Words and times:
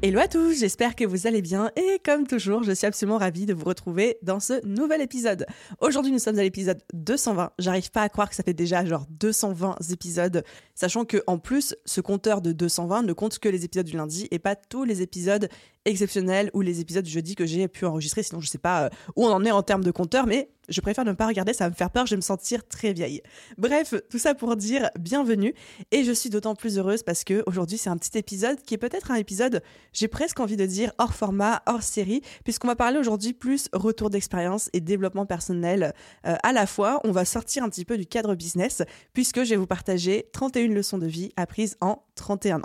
Hello 0.00 0.20
à 0.20 0.28
tous, 0.28 0.60
j'espère 0.60 0.94
que 0.94 1.04
vous 1.04 1.26
allez 1.26 1.42
bien 1.42 1.72
et 1.74 1.98
comme 2.04 2.24
toujours, 2.24 2.62
je 2.62 2.70
suis 2.70 2.86
absolument 2.86 3.18
ravie 3.18 3.46
de 3.46 3.52
vous 3.52 3.64
retrouver 3.64 4.16
dans 4.22 4.38
ce 4.38 4.64
nouvel 4.64 5.00
épisode. 5.00 5.44
Aujourd'hui, 5.80 6.12
nous 6.12 6.20
sommes 6.20 6.38
à 6.38 6.42
l'épisode 6.44 6.80
220. 6.94 7.50
J'arrive 7.58 7.90
pas 7.90 8.02
à 8.02 8.08
croire 8.08 8.28
que 8.28 8.36
ça 8.36 8.44
fait 8.44 8.54
déjà 8.54 8.84
genre 8.84 9.06
220 9.10 9.90
épisodes, 9.90 10.44
sachant 10.76 11.04
que 11.04 11.20
en 11.26 11.38
plus, 11.38 11.74
ce 11.84 12.00
compteur 12.00 12.42
de 12.42 12.52
220 12.52 13.02
ne 13.02 13.12
compte 13.12 13.40
que 13.40 13.48
les 13.48 13.64
épisodes 13.64 13.86
du 13.86 13.96
lundi 13.96 14.28
et 14.30 14.38
pas 14.38 14.54
tous 14.54 14.84
les 14.84 15.02
épisodes 15.02 15.48
exceptionnels 15.84 16.50
ou 16.54 16.60
les 16.60 16.78
épisodes 16.78 17.04
du 17.04 17.10
jeudi 17.10 17.34
que 17.34 17.44
j'ai 17.44 17.66
pu 17.66 17.84
enregistrer. 17.84 18.22
Sinon, 18.22 18.40
je 18.40 18.48
sais 18.48 18.58
pas 18.58 18.84
euh, 18.84 18.90
où 19.16 19.26
on 19.26 19.32
en 19.32 19.44
est 19.44 19.50
en 19.50 19.64
termes 19.64 19.82
de 19.82 19.90
compteur, 19.90 20.28
mais 20.28 20.48
je 20.68 20.80
préfère 20.80 21.04
ne 21.04 21.12
pas 21.12 21.26
regarder, 21.26 21.52
ça 21.52 21.64
va 21.64 21.70
me 21.70 21.74
faire 21.74 21.90
peur, 21.90 22.06
je 22.06 22.10
vais 22.10 22.16
me 22.16 22.22
sentir 22.22 22.66
très 22.66 22.92
vieille. 22.92 23.22
Bref, 23.56 23.94
tout 24.10 24.18
ça 24.18 24.34
pour 24.34 24.56
dire 24.56 24.90
bienvenue 24.98 25.54
et 25.90 26.04
je 26.04 26.12
suis 26.12 26.30
d'autant 26.30 26.54
plus 26.54 26.78
heureuse 26.78 27.02
parce 27.02 27.24
que 27.24 27.42
aujourd'hui 27.46 27.78
c'est 27.78 27.90
un 27.90 27.96
petit 27.96 28.16
épisode 28.18 28.60
qui 28.62 28.74
est 28.74 28.78
peut-être 28.78 29.10
un 29.10 29.16
épisode, 29.16 29.62
j'ai 29.92 30.08
presque 30.08 30.40
envie 30.40 30.56
de 30.56 30.66
dire 30.66 30.92
hors 30.98 31.14
format, 31.14 31.62
hors 31.66 31.82
série, 31.82 32.22
puisqu'on 32.44 32.68
va 32.68 32.76
parler 32.76 32.98
aujourd'hui 32.98 33.32
plus 33.32 33.68
retour 33.72 34.10
d'expérience 34.10 34.70
et 34.72 34.80
développement 34.80 35.26
personnel 35.26 35.92
euh, 36.26 36.36
à 36.42 36.52
la 36.52 36.66
fois. 36.66 37.00
On 37.04 37.12
va 37.12 37.24
sortir 37.24 37.64
un 37.64 37.68
petit 37.68 37.84
peu 37.84 37.96
du 37.96 38.06
cadre 38.06 38.34
business 38.34 38.82
puisque 39.12 39.44
je 39.44 39.50
vais 39.50 39.56
vous 39.56 39.66
partager 39.66 40.28
31 40.32 40.68
leçons 40.68 40.98
de 40.98 41.06
vie 41.06 41.32
apprises 41.36 41.76
en 41.80 42.02
31 42.14 42.60
ans. 42.60 42.62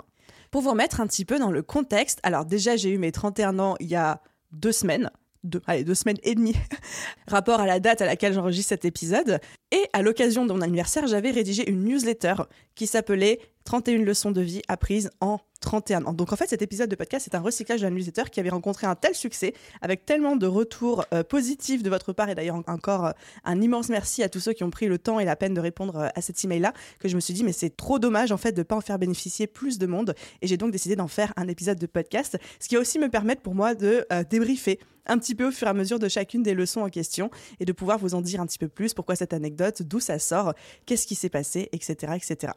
Pour 0.50 0.62
vous 0.62 0.70
remettre 0.70 1.00
un 1.00 1.06
petit 1.06 1.24
peu 1.24 1.38
dans 1.38 1.50
le 1.50 1.62
contexte, 1.62 2.20
alors 2.22 2.44
déjà 2.44 2.76
j'ai 2.76 2.90
eu 2.90 2.98
mes 2.98 3.12
31 3.12 3.58
ans 3.58 3.74
il 3.80 3.88
y 3.88 3.96
a 3.96 4.22
deux 4.52 4.72
semaines, 4.72 5.10
deux, 5.44 5.62
allez, 5.66 5.84
deux 5.84 5.94
semaines 5.94 6.18
et 6.22 6.34
demie, 6.34 6.54
rapport 7.28 7.60
à 7.60 7.66
la 7.66 7.80
date 7.80 8.02
à 8.02 8.06
laquelle 8.06 8.32
j'enregistre 8.32 8.70
cet 8.70 8.84
épisode. 8.84 9.38
Et 9.70 9.82
à 9.92 10.02
l'occasion 10.02 10.46
de 10.46 10.52
mon 10.52 10.60
anniversaire, 10.60 11.06
j'avais 11.06 11.30
rédigé 11.30 11.68
une 11.70 11.84
newsletter 11.84 12.34
qui 12.74 12.86
s'appelait 12.86 13.38
31 13.64 14.02
leçons 14.02 14.30
de 14.30 14.40
vie 14.40 14.62
apprises 14.68 15.10
en 15.20 15.38
31 15.64 16.04
ans. 16.04 16.12
Donc 16.12 16.32
en 16.32 16.36
fait, 16.36 16.46
cet 16.46 16.62
épisode 16.62 16.90
de 16.90 16.94
podcast, 16.94 17.24
c'est 17.24 17.34
un 17.34 17.40
recyclage 17.40 17.82
la 17.82 17.90
newsletter 17.90 18.24
qui 18.30 18.38
avait 18.38 18.50
rencontré 18.50 18.86
un 18.86 18.94
tel 18.94 19.14
succès, 19.14 19.54
avec 19.80 20.04
tellement 20.04 20.36
de 20.36 20.46
retours 20.46 21.04
euh, 21.12 21.24
positifs 21.24 21.82
de 21.82 21.88
votre 21.90 22.12
part, 22.12 22.28
et 22.28 22.34
d'ailleurs 22.34 22.62
encore 22.66 23.06
euh, 23.06 23.12
un 23.44 23.60
immense 23.60 23.88
merci 23.88 24.22
à 24.22 24.28
tous 24.28 24.40
ceux 24.40 24.52
qui 24.52 24.62
ont 24.62 24.70
pris 24.70 24.86
le 24.86 24.98
temps 24.98 25.18
et 25.18 25.24
la 25.24 25.36
peine 25.36 25.54
de 25.54 25.60
répondre 25.60 25.96
euh, 25.96 26.08
à 26.14 26.20
cet 26.20 26.44
email-là, 26.44 26.74
que 26.98 27.08
je 27.08 27.16
me 27.16 27.20
suis 27.20 27.32
dit, 27.32 27.44
mais 27.44 27.52
c'est 27.52 27.74
trop 27.74 27.98
dommage 27.98 28.30
en 28.30 28.36
fait 28.36 28.52
de 28.52 28.58
ne 28.58 28.62
pas 28.62 28.76
en 28.76 28.82
faire 28.82 28.98
bénéficier 28.98 29.46
plus 29.46 29.78
de 29.78 29.86
monde, 29.86 30.14
et 30.42 30.46
j'ai 30.46 30.58
donc 30.58 30.70
décidé 30.70 30.96
d'en 30.96 31.08
faire 31.08 31.32
un 31.36 31.48
épisode 31.48 31.78
de 31.78 31.86
podcast, 31.86 32.38
ce 32.60 32.68
qui 32.68 32.74
va 32.74 32.82
aussi 32.82 32.98
me 32.98 33.08
permettre 33.08 33.40
pour 33.40 33.54
moi 33.54 33.74
de 33.74 34.06
débriefer 34.28 34.78
un 35.06 35.18
petit 35.18 35.34
peu 35.34 35.48
au 35.48 35.50
fur 35.50 35.66
et 35.66 35.70
à 35.70 35.74
mesure 35.74 35.98
de 35.98 36.08
chacune 36.08 36.42
des 36.42 36.54
leçons 36.54 36.82
en 36.82 36.88
question, 36.88 37.30
et 37.58 37.64
de 37.64 37.72
pouvoir 37.72 37.98
vous 37.98 38.14
en 38.14 38.20
dire 38.20 38.40
un 38.40 38.46
petit 38.46 38.58
peu 38.58 38.68
plus, 38.68 38.94
pourquoi 38.94 39.16
cette 39.16 39.32
anecdote, 39.32 39.82
d'où 39.82 40.00
ça 40.00 40.18
sort, 40.18 40.54
qu'est-ce 40.86 41.06
qui 41.06 41.14
s'est 41.14 41.30
passé, 41.30 41.68
etc., 41.72 42.14
etc. 42.16 42.52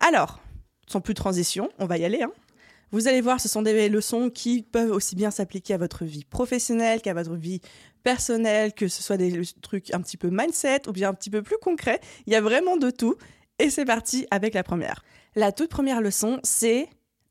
Alors, 0.00 0.40
sans 0.86 1.00
plus 1.00 1.14
de 1.14 1.18
transition, 1.18 1.68
on 1.78 1.86
va 1.86 1.98
y 1.98 2.04
aller. 2.04 2.22
Hein. 2.22 2.32
Vous 2.92 3.08
allez 3.08 3.20
voir, 3.20 3.40
ce 3.40 3.48
sont 3.48 3.62
des 3.62 3.88
leçons 3.88 4.30
qui 4.30 4.62
peuvent 4.62 4.92
aussi 4.92 5.16
bien 5.16 5.30
s'appliquer 5.30 5.74
à 5.74 5.78
votre 5.78 6.04
vie 6.04 6.24
professionnelle 6.24 7.02
qu'à 7.02 7.14
votre 7.14 7.34
vie 7.34 7.60
personnelle, 8.04 8.72
que 8.72 8.86
ce 8.86 9.02
soit 9.02 9.16
des 9.16 9.40
trucs 9.60 9.92
un 9.92 10.00
petit 10.00 10.16
peu 10.16 10.28
mindset 10.30 10.88
ou 10.88 10.92
bien 10.92 11.10
un 11.10 11.14
petit 11.14 11.30
peu 11.30 11.42
plus 11.42 11.58
concrets. 11.60 12.00
Il 12.26 12.32
y 12.32 12.36
a 12.36 12.40
vraiment 12.40 12.76
de 12.76 12.90
tout. 12.90 13.16
Et 13.58 13.70
c'est 13.70 13.86
parti 13.86 14.26
avec 14.30 14.54
la 14.54 14.62
première. 14.62 15.02
La 15.34 15.50
toute 15.50 15.70
première 15.70 16.00
leçon, 16.00 16.38
c'est 16.42 16.88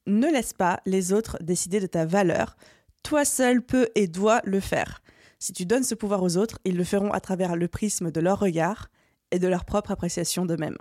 ne 0.07 0.27
laisse 0.27 0.53
pas 0.53 0.81
les 0.85 1.13
autres 1.13 1.37
décider 1.41 1.79
de 1.79 1.87
ta 1.87 2.05
valeur. 2.05 2.57
Toi 3.03 3.25
seul 3.25 3.61
peux 3.61 3.87
et 3.95 4.07
dois 4.07 4.41
le 4.43 4.59
faire. 4.59 5.01
Si 5.39 5.53
tu 5.53 5.65
donnes 5.65 5.83
ce 5.83 5.95
pouvoir 5.95 6.23
aux 6.23 6.37
autres, 6.37 6.59
ils 6.65 6.75
le 6.75 6.83
feront 6.83 7.11
à 7.11 7.19
travers 7.19 7.55
le 7.55 7.67
prisme 7.67 8.11
de 8.11 8.19
leur 8.19 8.39
regard 8.39 8.89
et 9.31 9.39
de 9.39 9.47
leur 9.47 9.65
propre 9.65 9.91
appréciation 9.91 10.45
d'eux-mêmes. 10.45 10.77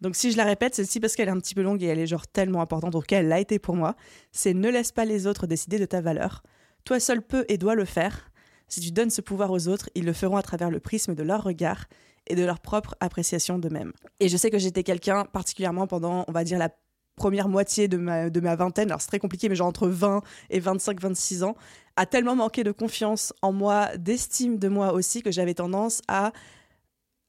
Donc 0.00 0.16
si 0.16 0.32
je 0.32 0.36
la 0.36 0.44
répète, 0.44 0.78
aussi 0.78 1.00
parce 1.00 1.14
qu'elle 1.14 1.28
est 1.28 1.32
un 1.32 1.40
petit 1.40 1.54
peu 1.54 1.62
longue 1.62 1.82
et 1.82 1.86
elle 1.86 1.98
est 1.98 2.06
genre 2.06 2.26
tellement 2.26 2.62
importante, 2.62 2.94
cas 3.06 3.18
elle 3.20 3.28
l'a 3.28 3.40
été 3.40 3.58
pour 3.58 3.76
moi, 3.76 3.96
c'est 4.32 4.54
ne 4.54 4.68
laisse 4.68 4.92
pas 4.92 5.04
les 5.04 5.26
autres 5.26 5.46
décider 5.46 5.78
de 5.78 5.84
ta 5.84 6.00
valeur. 6.00 6.42
Toi 6.84 7.00
seul 7.00 7.22
peux 7.22 7.44
et 7.48 7.58
dois 7.58 7.74
le 7.74 7.84
faire. 7.84 8.30
Si 8.68 8.80
tu 8.80 8.92
donnes 8.92 9.10
ce 9.10 9.20
pouvoir 9.20 9.50
aux 9.50 9.68
autres, 9.68 9.90
ils 9.94 10.04
le 10.04 10.12
feront 10.12 10.36
à 10.36 10.42
travers 10.42 10.70
le 10.70 10.80
prisme 10.80 11.14
de 11.14 11.22
leur 11.22 11.42
regard 11.42 11.86
et 12.28 12.36
de 12.36 12.44
leur 12.44 12.60
propre 12.60 12.94
appréciation 13.00 13.58
d'eux-mêmes. 13.58 13.92
Et 14.20 14.28
je 14.28 14.36
sais 14.36 14.50
que 14.50 14.58
j'étais 14.58 14.84
quelqu'un, 14.84 15.24
particulièrement 15.24 15.86
pendant, 15.86 16.24
on 16.28 16.32
va 16.32 16.44
dire, 16.44 16.58
la 16.58 16.70
première 17.16 17.48
moitié 17.48 17.88
de 17.88 17.96
ma, 17.96 18.30
de 18.30 18.40
ma 18.40 18.56
vingtaine, 18.56 18.88
alors 18.88 19.00
c'est 19.00 19.08
très 19.08 19.18
compliqué, 19.18 19.48
mais 19.48 19.54
genre 19.54 19.66
entre 19.66 19.88
20 19.88 20.22
et 20.48 20.60
25-26 20.60 21.42
ans, 21.42 21.56
a 21.96 22.06
tellement 22.06 22.36
manqué 22.36 22.64
de 22.64 22.72
confiance 22.72 23.34
en 23.42 23.52
moi, 23.52 23.94
d'estime 23.98 24.58
de 24.58 24.68
moi 24.68 24.92
aussi, 24.94 25.22
que 25.22 25.30
j'avais 25.30 25.54
tendance 25.54 26.00
à 26.08 26.32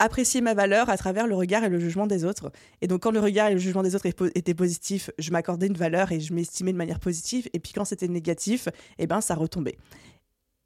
apprécier 0.02 0.42
ma 0.42 0.54
valeur 0.54 0.90
à 0.90 0.98
travers 0.98 1.28
le 1.28 1.36
regard 1.36 1.64
et 1.64 1.70
le 1.70 1.80
jugement 1.80 2.08
des 2.08 2.26
autres. 2.26 2.52
Et 2.82 2.88
donc 2.88 3.04
quand 3.04 3.12
le 3.12 3.20
regard 3.20 3.50
et 3.50 3.54
le 3.54 3.60
jugement 3.60 3.84
des 3.84 3.96
autres 3.96 4.08
étaient 4.08 4.54
positifs, 4.54 5.12
je 5.20 5.32
m'accordais 5.32 5.68
une 5.68 5.78
valeur 5.78 6.12
et 6.12 6.20
je 6.20 6.34
m'estimais 6.34 6.74
de 6.74 6.78
manière 6.78 7.00
positive. 7.00 7.48
Et 7.54 7.60
puis 7.60 7.72
quand 7.74 7.86
c'était 7.86 8.08
négatif, 8.08 8.68
eh 8.98 9.06
ben 9.06 9.22
ça 9.22 9.36
retombait. 9.36 9.78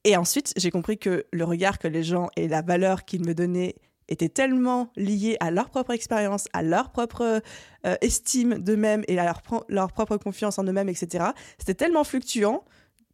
Et 0.06 0.16
ensuite, 0.16 0.54
j'ai 0.56 0.72
compris 0.72 0.98
que 0.98 1.26
le 1.34 1.44
regard 1.44 1.80
que 1.80 1.88
les 1.88 2.04
gens 2.04 2.30
et 2.38 2.48
la 2.48 2.62
valeur 2.62 3.06
qu'ils 3.06 3.26
me 3.26 3.34
donnaient 3.34 3.76
étaient 4.08 4.30
tellement 4.30 4.92
liés 4.96 5.36
à 5.40 5.52
leur 5.52 5.70
propre 5.70 5.92
expérience, 5.92 6.48
à 6.54 6.62
leur 6.62 6.92
propre 6.92 7.42
euh, 7.86 7.96
estime 8.02 8.60
d'eux-mêmes 8.60 9.04
et 9.08 9.20
à 9.20 9.26
leur, 9.26 9.42
leur 9.68 9.92
propre 9.92 10.18
confiance 10.18 10.60
en 10.60 10.64
eux-mêmes, 10.64 10.90
etc. 10.90 11.26
C'était 11.58 11.74
tellement 11.74 12.04
fluctuant 12.04 12.64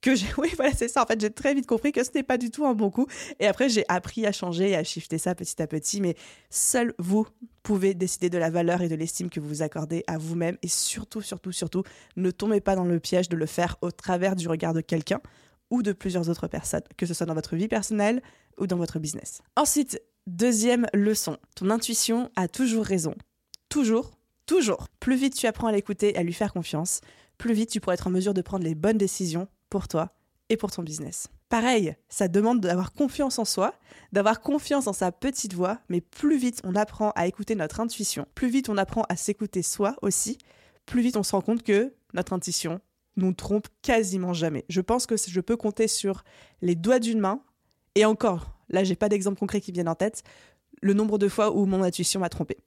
que 0.02 0.16
j'ai, 0.16 0.28
oui, 0.38 0.52
voilà, 0.56 0.74
c'est 0.74 0.88
ça. 0.88 1.04
En 1.04 1.06
fait, 1.06 1.20
j'ai 1.20 1.30
très 1.30 1.54
vite 1.54 1.68
compris 1.68 1.92
que 1.92 2.04
ce 2.04 2.10
n'est 2.14 2.24
pas 2.24 2.38
du 2.38 2.52
tout 2.52 2.66
un 2.66 2.74
bon 2.74 2.90
coup. 2.90 3.08
Et 3.40 3.48
après, 3.48 3.70
j'ai 3.70 3.86
appris 3.88 4.26
à 4.26 4.32
changer 4.32 4.72
et 4.72 4.76
à 4.76 4.84
shifter 4.84 5.18
ça 5.18 5.36
petit 5.36 5.62
à 5.62 5.68
petit. 5.68 6.02
Mais 6.02 6.16
seul 6.50 6.94
vous 6.98 7.28
pouvez 7.64 7.94
décider 7.94 8.30
de 8.30 8.38
la 8.38 8.50
valeur 8.50 8.82
et 8.82 8.90
de 8.90 8.96
l'estime 8.96 9.30
que 9.30 9.40
vous 9.40 9.48
vous 9.48 9.62
accordez 9.62 10.04
à 10.08 10.18
vous-même. 10.18 10.58
Et 10.64 10.68
surtout, 10.68 11.22
surtout, 11.22 11.52
surtout, 11.52 11.84
ne 12.18 12.32
tombez 12.32 12.62
pas 12.62 12.76
dans 12.76 12.86
le 12.86 13.00
piège 13.00 13.30
de 13.30 13.38
le 13.38 13.46
faire 13.46 13.78
au 13.82 13.92
travers 13.92 14.36
du 14.36 14.48
regard 14.48 14.74
de 14.74 14.82
quelqu'un 14.82 15.22
ou 15.70 15.84
de 15.84 15.94
plusieurs 15.94 16.30
autres 16.30 16.48
personnes, 16.48 16.84
que 16.98 17.06
ce 17.06 17.14
soit 17.14 17.26
dans 17.26 17.34
votre 17.34 17.56
vie 17.56 17.70
personnelle 17.70 18.22
ou 18.58 18.68
dans 18.68 18.78
votre 18.78 19.00
business. 19.00 19.42
Ensuite, 19.56 20.02
deuxième 20.28 20.88
leçon. 20.94 21.38
Ton 21.56 21.70
intuition 21.70 22.30
a 22.36 22.48
toujours 22.48 22.86
raison. 22.86 23.16
Toujours, 23.70 24.12
toujours. 24.46 24.88
Plus 25.00 25.16
vite 25.16 25.36
tu 25.36 25.48
apprends 25.48 25.68
à 25.68 25.72
l'écouter 25.72 26.18
à 26.18 26.24
lui 26.24 26.34
faire 26.34 26.52
confiance, 26.52 27.00
plus 27.38 27.54
vite 27.54 27.70
tu 27.70 27.80
pourras 27.80 27.94
être 27.94 28.08
en 28.08 28.12
mesure 28.12 28.34
de 28.34 28.42
prendre 28.42 28.66
les 28.66 28.76
bonnes 28.76 28.98
décisions 28.98 29.48
pour 29.72 29.88
toi 29.88 30.14
et 30.50 30.58
pour 30.58 30.70
ton 30.70 30.84
business. 30.84 31.30
Pareil, 31.50 31.96
ça 32.10 32.28
demande 32.28 32.62
d'avoir 32.62 32.94
confiance 32.94 33.40
en 33.40 33.46
soi, 33.46 33.74
d'avoir 34.12 34.42
confiance 34.42 34.86
en 34.86 34.94
sa 34.94 35.12
petite 35.12 35.54
voix, 35.54 35.80
mais 35.90 36.02
plus 36.02 36.38
vite 36.38 36.62
on 36.64 36.76
apprend 36.76 37.12
à 37.16 37.26
écouter 37.26 37.56
notre 37.56 37.80
intuition, 37.80 38.28
plus 38.36 38.50
vite 38.50 38.70
on 38.70 38.78
apprend 38.78 39.04
à 39.10 39.16
s'écouter 39.16 39.64
soi 39.64 39.96
aussi, 40.04 40.38
plus 40.86 41.02
vite 41.02 41.18
on 41.18 41.24
se 41.24 41.32
rend 41.32 41.42
compte 41.42 41.64
que 41.64 41.94
notre 42.14 42.34
intuition 42.34 42.80
nous 43.16 43.34
trompe 43.34 43.68
quasiment 43.82 44.34
jamais. 44.34 44.66
Je 44.70 44.82
pense 44.82 45.08
que 45.08 45.16
je 45.18 45.42
peux 45.42 45.58
compter 45.58 45.88
sur 45.88 46.24
les 46.62 46.76
doigts 46.76 47.00
d'une 47.00 47.20
main, 47.20 47.42
et 47.96 48.06
encore, 48.06 48.54
là 48.70 48.84
j'ai 48.84 48.96
pas 48.96 49.10
d'exemple 49.10 49.40
concret 49.40 49.62
qui 49.62 49.72
vienne 49.72 49.90
en 49.90 49.96
tête, 49.96 50.24
le 50.82 50.94
nombre 50.94 51.18
de 51.18 51.30
fois 51.30 51.56
où 51.56 51.66
mon 51.66 51.82
intuition 51.82 52.20
m'a 52.20 52.30
trompé 52.30 52.58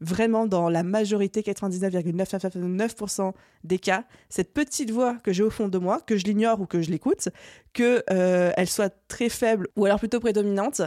vraiment 0.00 0.46
dans 0.46 0.68
la 0.68 0.82
majorité, 0.82 1.42
99,999% 1.42 3.32
des 3.64 3.78
cas, 3.78 4.04
cette 4.28 4.52
petite 4.52 4.90
voix 4.90 5.16
que 5.22 5.32
j'ai 5.32 5.42
au 5.42 5.50
fond 5.50 5.68
de 5.68 5.78
moi, 5.78 6.00
que 6.00 6.16
je 6.16 6.24
l'ignore 6.24 6.60
ou 6.60 6.66
que 6.66 6.80
je 6.80 6.90
l'écoute, 6.90 7.28
que 7.72 8.02
euh, 8.10 8.52
elle 8.56 8.68
soit 8.68 8.94
très 9.08 9.28
faible 9.28 9.68
ou 9.76 9.84
alors 9.84 9.98
plutôt 9.98 10.20
prédominante, 10.20 10.82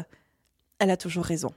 elle 0.80 0.90
a 0.90 0.98
toujours 0.98 1.26
raison. 1.26 1.54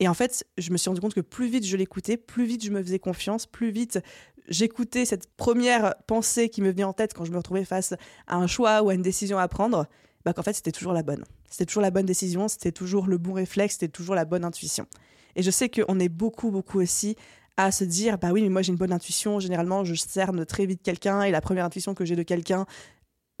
Et 0.00 0.06
en 0.06 0.14
fait, 0.14 0.46
je 0.58 0.70
me 0.70 0.76
suis 0.76 0.88
rendu 0.88 1.00
compte 1.00 1.14
que 1.14 1.20
plus 1.20 1.48
vite 1.48 1.66
je 1.66 1.76
l'écoutais, 1.76 2.16
plus 2.16 2.44
vite 2.44 2.64
je 2.64 2.70
me 2.70 2.82
faisais 2.82 2.98
confiance, 2.98 3.46
plus 3.46 3.70
vite 3.70 4.00
j'écoutais 4.48 5.04
cette 5.04 5.30
première 5.36 5.94
pensée 6.06 6.48
qui 6.48 6.62
me 6.62 6.70
venait 6.70 6.84
en 6.84 6.92
tête 6.92 7.14
quand 7.14 7.24
je 7.24 7.32
me 7.32 7.36
retrouvais 7.36 7.64
face 7.64 7.94
à 8.26 8.36
un 8.36 8.46
choix 8.46 8.82
ou 8.82 8.88
à 8.88 8.94
une 8.94 9.02
décision 9.02 9.38
à 9.38 9.46
prendre, 9.48 9.86
bah 10.24 10.32
qu'en 10.32 10.42
fait 10.42 10.54
c'était 10.54 10.72
toujours 10.72 10.92
la 10.92 11.02
bonne. 11.02 11.24
C'était 11.50 11.66
toujours 11.66 11.82
la 11.82 11.90
bonne 11.90 12.06
décision, 12.06 12.48
c'était 12.48 12.72
toujours 12.72 13.06
le 13.06 13.18
bon 13.18 13.32
réflexe, 13.32 13.74
c'était 13.74 13.88
toujours 13.88 14.14
la 14.14 14.24
bonne 14.24 14.44
intuition. 14.44 14.86
Et 15.36 15.42
je 15.42 15.50
sais 15.50 15.68
qu'on 15.68 15.98
est 15.98 16.08
beaucoup, 16.08 16.50
beaucoup 16.50 16.80
aussi 16.80 17.16
à 17.56 17.72
se 17.72 17.84
dire, 17.84 18.18
bah 18.18 18.30
oui, 18.32 18.42
mais 18.42 18.48
moi 18.48 18.62
j'ai 18.62 18.70
une 18.70 18.78
bonne 18.78 18.92
intuition, 18.92 19.40
généralement 19.40 19.84
je 19.84 19.94
cerne 19.94 20.46
très 20.46 20.64
vite 20.64 20.80
quelqu'un 20.82 21.22
et 21.22 21.30
la 21.30 21.40
première 21.40 21.64
intuition 21.64 21.94
que 21.94 22.04
j'ai 22.04 22.14
de 22.14 22.22
quelqu'un, 22.22 22.66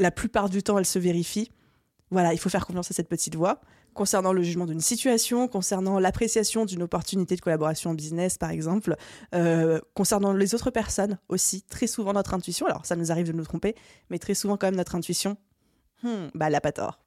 la 0.00 0.10
plupart 0.10 0.48
du 0.48 0.62
temps, 0.62 0.78
elle 0.78 0.86
se 0.86 0.98
vérifie. 0.98 1.50
Voilà, 2.10 2.32
il 2.32 2.38
faut 2.38 2.48
faire 2.48 2.66
confiance 2.66 2.90
à 2.90 2.94
cette 2.94 3.08
petite 3.08 3.36
voix 3.36 3.60
concernant 3.94 4.32
le 4.32 4.42
jugement 4.42 4.66
d'une 4.66 4.80
situation, 4.80 5.48
concernant 5.48 5.98
l'appréciation 5.98 6.64
d'une 6.64 6.82
opportunité 6.84 7.34
de 7.34 7.40
collaboration 7.40 7.90
en 7.90 7.94
business, 7.94 8.38
par 8.38 8.50
exemple, 8.50 8.94
euh, 9.34 9.80
concernant 9.94 10.32
les 10.32 10.54
autres 10.54 10.70
personnes 10.70 11.18
aussi. 11.28 11.62
Très 11.62 11.88
souvent, 11.88 12.12
notre 12.12 12.32
intuition, 12.32 12.66
alors 12.66 12.86
ça 12.86 12.94
nous 12.94 13.10
arrive 13.10 13.26
de 13.26 13.32
nous 13.32 13.44
tromper, 13.44 13.74
mais 14.08 14.20
très 14.20 14.34
souvent, 14.34 14.56
quand 14.56 14.68
même, 14.68 14.76
notre 14.76 14.94
intuition, 14.94 15.36
hmm, 16.04 16.28
bah, 16.34 16.46
elle 16.46 16.52
n'a 16.52 16.60
pas 16.60 16.70
tort. 16.70 17.00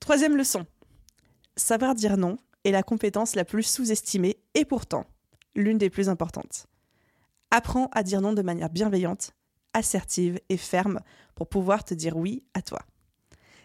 Troisième 0.00 0.36
leçon 0.36 0.66
savoir 1.56 1.94
dire 1.94 2.16
non 2.16 2.36
est 2.64 2.70
la 2.70 2.82
compétence 2.82 3.34
la 3.34 3.44
plus 3.44 3.62
sous-estimée 3.62 4.38
et 4.54 4.64
pourtant 4.64 5.06
l'une 5.54 5.78
des 5.78 5.90
plus 5.90 6.08
importantes. 6.08 6.66
Apprends 7.50 7.88
à 7.92 8.02
dire 8.02 8.20
non 8.20 8.32
de 8.32 8.42
manière 8.42 8.70
bienveillante, 8.70 9.32
assertive 9.74 10.38
et 10.48 10.56
ferme 10.56 11.00
pour 11.34 11.48
pouvoir 11.48 11.84
te 11.84 11.94
dire 11.94 12.16
oui 12.16 12.44
à 12.54 12.62
toi. 12.62 12.80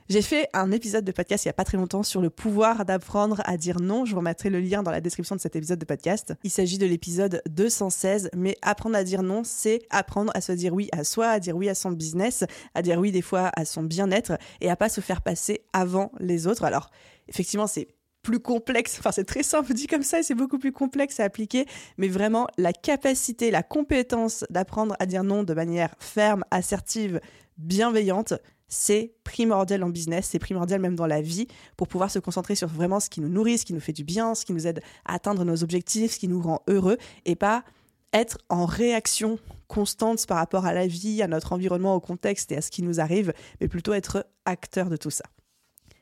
J'ai 0.07 0.21
fait 0.21 0.50
un 0.53 0.71
épisode 0.71 1.03
de 1.03 1.12
podcast 1.12 1.45
il 1.45 1.47
n'y 1.47 1.51
a 1.51 1.53
pas 1.53 1.63
très 1.63 1.77
longtemps 1.77 2.03
sur 2.03 2.21
le 2.21 2.30
pouvoir 2.30 2.86
d'apprendre 2.86 3.42
à 3.44 3.57
dire 3.57 3.80
non. 3.80 4.06
Je 4.06 4.12
vous 4.12 4.19
remettrai 4.19 4.51
le 4.51 4.59
lien 4.59 4.83
dans 4.83 4.92
la 4.92 5.01
description 5.01 5.36
de 5.36 5.41
cet 5.41 5.56
épisode 5.56 5.80
de 5.80 5.86
podcast. 5.86 6.36
Il 6.44 6.51
s'agit 6.51 6.77
de 6.77 6.86
l'épisode 6.86 7.41
216, 7.50 8.30
mais 8.36 8.56
apprendre 8.62 8.95
à 8.95 9.03
dire 9.03 9.24
non, 9.24 9.41
c'est 9.44 9.81
apprendre 9.89 10.31
à 10.36 10.41
se 10.41 10.51
dire 10.51 10.75
oui 10.75 10.89
à 10.91 11.03
soi, 11.03 11.30
à 11.30 11.39
dire 11.39 11.57
oui 11.57 11.69
à 11.69 11.75
son 11.75 11.91
business, 11.91 12.44
à 12.75 12.83
dire 12.83 13.00
oui 13.00 13.12
des 13.12 13.24
fois 13.24 13.50
à 13.56 13.65
son 13.65 13.81
bien-être 13.81 14.38
et 14.62 14.69
à 14.69 14.75
pas 14.75 14.89
se 14.89 15.01
faire 15.01 15.24
passer 15.24 15.62
avant 15.74 16.12
les 16.19 16.45
autres. 16.45 16.65
Alors, 16.65 16.91
effectivement, 17.27 17.65
c'est 17.65 17.88
plus 18.25 18.39
complexe, 18.39 18.98
enfin 19.00 19.12
c'est 19.12 19.24
très 19.24 19.44
simple 19.44 19.74
dit 19.74 19.88
comme 19.88 20.04
ça 20.04 20.24
c'est 20.24 20.33
beaucoup 20.33 20.57
plus 20.57 20.72
complexe 20.72 21.19
à 21.19 21.24
appliquer, 21.24 21.66
mais 21.98 22.07
vraiment 22.07 22.48
la 22.57 22.74
capacité, 22.74 23.51
la 23.51 23.63
compétence 23.63 24.44
d'apprendre 24.50 24.95
à 25.00 25.06
dire 25.06 25.24
non 25.24 25.44
de 25.44 25.54
manière 25.54 25.94
ferme, 26.00 26.44
assertive, 26.50 27.22
bienveillante, 27.57 28.33
c'est 28.68 29.13
primordial 29.24 29.83
en 29.83 29.89
business, 29.89 30.30
c'est 30.31 30.39
primordial 30.39 30.81
même 30.81 30.95
dans 30.95 31.06
la 31.06 31.22
vie 31.22 31.48
pour 31.77 31.88
pouvoir 31.88 32.10
se 32.10 32.18
concentrer 32.18 32.56
sur 32.56 32.68
vraiment 32.68 33.00
ce 33.00 33.12
qui 33.12 33.22
nous 33.22 33.30
nourrit, 33.30 33.60
ce 33.60 33.66
qui 33.66 33.74
nous 33.74 33.80
fait 33.80 33.94
du 33.94 34.04
bien, 34.04 34.33
ce 34.33 34.44
qui 34.44 34.54
nous 34.54 34.66
aide 34.66 34.81
à 35.06 35.13
atteindre 35.13 35.45
nos 35.45 35.63
objectifs, 35.63 36.13
ce 36.13 36.19
qui 36.19 36.27
nous 36.27 36.42
rend 36.42 36.62
heureux 36.68 36.98
et 37.25 37.36
pas 37.36 37.63
être 38.12 38.39
en 38.50 38.66
réaction 38.66 39.38
constante 39.68 40.25
par 40.25 40.38
rapport 40.38 40.66
à 40.66 40.74
la 40.74 40.88
vie, 40.88 41.22
à 41.22 41.27
notre 41.27 41.54
environnement, 41.54 41.94
au 41.94 42.00
contexte 42.00 42.51
et 42.51 42.57
à 42.57 42.62
ce 42.62 42.72
qui 42.72 42.81
nous 42.81 43.00
arrive, 43.00 43.33
mais 43.62 43.68
plutôt 43.68 43.94
être 43.94 44.25
acteur 44.45 44.89
de 44.89 44.98
tout 44.98 45.12
ça. 45.12 45.25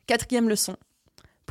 Quatrième 0.05 0.47
leçon, 0.47 0.77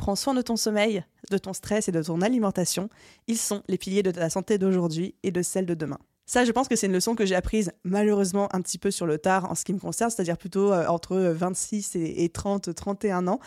Prends 0.03 0.17
soin 0.17 0.33
de 0.33 0.41
ton 0.41 0.57
sommeil, 0.57 1.05
de 1.31 1.37
ton 1.37 1.53
stress 1.53 1.87
et 1.87 1.93
de 1.93 2.03
ton 2.03 2.19
alimentation. 2.19 2.89
Ils 3.27 3.37
sont 3.37 3.63
les 3.69 3.77
piliers 3.77 4.03
de 4.03 4.11
ta 4.11 4.29
santé 4.29 4.57
d'aujourd'hui 4.57 5.15
et 5.23 5.31
de 5.31 5.41
celle 5.41 5.65
de 5.65 5.75
demain. 5.75 5.97
Ça, 6.25 6.43
je 6.43 6.51
pense 6.51 6.67
que 6.67 6.75
c'est 6.75 6.87
une 6.87 6.91
leçon 6.91 7.15
que 7.15 7.25
j'ai 7.25 7.35
apprise 7.35 7.71
malheureusement 7.85 8.53
un 8.53 8.59
petit 8.59 8.77
peu 8.77 8.91
sur 8.91 9.05
le 9.05 9.17
tard 9.17 9.49
en 9.49 9.55
ce 9.55 9.63
qui 9.63 9.71
me 9.71 9.79
concerne, 9.79 10.11
c'est-à-dire 10.11 10.37
plutôt 10.37 10.73
euh, 10.73 10.85
entre 10.87 11.15
26 11.15 11.95
et, 11.95 12.27
30, 12.27 12.75
31 12.75 13.29
ans. 13.29 13.39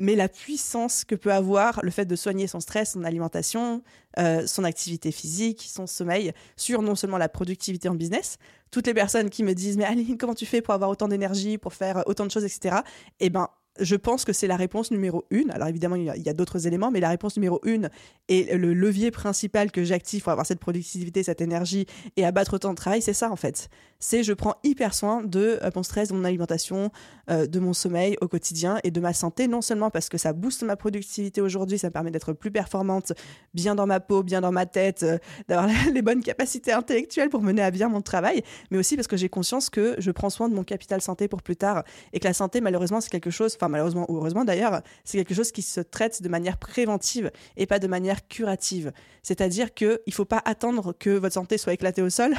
Mais 0.00 0.16
la 0.16 0.28
puissance 0.28 1.04
que 1.04 1.14
peut 1.14 1.32
avoir 1.32 1.78
le 1.84 1.92
fait 1.92 2.06
de 2.06 2.16
soigner 2.16 2.48
son 2.48 2.58
stress, 2.58 2.94
son 2.94 3.04
alimentation, 3.04 3.84
euh, 4.18 4.44
son 4.44 4.64
activité 4.64 5.12
physique, 5.12 5.68
son 5.72 5.86
sommeil, 5.86 6.32
sur 6.56 6.82
non 6.82 6.96
seulement 6.96 7.18
la 7.18 7.28
productivité 7.28 7.88
en 7.88 7.94
business, 7.94 8.38
toutes 8.72 8.88
les 8.88 8.94
personnes 8.94 9.30
qui 9.30 9.44
me 9.44 9.54
disent 9.54 9.76
Mais 9.76 9.84
Aline, 9.84 10.18
comment 10.18 10.34
tu 10.34 10.46
fais 10.46 10.62
pour 10.62 10.74
avoir 10.74 10.90
autant 10.90 11.06
d'énergie, 11.06 11.58
pour 11.58 11.74
faire 11.74 12.02
autant 12.06 12.26
de 12.26 12.32
choses, 12.32 12.44
etc. 12.44 12.78
Eh 13.20 13.30
ben, 13.30 13.46
je 13.80 13.96
pense 13.96 14.24
que 14.24 14.32
c'est 14.32 14.46
la 14.46 14.56
réponse 14.56 14.90
numéro 14.90 15.24
une. 15.30 15.50
Alors 15.50 15.68
évidemment, 15.68 15.96
il 15.96 16.04
y 16.04 16.28
a, 16.28 16.32
d'autres 16.34 16.66
éléments, 16.66 16.90
mais 16.90 17.00
la 17.00 17.08
réponse 17.08 17.36
numéro 17.36 17.60
une 17.64 17.88
et 18.28 18.56
le 18.56 18.74
levier 18.74 19.10
principal 19.10 19.70
que 19.72 19.84
j'active 19.84 20.22
pour 20.22 20.32
avoir 20.32 20.46
cette 20.46 20.60
productivité, 20.60 21.22
cette 21.22 21.40
énergie 21.40 21.86
et 22.16 22.24
abattre 22.24 22.54
autant 22.54 22.70
de 22.70 22.76
travail, 22.76 23.02
c'est 23.02 23.14
ça 23.14 23.30
en 23.30 23.36
fait. 23.36 23.68
C'est 24.02 24.24
je 24.24 24.32
prends 24.32 24.56
hyper 24.64 24.94
soin 24.94 25.22
de 25.22 25.60
euh, 25.62 25.70
mon 25.76 25.84
stress, 25.84 26.08
de 26.08 26.14
mon 26.14 26.24
alimentation, 26.24 26.90
euh, 27.30 27.46
de 27.46 27.60
mon 27.60 27.72
sommeil 27.72 28.16
au 28.20 28.26
quotidien 28.26 28.80
et 28.82 28.90
de 28.90 29.00
ma 29.00 29.12
santé, 29.12 29.46
non 29.46 29.62
seulement 29.62 29.90
parce 29.90 30.08
que 30.08 30.18
ça 30.18 30.32
booste 30.32 30.64
ma 30.64 30.74
productivité 30.74 31.40
aujourd'hui, 31.40 31.78
ça 31.78 31.86
me 31.86 31.92
permet 31.92 32.10
d'être 32.10 32.32
plus 32.32 32.50
performante, 32.50 33.12
bien 33.54 33.76
dans 33.76 33.86
ma 33.86 34.00
peau, 34.00 34.24
bien 34.24 34.40
dans 34.40 34.50
ma 34.50 34.66
tête, 34.66 35.04
euh, 35.04 35.18
d'avoir 35.46 35.70
les 35.94 36.02
bonnes 36.02 36.20
capacités 36.20 36.72
intellectuelles 36.72 37.28
pour 37.28 37.42
mener 37.42 37.62
à 37.62 37.70
bien 37.70 37.88
mon 37.88 38.02
travail, 38.02 38.42
mais 38.72 38.78
aussi 38.78 38.96
parce 38.96 39.06
que 39.06 39.16
j'ai 39.16 39.28
conscience 39.28 39.70
que 39.70 39.94
je 39.98 40.10
prends 40.10 40.30
soin 40.30 40.48
de 40.48 40.54
mon 40.54 40.64
capital 40.64 41.00
santé 41.00 41.28
pour 41.28 41.40
plus 41.40 41.56
tard 41.56 41.84
et 42.12 42.18
que 42.18 42.24
la 42.26 42.34
santé, 42.34 42.60
malheureusement, 42.60 43.00
c'est 43.00 43.10
quelque 43.10 43.30
chose 43.30 43.54
enfin 43.54 43.68
malheureusement 43.68 44.10
ou 44.10 44.16
heureusement 44.16 44.44
d'ailleurs, 44.44 44.82
c'est 45.04 45.16
quelque 45.16 45.34
chose 45.34 45.52
qui 45.52 45.62
se 45.62 45.80
traite 45.80 46.22
de 46.22 46.28
manière 46.28 46.56
préventive 46.56 47.30
et 47.56 47.66
pas 47.66 47.78
de 47.78 47.86
manière 47.86 48.26
curative. 48.26 48.90
C'est-à-dire 49.22 49.72
qu'il 49.72 50.00
ne 50.04 50.12
faut 50.12 50.24
pas 50.24 50.42
attendre 50.44 50.92
que 50.92 51.10
votre 51.10 51.34
santé 51.34 51.56
soit 51.56 51.72
éclatée 51.72 52.02
au 52.02 52.10
sol, 52.10 52.34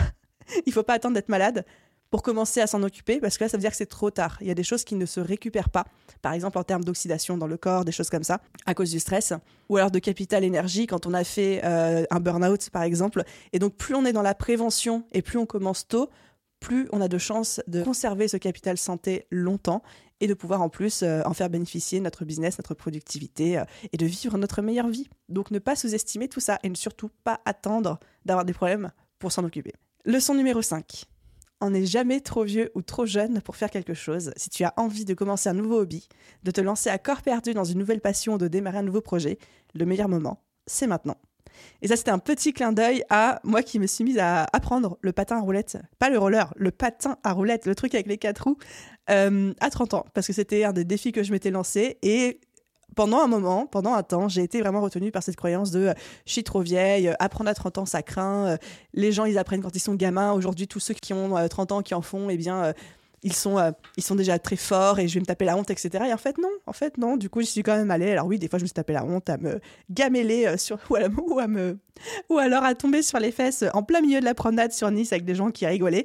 il 0.66 0.70
ne 0.70 0.74
faut 0.74 0.84
pas 0.84 0.94
attendre 0.94 1.16
d'être 1.16 1.30
malade 1.30 1.66
pour 2.14 2.22
commencer 2.22 2.62
à 2.62 2.68
s'en 2.68 2.84
occuper, 2.84 3.20
parce 3.20 3.40
que 3.40 3.44
là, 3.44 3.50
ça 3.50 3.58
veut 3.58 3.62
dire 3.62 3.72
que 3.72 3.76
c'est 3.76 3.88
trop 3.88 4.12
tard. 4.12 4.38
Il 4.40 4.46
y 4.46 4.52
a 4.52 4.54
des 4.54 4.64
choses 4.64 4.84
qui 4.84 4.94
ne 4.94 5.08
se 5.08 5.20
récupèrent 5.20 5.72
pas, 5.72 5.86
par 6.22 6.34
exemple 6.34 6.60
en 6.60 6.64
termes 6.64 6.84
d'oxydation 6.84 7.38
dans 7.38 7.48
le 7.48 7.58
corps, 7.58 7.86
des 7.86 7.92
choses 7.92 8.12
comme 8.12 8.24
ça, 8.24 8.40
à 8.68 8.76
cause 8.76 8.92
du 8.92 9.00
stress, 9.00 9.34
ou 9.68 9.78
alors 9.78 9.90
de 9.90 9.98
capital 9.98 10.44
énergie 10.44 10.86
quand 10.86 11.08
on 11.08 11.14
a 11.16 11.24
fait 11.24 11.62
euh, 11.64 12.06
un 12.12 12.20
burn-out, 12.20 12.70
par 12.70 12.84
exemple. 12.84 13.24
Et 13.52 13.58
donc, 13.58 13.76
plus 13.78 13.96
on 13.96 14.06
est 14.06 14.14
dans 14.14 14.22
la 14.22 14.36
prévention 14.36 15.06
et 15.12 15.24
plus 15.24 15.40
on 15.40 15.48
commence 15.48 15.88
tôt, 15.88 16.12
plus 16.60 16.88
on 16.92 17.02
a 17.02 17.08
de 17.08 17.18
chances 17.18 17.62
de 17.66 17.82
conserver 17.82 18.28
ce 18.28 18.38
capital 18.38 18.78
santé 18.78 19.26
longtemps 19.32 19.82
et 20.22 20.28
de 20.28 20.36
pouvoir 20.36 20.62
en 20.62 20.70
plus 20.70 21.02
euh, 21.02 21.22
en 21.26 21.34
faire 21.34 21.50
bénéficier 21.50 22.00
notre 22.00 22.26
business, 22.26 22.60
notre 22.60 22.76
productivité 22.76 23.58
euh, 23.58 23.66
et 23.92 23.98
de 23.98 24.06
vivre 24.06 24.38
notre 24.38 24.62
meilleure 24.62 24.88
vie. 24.88 25.10
Donc 25.30 25.50
ne 25.50 25.58
pas 25.58 25.76
sous-estimer 25.76 26.28
tout 26.28 26.40
ça 26.40 26.60
et 26.62 26.70
ne 26.70 26.76
surtout 26.76 27.10
pas 27.24 27.42
attendre 27.46 28.00
d'avoir 28.24 28.46
des 28.46 28.54
problèmes 28.54 28.92
pour 29.18 29.32
s'en 29.32 29.44
occuper. 29.44 29.74
Leçon 30.06 30.36
numéro 30.36 30.62
5. 30.62 31.06
On 31.62 31.70
n'est 31.70 31.86
jamais 31.86 32.20
trop 32.20 32.44
vieux 32.44 32.72
ou 32.76 32.82
trop 32.82 33.06
jeune 33.06 33.42
pour 33.42 33.56
faire 33.56 33.70
quelque 33.70 33.94
chose. 33.94 34.34
Si 34.36 34.50
tu 34.50 34.66
as 34.66 34.74
envie 34.76 35.06
de 35.06 35.14
commencer 35.14 35.48
un 35.48 35.54
nouveau 35.54 35.80
hobby, 35.80 36.10
de 36.44 36.52
te 36.52 36.60
lancer 36.60 36.90
à 36.90 36.98
corps 36.98 37.22
perdu 37.22 37.54
dans 37.54 37.64
une 37.64 37.80
nouvelle 37.80 38.02
passion, 38.02 38.36
de 38.36 38.50
démarrer 38.50 38.80
un 38.80 38.84
nouveau 38.84 39.00
projet, 39.00 39.38
le 39.74 39.86
meilleur 39.86 40.10
moment, 40.10 40.44
c'est 40.68 40.88
maintenant. 40.88 41.16
Et 41.82 41.88
ça, 41.88 41.96
c'était 41.96 42.12
un 42.12 42.20
petit 42.20 42.52
clin 42.52 42.74
d'œil 42.74 43.06
à 43.10 43.40
moi 43.46 43.64
qui 43.64 43.80
me 43.80 43.88
suis 43.88 44.04
mise 44.04 44.18
à 44.18 44.46
apprendre 44.52 44.98
le 45.00 45.14
patin 45.14 45.38
à 45.38 45.40
roulette. 45.40 45.78
Pas 46.00 46.10
le 46.10 46.20
roller, 46.20 46.54
le 46.58 46.72
patin 46.72 47.18
à 47.24 47.32
roulette, 47.32 47.66
le 47.66 47.74
truc 47.74 47.96
avec 47.96 48.08
les 48.08 48.18
quatre 48.18 48.44
roues, 48.44 48.58
euh, 49.10 49.54
à 49.62 49.70
30 49.70 49.94
ans. 49.94 50.06
Parce 50.14 50.28
que 50.28 50.34
c'était 50.34 50.66
un 50.66 50.74
des 50.74 50.84
défis 50.84 51.14
que 51.14 51.24
je 51.24 51.32
m'étais 51.32 51.52
lancé. 51.52 51.98
Et 52.02 52.42
pendant 52.96 53.20
un 53.20 53.28
moment, 53.28 53.66
pendant 53.66 53.94
un 53.94 54.04
temps, 54.04 54.28
j'ai 54.28 54.44
été 54.44 54.62
vraiment 54.62 54.82
retenue 54.82 55.12
par 55.12 55.24
cette 55.24 55.36
croyance 55.36 55.72
de 55.72 55.88
euh, 55.88 55.94
je 56.26 56.34
suis 56.34 56.44
trop 56.44 56.62
vieille, 56.62 57.08
euh, 57.08 57.14
apprendre 57.20 57.50
à 57.50 57.54
30 57.54 57.80
ans, 57.80 57.86
ça 57.86 58.02
craint. 58.02 58.58
les 58.94 59.12
gens, 59.12 59.26
ils 59.26 59.38
apprennent 59.38 59.62
quand 59.62 59.76
ils 59.76 59.80
sont 59.80 59.96
gamins. 59.96 60.34
Aujourd'hui, 60.34 60.68
tous 60.68 60.80
ceux 60.80 60.94
qui 60.94 61.14
ont 61.14 61.36
30 61.48 61.72
ans, 61.72 61.82
qui 61.82 61.94
en 61.94 62.02
font, 62.02 62.30
eh 62.30 62.38
bien 62.38 62.74
ils 63.24 63.34
sont, 63.34 63.58
euh, 63.58 63.72
ils 63.98 64.04
sont 64.04 64.16
déjà 64.16 64.38
très 64.38 64.56
forts 64.56 65.00
et 65.00 65.08
je 65.08 65.14
vais 65.16 65.22
me 65.22 65.26
taper 65.26 65.46
la 65.46 65.58
honte, 65.58 65.72
etc. 65.72 66.06
Et 66.10 66.14
en 66.14 66.18
fait, 66.18 66.38
non, 66.38 66.50
en 66.68 66.74
fait, 66.74 66.98
non. 66.98 67.18
Du 67.18 67.30
coup, 67.30 67.42
j'y 67.42 67.48
suis 67.48 67.64
quand 67.64 67.76
même 67.76 67.90
allée. 67.90 68.12
Alors 68.12 68.28
oui, 68.28 68.38
des 68.38 68.48
fois, 68.48 68.60
je 68.60 68.64
me 68.64 68.68
suis 68.68 68.74
tapé 68.74 68.94
la 68.94 69.06
honte 69.06 69.30
à 69.30 69.38
me 69.38 69.60
gameler 69.90 70.46
euh, 70.46 70.58
sur, 70.58 70.78
ou, 70.90 71.42
me, 71.48 71.78
ou 72.30 72.38
alors 72.38 72.64
à 72.64 72.76
tomber 72.76 73.02
sur 73.02 73.20
les 73.20 73.32
fesses 73.32 73.64
en 73.74 73.84
plein 73.84 74.02
milieu 74.02 74.20
de 74.20 74.26
la 74.26 74.34
promenade 74.34 74.74
sur 74.74 74.92
Nice 74.92 75.14
avec 75.14 75.26
des 75.26 75.36
gens 75.36 75.52
qui 75.52 75.66
rigolaient. 75.66 76.04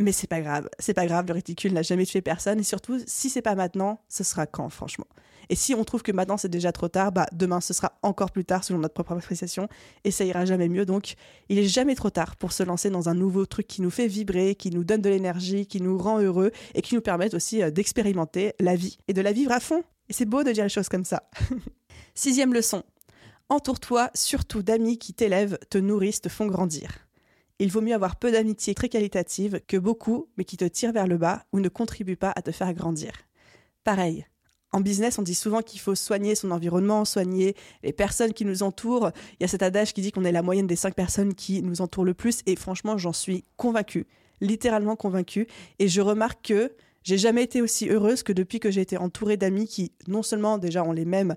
Mais 0.00 0.12
c'est 0.12 0.28
pas 0.28 0.40
grave, 0.40 0.68
c'est 0.78 0.94
pas 0.94 1.06
grave, 1.06 1.26
le 1.26 1.34
réticule 1.34 1.72
n'a 1.72 1.82
jamais 1.82 2.06
tué 2.06 2.20
personne. 2.20 2.60
Et 2.60 2.64
surtout, 2.64 3.00
si 3.06 3.30
c'est 3.30 3.42
pas 3.42 3.56
maintenant, 3.56 4.00
ce 4.08 4.22
sera 4.22 4.46
quand, 4.46 4.68
franchement? 4.68 5.06
Et 5.50 5.54
si 5.54 5.74
on 5.74 5.84
trouve 5.84 6.02
que 6.02 6.12
maintenant 6.12 6.36
c'est 6.36 6.48
déjà 6.48 6.72
trop 6.72 6.88
tard, 6.88 7.12
bah 7.12 7.26
demain 7.32 7.60
ce 7.60 7.72
sera 7.72 7.98
encore 8.02 8.30
plus 8.30 8.44
tard 8.44 8.64
selon 8.64 8.80
notre 8.80 8.94
propre 8.94 9.12
appréciation 9.12 9.68
et 10.04 10.10
ça 10.10 10.24
ira 10.24 10.44
jamais 10.44 10.68
mieux. 10.68 10.84
Donc 10.84 11.14
il 11.48 11.58
est 11.58 11.64
jamais 11.64 11.94
trop 11.94 12.10
tard 12.10 12.36
pour 12.36 12.52
se 12.52 12.62
lancer 12.62 12.90
dans 12.90 13.08
un 13.08 13.14
nouveau 13.14 13.46
truc 13.46 13.66
qui 13.66 13.82
nous 13.82 13.90
fait 13.90 14.08
vibrer, 14.08 14.54
qui 14.54 14.70
nous 14.70 14.84
donne 14.84 15.00
de 15.00 15.08
l'énergie, 15.08 15.66
qui 15.66 15.80
nous 15.80 15.96
rend 15.96 16.20
heureux 16.20 16.52
et 16.74 16.82
qui 16.82 16.94
nous 16.94 17.00
permet 17.00 17.34
aussi 17.34 17.62
euh, 17.62 17.70
d'expérimenter 17.70 18.52
la 18.60 18.76
vie 18.76 18.98
et 19.08 19.14
de 19.14 19.20
la 19.20 19.32
vivre 19.32 19.52
à 19.52 19.60
fond. 19.60 19.82
Et 20.08 20.12
c'est 20.12 20.26
beau 20.26 20.42
de 20.42 20.52
dire 20.52 20.64
les 20.64 20.70
choses 20.70 20.88
comme 20.88 21.04
ça. 21.04 21.28
Sixième 22.14 22.52
leçon. 22.52 22.82
Entoure-toi 23.48 24.10
surtout 24.14 24.62
d'amis 24.62 24.98
qui 24.98 25.14
t'élèvent, 25.14 25.58
te 25.70 25.78
nourrissent, 25.78 26.20
te 26.20 26.28
font 26.28 26.46
grandir. 26.46 27.07
Il 27.60 27.72
vaut 27.72 27.80
mieux 27.80 27.94
avoir 27.94 28.16
peu 28.16 28.30
d'amitié 28.30 28.74
très 28.74 28.88
qualitative 28.88 29.60
que 29.66 29.76
beaucoup, 29.76 30.28
mais 30.36 30.44
qui 30.44 30.56
te 30.56 30.64
tirent 30.64 30.92
vers 30.92 31.08
le 31.08 31.18
bas 31.18 31.44
ou 31.52 31.58
ne 31.58 31.68
contribuent 31.68 32.16
pas 32.16 32.32
à 32.36 32.42
te 32.42 32.52
faire 32.52 32.72
grandir. 32.72 33.12
Pareil, 33.82 34.26
en 34.70 34.80
business, 34.80 35.18
on 35.18 35.22
dit 35.22 35.34
souvent 35.34 35.62
qu'il 35.62 35.80
faut 35.80 35.94
soigner 35.94 36.34
son 36.34 36.50
environnement, 36.50 37.04
soigner 37.04 37.56
les 37.82 37.92
personnes 37.92 38.34
qui 38.34 38.44
nous 38.44 38.62
entourent. 38.62 39.10
Il 39.32 39.42
y 39.42 39.44
a 39.44 39.48
cet 39.48 39.62
adage 39.62 39.94
qui 39.94 40.02
dit 40.02 40.12
qu'on 40.12 40.24
est 40.24 40.32
la 40.32 40.42
moyenne 40.42 40.66
des 40.66 40.76
cinq 40.76 40.94
personnes 40.94 41.34
qui 41.34 41.62
nous 41.62 41.80
entourent 41.80 42.04
le 42.04 42.14
plus. 42.14 42.42
Et 42.46 42.54
franchement, 42.54 42.98
j'en 42.98 43.14
suis 43.14 43.44
convaincue, 43.56 44.06
littéralement 44.40 44.94
convaincue. 44.94 45.46
Et 45.78 45.88
je 45.88 46.00
remarque 46.00 46.48
que 46.48 46.72
j'ai 47.02 47.16
jamais 47.16 47.42
été 47.42 47.62
aussi 47.62 47.88
heureuse 47.88 48.22
que 48.22 48.34
depuis 48.34 48.60
que 48.60 48.70
j'ai 48.70 48.82
été 48.82 48.98
entourée 48.98 49.38
d'amis 49.38 49.66
qui, 49.66 49.92
non 50.06 50.22
seulement 50.22 50.58
déjà 50.58 50.84
ont 50.84 50.92
les 50.92 51.06
mêmes 51.06 51.34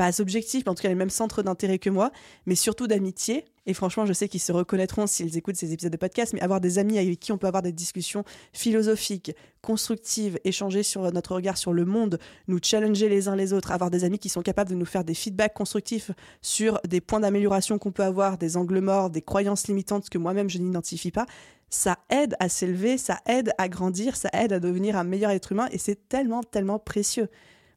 pas 0.00 0.18
objectifs, 0.18 0.62
mais 0.64 0.70
en 0.70 0.74
tout 0.74 0.80
cas 0.80 0.88
les 0.88 0.94
mêmes 0.94 1.10
centres 1.10 1.42
d'intérêt 1.42 1.78
que 1.78 1.90
moi, 1.90 2.10
mais 2.46 2.54
surtout 2.54 2.86
d'amitié. 2.86 3.44
Et 3.66 3.74
franchement, 3.74 4.06
je 4.06 4.14
sais 4.14 4.28
qu'ils 4.28 4.40
se 4.40 4.50
reconnaîtront 4.50 5.06
s'ils 5.06 5.36
écoutent 5.36 5.56
ces 5.56 5.74
épisodes 5.74 5.92
de 5.92 5.98
podcast, 5.98 6.32
mais 6.32 6.40
avoir 6.40 6.58
des 6.58 6.78
amis 6.78 6.98
avec 6.98 7.20
qui 7.20 7.32
on 7.32 7.36
peut 7.36 7.46
avoir 7.46 7.62
des 7.62 7.70
discussions 7.70 8.24
philosophiques, 8.54 9.36
constructives, 9.60 10.38
échanger 10.44 10.84
sur 10.84 11.12
notre 11.12 11.34
regard 11.34 11.58
sur 11.58 11.74
le 11.74 11.84
monde, 11.84 12.18
nous 12.48 12.58
challenger 12.62 13.10
les 13.10 13.28
uns 13.28 13.36
les 13.36 13.52
autres, 13.52 13.72
avoir 13.72 13.90
des 13.90 14.04
amis 14.04 14.18
qui 14.18 14.30
sont 14.30 14.40
capables 14.40 14.70
de 14.70 14.74
nous 14.74 14.86
faire 14.86 15.04
des 15.04 15.12
feedbacks 15.12 15.52
constructifs 15.52 16.12
sur 16.40 16.80
des 16.88 17.02
points 17.02 17.20
d'amélioration 17.20 17.78
qu'on 17.78 17.92
peut 17.92 18.02
avoir, 18.02 18.38
des 18.38 18.56
angles 18.56 18.80
morts, 18.80 19.10
des 19.10 19.20
croyances 19.20 19.68
limitantes 19.68 20.08
que 20.08 20.16
moi-même 20.16 20.48
je 20.48 20.56
n'identifie 20.56 21.10
pas, 21.10 21.26
ça 21.68 21.98
aide 22.08 22.36
à 22.40 22.48
s'élever, 22.48 22.96
ça 22.96 23.18
aide 23.26 23.52
à 23.58 23.68
grandir, 23.68 24.16
ça 24.16 24.30
aide 24.32 24.54
à 24.54 24.60
devenir 24.60 24.96
un 24.96 25.04
meilleur 25.04 25.30
être 25.30 25.52
humain 25.52 25.68
et 25.72 25.76
c'est 25.76 26.08
tellement, 26.08 26.42
tellement 26.42 26.78
précieux 26.78 27.28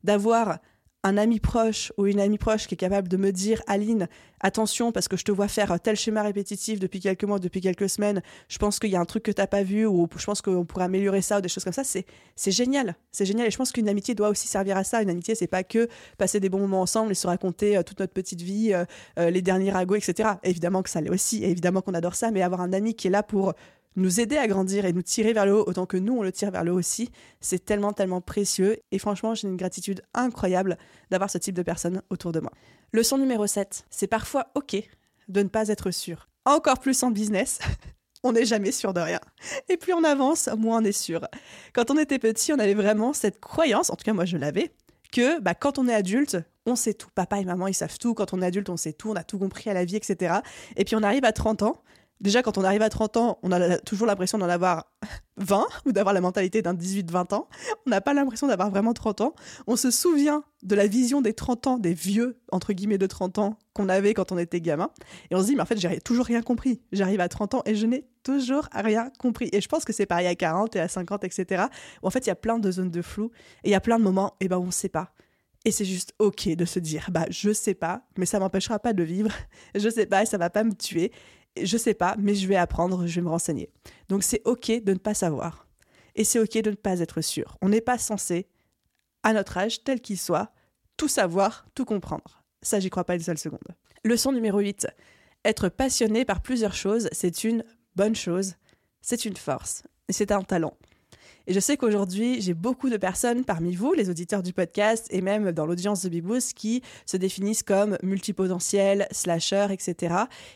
d'avoir 0.05 0.59
un 1.03 1.17
ami 1.17 1.39
proche 1.39 1.91
ou 1.98 2.05
une 2.05 2.19
amie 2.19 2.38
proche 2.38 2.67
qui 2.67 2.75
est 2.75 2.77
capable 2.77 3.07
de 3.10 3.17
me 3.17 3.31
dire 3.31 3.62
Aline, 3.67 4.07
attention 4.39 4.91
parce 4.91 5.07
que 5.07 5.17
je 5.17 5.24
te 5.24 5.31
vois 5.31 5.48
faire 5.48 5.77
tel 5.79 5.95
schéma 5.95 6.24
répétitif 6.24 6.79
depuis 6.79 7.00
quelques 7.00 7.25
mois, 7.25 7.39
depuis 7.39 7.62
quelques 7.62 7.89
semaines, 7.89 8.22
je 8.48 8.57
pense 8.57 8.79
qu'il 8.79 8.89
y 8.89 8.95
a 8.95 9.00
un 9.00 9.05
truc 9.05 9.24
que 9.24 9.31
tu 9.31 9.41
n'as 9.41 9.48
pas 9.48 9.63
vu 9.63 9.86
ou 9.86 10.07
je 10.15 10.25
pense 10.25 10.41
qu'on 10.41 10.65
pourrait 10.65 10.86
améliorer 10.86 11.22
ça 11.22 11.39
ou 11.39 11.41
des 11.41 11.50
choses 11.50 11.63
comme 11.63 11.74
ça, 11.74 11.83
c'est 11.83 12.05
c'est 12.36 12.51
génial, 12.51 12.95
c'est 13.12 13.25
génial. 13.25 13.48
Et 13.48 13.51
je 13.51 13.57
pense 13.57 13.72
qu'une 13.72 13.89
amitié 13.89 14.15
doit 14.15 14.29
aussi 14.29 14.48
servir 14.48 14.77
à 14.77 14.83
ça. 14.83 15.01
Une 15.01 15.10
amitié, 15.10 15.36
c'est 15.36 15.48
pas 15.48 15.63
que 15.63 15.88
passer 16.17 16.39
des 16.39 16.50
bons 16.50 16.60
moments 16.60 16.81
ensemble 16.81 17.12
et 17.12 17.15
se 17.15 17.27
raconter 17.27 17.77
euh, 17.77 17.83
toute 17.83 18.00
notre 18.00 18.13
petite 18.13 18.41
vie, 18.41 18.74
euh, 18.74 18.86
euh, 19.19 19.29
les 19.29 19.41
derniers 19.41 19.72
ragots, 19.72 19.95
etc. 19.95 20.29
Évidemment 20.43 20.81
que 20.83 20.89
ça 20.89 21.01
l'est 21.01 21.10
aussi, 21.12 21.43
évidemment 21.43 21.81
qu'on 21.81 21.93
adore 21.93 22.15
ça, 22.15 22.31
mais 22.31 22.41
avoir 22.41 22.62
un 22.62 22.74
ami 22.74 22.95
qui 22.95 23.07
est 23.07 23.12
là 23.12 23.24
pour 23.24 23.53
nous 23.95 24.19
aider 24.19 24.38
à 24.38 24.47
grandir 24.47 24.85
et 24.85 24.93
nous 24.93 25.01
tirer 25.01 25.33
vers 25.33 25.45
le 25.45 25.55
haut 25.55 25.63
autant 25.67 25.85
que 25.85 25.97
nous 25.97 26.17
on 26.17 26.23
le 26.23 26.31
tire 26.31 26.51
vers 26.51 26.63
le 26.63 26.71
haut 26.71 26.79
aussi, 26.79 27.09
c'est 27.41 27.63
tellement 27.63 27.93
tellement 27.93 28.21
précieux 28.21 28.79
et 28.91 29.00
franchement 29.00 29.35
j'ai 29.35 29.47
une 29.47 29.57
gratitude 29.57 30.01
incroyable 30.13 30.77
d'avoir 31.12 31.29
ce 31.29 31.38
type 31.38 31.55
de 31.55 31.63
personnes 31.63 32.01
autour 32.09 32.31
de 32.31 32.39
moi. 32.39 32.51
Leçon 32.91 33.17
numéro 33.17 33.47
7, 33.47 33.85
c'est 33.89 34.07
parfois 34.07 34.47
ok 34.55 34.77
de 35.27 35.43
ne 35.43 35.47
pas 35.47 35.69
être 35.69 35.91
sûr. 35.91 36.27
Encore 36.45 36.79
plus 36.79 37.01
en 37.03 37.12
business. 37.12 37.59
on 38.23 38.33
n'est 38.33 38.45
jamais 38.45 38.71
sûr 38.71 38.93
de 38.93 39.01
rien. 39.01 39.19
Et 39.69 39.77
plus 39.77 39.93
on 39.93 40.03
avance, 40.03 40.50
moins 40.57 40.81
on 40.81 40.85
est 40.85 40.91
sûr. 40.91 41.27
Quand 41.73 41.91
on 41.91 41.97
était 41.97 42.19
petit, 42.19 42.53
on 42.53 42.59
avait 42.59 42.73
vraiment 42.73 43.13
cette 43.13 43.39
croyance, 43.39 43.89
en 43.89 43.95
tout 43.95 44.03
cas 44.03 44.13
moi 44.13 44.25
je 44.25 44.38
l'avais, 44.38 44.73
que 45.12 45.39
bah, 45.39 45.53
quand 45.53 45.77
on 45.77 45.88
est 45.88 45.93
adulte, 45.93 46.38
on 46.65 46.75
sait 46.75 46.93
tout. 46.93 47.09
Papa 47.13 47.39
et 47.39 47.45
maman, 47.45 47.67
ils 47.67 47.73
savent 47.73 47.97
tout. 48.00 48.13
Quand 48.13 48.33
on 48.33 48.41
est 48.41 48.45
adulte, 48.45 48.69
on 48.69 48.77
sait 48.77 48.93
tout. 48.93 49.12
On 49.12 49.15
a 49.15 49.23
tout 49.23 49.38
compris 49.38 49.69
à 49.69 49.73
la 49.73 49.85
vie, 49.85 49.95
etc. 49.95 50.35
Et 50.75 50.85
puis 50.85 50.95
on 50.95 51.03
arrive 51.03 51.25
à 51.25 51.31
30 51.31 51.62
ans 51.63 51.83
déjà, 52.23 52.41
quand 52.41 52.57
on 52.57 52.63
arrive 52.63 52.81
à 52.81 52.89
30 52.89 53.17
ans, 53.17 53.39
on 53.43 53.51
a 53.51 53.77
toujours 53.79 54.07
l'impression 54.07 54.39
d'en 54.39 54.49
avoir 54.49 54.91
20 55.37 55.65
ou 55.85 55.91
d'avoir 55.91 56.13
la 56.13 56.21
mentalité 56.21 56.61
d'un 56.61 56.73
18-20 56.73 57.35
ans. 57.35 57.47
On 57.85 57.89
n'a 57.89 58.01
pas 58.01 58.13
l'impression 58.13 58.47
d'avoir 58.47 58.69
vraiment 58.69 58.93
30 58.93 59.21
ans. 59.21 59.35
On 59.67 59.75
se 59.75 59.91
souvient 59.91 60.43
de 60.63 60.75
la 60.75 60.87
vision 60.87 61.21
des 61.21 61.33
30 61.33 61.67
ans, 61.67 61.77
des 61.77 61.93
vieux, 61.93 62.39
entre 62.51 62.73
guillemets, 62.73 62.97
de 62.97 63.07
30 63.07 63.37
ans 63.39 63.59
qu'on 63.73 63.89
avait 63.89 64.13
quand 64.13 64.31
on 64.31 64.37
était 64.37 64.61
gamin. 64.61 64.89
Et 65.29 65.35
on 65.35 65.41
se 65.41 65.47
dit, 65.47 65.55
mais 65.55 65.61
en 65.61 65.65
fait, 65.65 65.79
j'ai 65.79 65.99
toujours 65.99 66.25
rien 66.25 66.41
compris. 66.41 66.81
J'arrive 66.91 67.19
à 67.19 67.27
30 67.27 67.55
ans 67.55 67.61
et 67.65 67.75
je 67.75 67.85
n'ai 67.85 68.07
toujours 68.23 68.67
rien 68.73 69.11
compris. 69.19 69.49
Et 69.51 69.61
je 69.61 69.67
pense 69.67 69.85
que 69.85 69.93
c'est 69.93 70.05
pareil 70.05 70.27
à 70.27 70.35
40 70.35 70.75
et 70.75 70.79
à 70.79 70.87
50, 70.87 71.23
etc. 71.25 71.65
Où 72.01 72.07
en 72.07 72.09
fait, 72.09 72.25
il 72.25 72.29
y 72.29 72.31
a 72.31 72.35
plein 72.35 72.57
de 72.57 72.71
zones 72.71 72.91
de 72.91 73.01
flou 73.01 73.31
et 73.63 73.69
il 73.69 73.71
y 73.71 73.75
a 73.75 73.81
plein 73.81 73.99
de 73.99 74.03
moments, 74.03 74.35
et 74.39 74.45
eh 74.45 74.47
ben, 74.47 74.57
on 74.57 74.67
ne 74.67 74.71
sait 74.71 74.89
pas. 74.89 75.13
Et 75.65 75.71
c'est 75.71 75.85
juste 75.85 76.13
ok 76.19 76.49
de 76.49 76.65
se 76.65 76.79
dire, 76.79 77.07
bah 77.09 77.25
je 77.29 77.53
sais 77.53 77.73
pas, 77.73 78.05
mais 78.17 78.25
ça 78.25 78.37
m'empêchera 78.37 78.79
pas 78.79 78.91
de 78.91 79.03
vivre. 79.03 79.31
Je 79.75 79.89
sais 79.89 80.05
pas 80.05 80.23
et 80.23 80.25
ça 80.25 80.37
va 80.37 80.49
pas 80.49 80.65
me 80.65 80.73
tuer 80.73 81.11
je 81.62 81.77
sais 81.77 81.93
pas, 81.93 82.15
mais 82.17 82.36
je 82.36 82.48
vais 82.48 82.55
apprendre, 82.55 83.05
je 83.07 83.15
vais 83.15 83.22
me 83.22 83.29
renseigner. 83.29 83.69
Donc 84.10 84.24
c'est 84.24 84.41
ok 84.45 84.83
de 84.83 84.93
ne 84.93 84.98
pas 84.98 85.13
savoir. 85.13 85.67
Et 86.15 86.24
c'est 86.24 86.39
ok 86.39 86.62
de 86.62 86.72
ne 86.72 86.75
pas 86.75 87.00
être 87.00 87.22
sûr. 87.22 87.57
On 87.62 87.69
n'est 87.69 87.81
pas 87.81 87.98
censé, 87.98 88.48
à 89.24 89.33
notre 89.33 89.57
âge, 89.57 89.83
tel 89.83 90.01
qu'il 90.01 90.19
soit, 90.19 90.51
tout 90.98 91.07
savoir, 91.07 91.65
tout 91.74 91.86
comprendre. 91.86 92.43
Ça, 92.62 92.79
j'y 92.79 92.89
crois 92.89 93.03
pas 93.03 93.15
une 93.15 93.22
seule 93.22 93.38
seconde. 93.38 93.75
Leçon 94.03 94.31
numéro 94.31 94.60
8. 94.60 94.88
Être 95.45 95.69
passionné 95.69 96.25
par 96.25 96.41
plusieurs 96.41 96.75
choses, 96.75 97.10
c'est 97.12 97.43
une 97.43 97.63
bonne 97.95 98.15
chose, 98.15 98.55
c'est 99.01 99.25
une 99.25 99.36
force, 99.36 99.83
c'est 100.10 100.31
un 100.31 100.41
talent. 100.41 100.77
Et 101.47 101.53
je 101.53 101.59
sais 101.59 101.77
qu'aujourd'hui, 101.77 102.41
j'ai 102.41 102.53
beaucoup 102.53 102.89
de 102.89 102.97
personnes 102.97 103.43
parmi 103.43 103.75
vous, 103.75 103.93
les 103.93 104.09
auditeurs 104.09 104.43
du 104.43 104.53
podcast 104.53 105.07
et 105.09 105.21
même 105.21 105.51
dans 105.51 105.65
l'audience 105.65 106.03
de 106.03 106.09
Bibous, 106.09 106.53
qui 106.55 106.81
se 107.05 107.17
définissent 107.17 107.63
comme 107.63 107.97
multipotentiels, 108.01 109.07
slashers, 109.12 109.67
etc. 109.71 110.15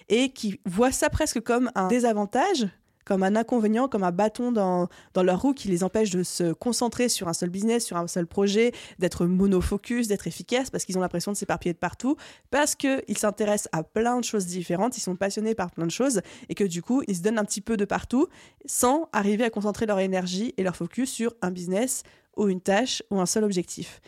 et 0.09 0.29
qui 0.29 0.59
voient 0.65 0.91
ça 0.91 1.09
presque 1.09 1.41
comme 1.41 1.71
un 1.75 1.87
désavantage 1.87 2.67
comme 3.07 3.23
un 3.23 3.37
inconvénient, 3.37 3.87
comme 3.87 4.03
un 4.03 4.11
bâton 4.11 4.51
dans, 4.51 4.89
dans 5.13 5.23
leur 5.23 5.41
roue 5.41 5.53
qui 5.53 5.69
les 5.69 5.85
empêche 5.85 6.09
de 6.09 6.23
se 6.23 6.51
concentrer 6.51 7.07
sur 7.07 7.29
un 7.29 7.33
seul 7.33 7.49
business, 7.49 7.85
sur 7.85 7.95
un 7.95 8.05
seul 8.05 8.27
projet, 8.27 8.73
d'être 8.99 9.25
monofocus, 9.25 10.09
d'être 10.09 10.27
efficace, 10.27 10.69
parce 10.69 10.83
qu'ils 10.83 10.97
ont 10.97 11.01
l'impression 11.01 11.31
de 11.31 11.37
s'éparpiller 11.37 11.71
de 11.71 11.79
partout, 11.79 12.17
parce 12.51 12.75
qu'ils 12.75 13.17
s'intéressent 13.17 13.69
à 13.71 13.83
plein 13.83 14.19
de 14.19 14.25
choses 14.25 14.45
différentes, 14.45 14.97
ils 14.97 15.01
sont 15.01 15.15
passionnés 15.15 15.55
par 15.55 15.71
plein 15.71 15.85
de 15.85 15.91
choses, 15.91 16.19
et 16.49 16.53
que 16.53 16.65
du 16.65 16.81
coup, 16.81 17.01
ils 17.07 17.15
se 17.15 17.21
donnent 17.21 17.39
un 17.39 17.45
petit 17.45 17.61
peu 17.61 17.77
de 17.77 17.85
partout, 17.85 18.27
sans 18.65 19.07
arriver 19.13 19.45
à 19.45 19.49
concentrer 19.49 19.85
leur 19.85 19.99
énergie 19.99 20.53
et 20.57 20.63
leur 20.63 20.75
focus 20.75 21.09
sur 21.09 21.33
un 21.41 21.49
business 21.49 22.03
ou 22.35 22.49
une 22.49 22.59
tâche 22.59 23.03
ou 23.09 23.21
un 23.21 23.25
seul 23.25 23.45
objectif. 23.45 24.01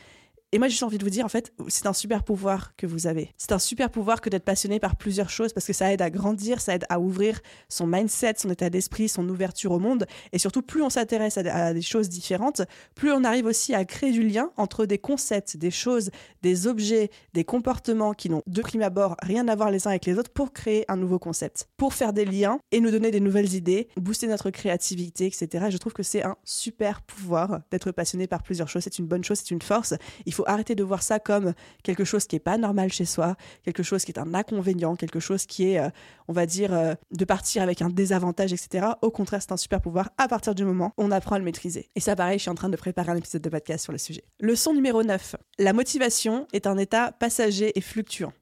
Et 0.52 0.58
moi, 0.58 0.68
j'ai 0.68 0.72
juste 0.72 0.84
envie 0.84 0.98
de 0.98 1.04
vous 1.04 1.12
dire, 1.12 1.26
en 1.26 1.30
fait, 1.30 1.54
c'est 1.68 1.86
un 1.86 1.94
super 1.94 2.24
pouvoir 2.24 2.76
que 2.76 2.88
vous 2.88 3.06
avez. 3.06 3.36
C'est 3.38 3.52
un 3.52 3.60
super 3.60 3.92
pouvoir 3.92 4.20
que 4.20 4.32
d'être 4.32 4.44
passionné 4.44 4.80
par 4.80 4.96
plusieurs 4.96 5.30
choses 5.30 5.54
parce 5.54 5.68
que 5.68 5.74
ça 5.74 5.94
aide 5.94 6.02
à 6.02 6.10
grandir, 6.10 6.60
ça 6.60 6.74
aide 6.74 6.86
à 6.90 7.00
ouvrir 7.00 7.40
son 7.68 7.86
mindset, 7.86 8.34
son 8.38 8.50
état 8.50 8.72
d'esprit, 8.72 9.10
son 9.10 9.30
ouverture 9.30 9.72
au 9.72 9.78
monde. 9.78 10.08
Et 10.32 10.40
surtout, 10.40 10.64
plus 10.64 10.82
on 10.82 10.90
s'intéresse 10.90 11.38
à, 11.38 11.74
des 11.74 11.84
choses 11.84 12.10
différentes, 12.10 12.64
plus 12.96 13.12
on 13.12 13.24
arrive 13.24 13.46
aussi 13.46 13.76
à 13.76 13.86
créer 13.86 14.12
du 14.12 14.28
lien 14.28 14.50
entre 14.58 14.88
des 14.88 14.98
concepts, 14.98 15.56
des 15.56 15.70
choses, 15.70 16.10
des 16.42 16.66
objets, 16.66 17.12
des 17.34 17.44
comportements 17.44 18.14
qui 18.14 18.32
n'ont 18.32 18.42
de 18.48 18.62
prime 18.64 18.82
abord 18.82 19.18
rien 19.22 19.48
à 19.50 19.56
voir 19.56 19.70
les 19.70 19.86
uns 19.86 19.92
avec 19.92 20.08
les 20.08 20.18
autres 20.18 20.32
pour 20.32 20.52
créer 20.52 20.84
un 20.88 20.98
nouveau 20.98 21.20
concept, 21.20 21.68
pour 21.78 21.94
faire 21.94 22.12
des 22.12 22.26
liens 22.26 22.60
et 22.72 22.80
nous 22.80 22.90
donner 22.90 23.12
des 23.12 23.20
nouvelles 23.20 23.54
idées, 23.54 23.88
booster 23.98 24.26
notre 24.26 24.50
créativité, 24.50 25.28
etc. 25.28 25.68
je 25.70 25.78
trouve 25.78 25.94
que 25.94 26.02
c'est 26.02 26.24
un 26.24 26.38
super 26.44 27.04
pouvoir 27.04 27.60
d'être 27.70 27.92
passionné 27.92 28.26
par 28.26 28.42
plusieurs 28.42 28.68
choses. 28.68 28.82
C'est 28.84 28.98
une 28.98 29.06
bonne 29.06 29.24
chose, 29.24 29.38
c'est 29.38 29.52
une 29.52 29.62
force. 29.62 29.94
Il 30.26 30.34
arrêter 30.48 30.76
de 30.76 30.84
voir 30.84 31.04
ça 31.04 31.20
comme 31.20 31.54
quelque 31.84 32.04
chose 32.04 32.26
qui 32.26 32.36
n'est 32.36 32.40
pas 32.40 32.58
normal 32.58 32.92
chez 32.92 33.06
soi, 33.06 33.36
quelque 33.64 33.84
chose 33.84 34.06
qui 34.06 34.12
est 34.12 34.20
un 34.20 34.34
inconvénient, 34.34 34.96
quelque 34.96 35.20
chose 35.20 35.46
qui 35.46 35.72
est, 35.72 35.80
euh, 35.80 35.90
on 36.28 36.34
va 36.34 36.46
dire, 36.46 36.74
euh, 36.74 36.94
de 37.12 37.26
partir 37.26 37.62
avec 37.62 37.82
un 37.82 37.90
désavantage, 37.90 38.54
etc. 38.54 38.88
Au 39.02 39.12
contraire, 39.12 39.42
c'est 39.42 39.52
un 39.52 39.58
super 39.58 39.82
pouvoir 39.82 40.10
à 40.18 40.28
partir 40.28 40.56
du 40.56 40.64
moment 40.64 40.94
où 40.98 41.04
on 41.04 41.12
apprend 41.12 41.36
à 41.36 41.40
le 41.40 41.46
maîtriser. 41.46 41.90
Et 41.96 42.00
ça, 42.00 42.16
pareil, 42.16 42.38
je 42.38 42.44
suis 42.44 42.52
en 42.52 42.56
train 42.56 42.70
de 42.70 42.78
préparer 42.78 43.12
un 43.12 43.18
épisode 43.18 43.42
de 43.42 43.50
podcast 43.50 43.84
sur 43.84 43.92
le 43.92 43.98
sujet. 43.98 44.24
Leçon 44.40 44.74
numéro 44.74 45.04
9. 45.04 45.36
La 45.58 45.74
motivation 45.74 46.48
est 46.54 46.68
un 46.68 46.78
état 46.78 47.12
passager 47.12 47.78
et 47.78 47.82
fluctuant. 47.82 48.34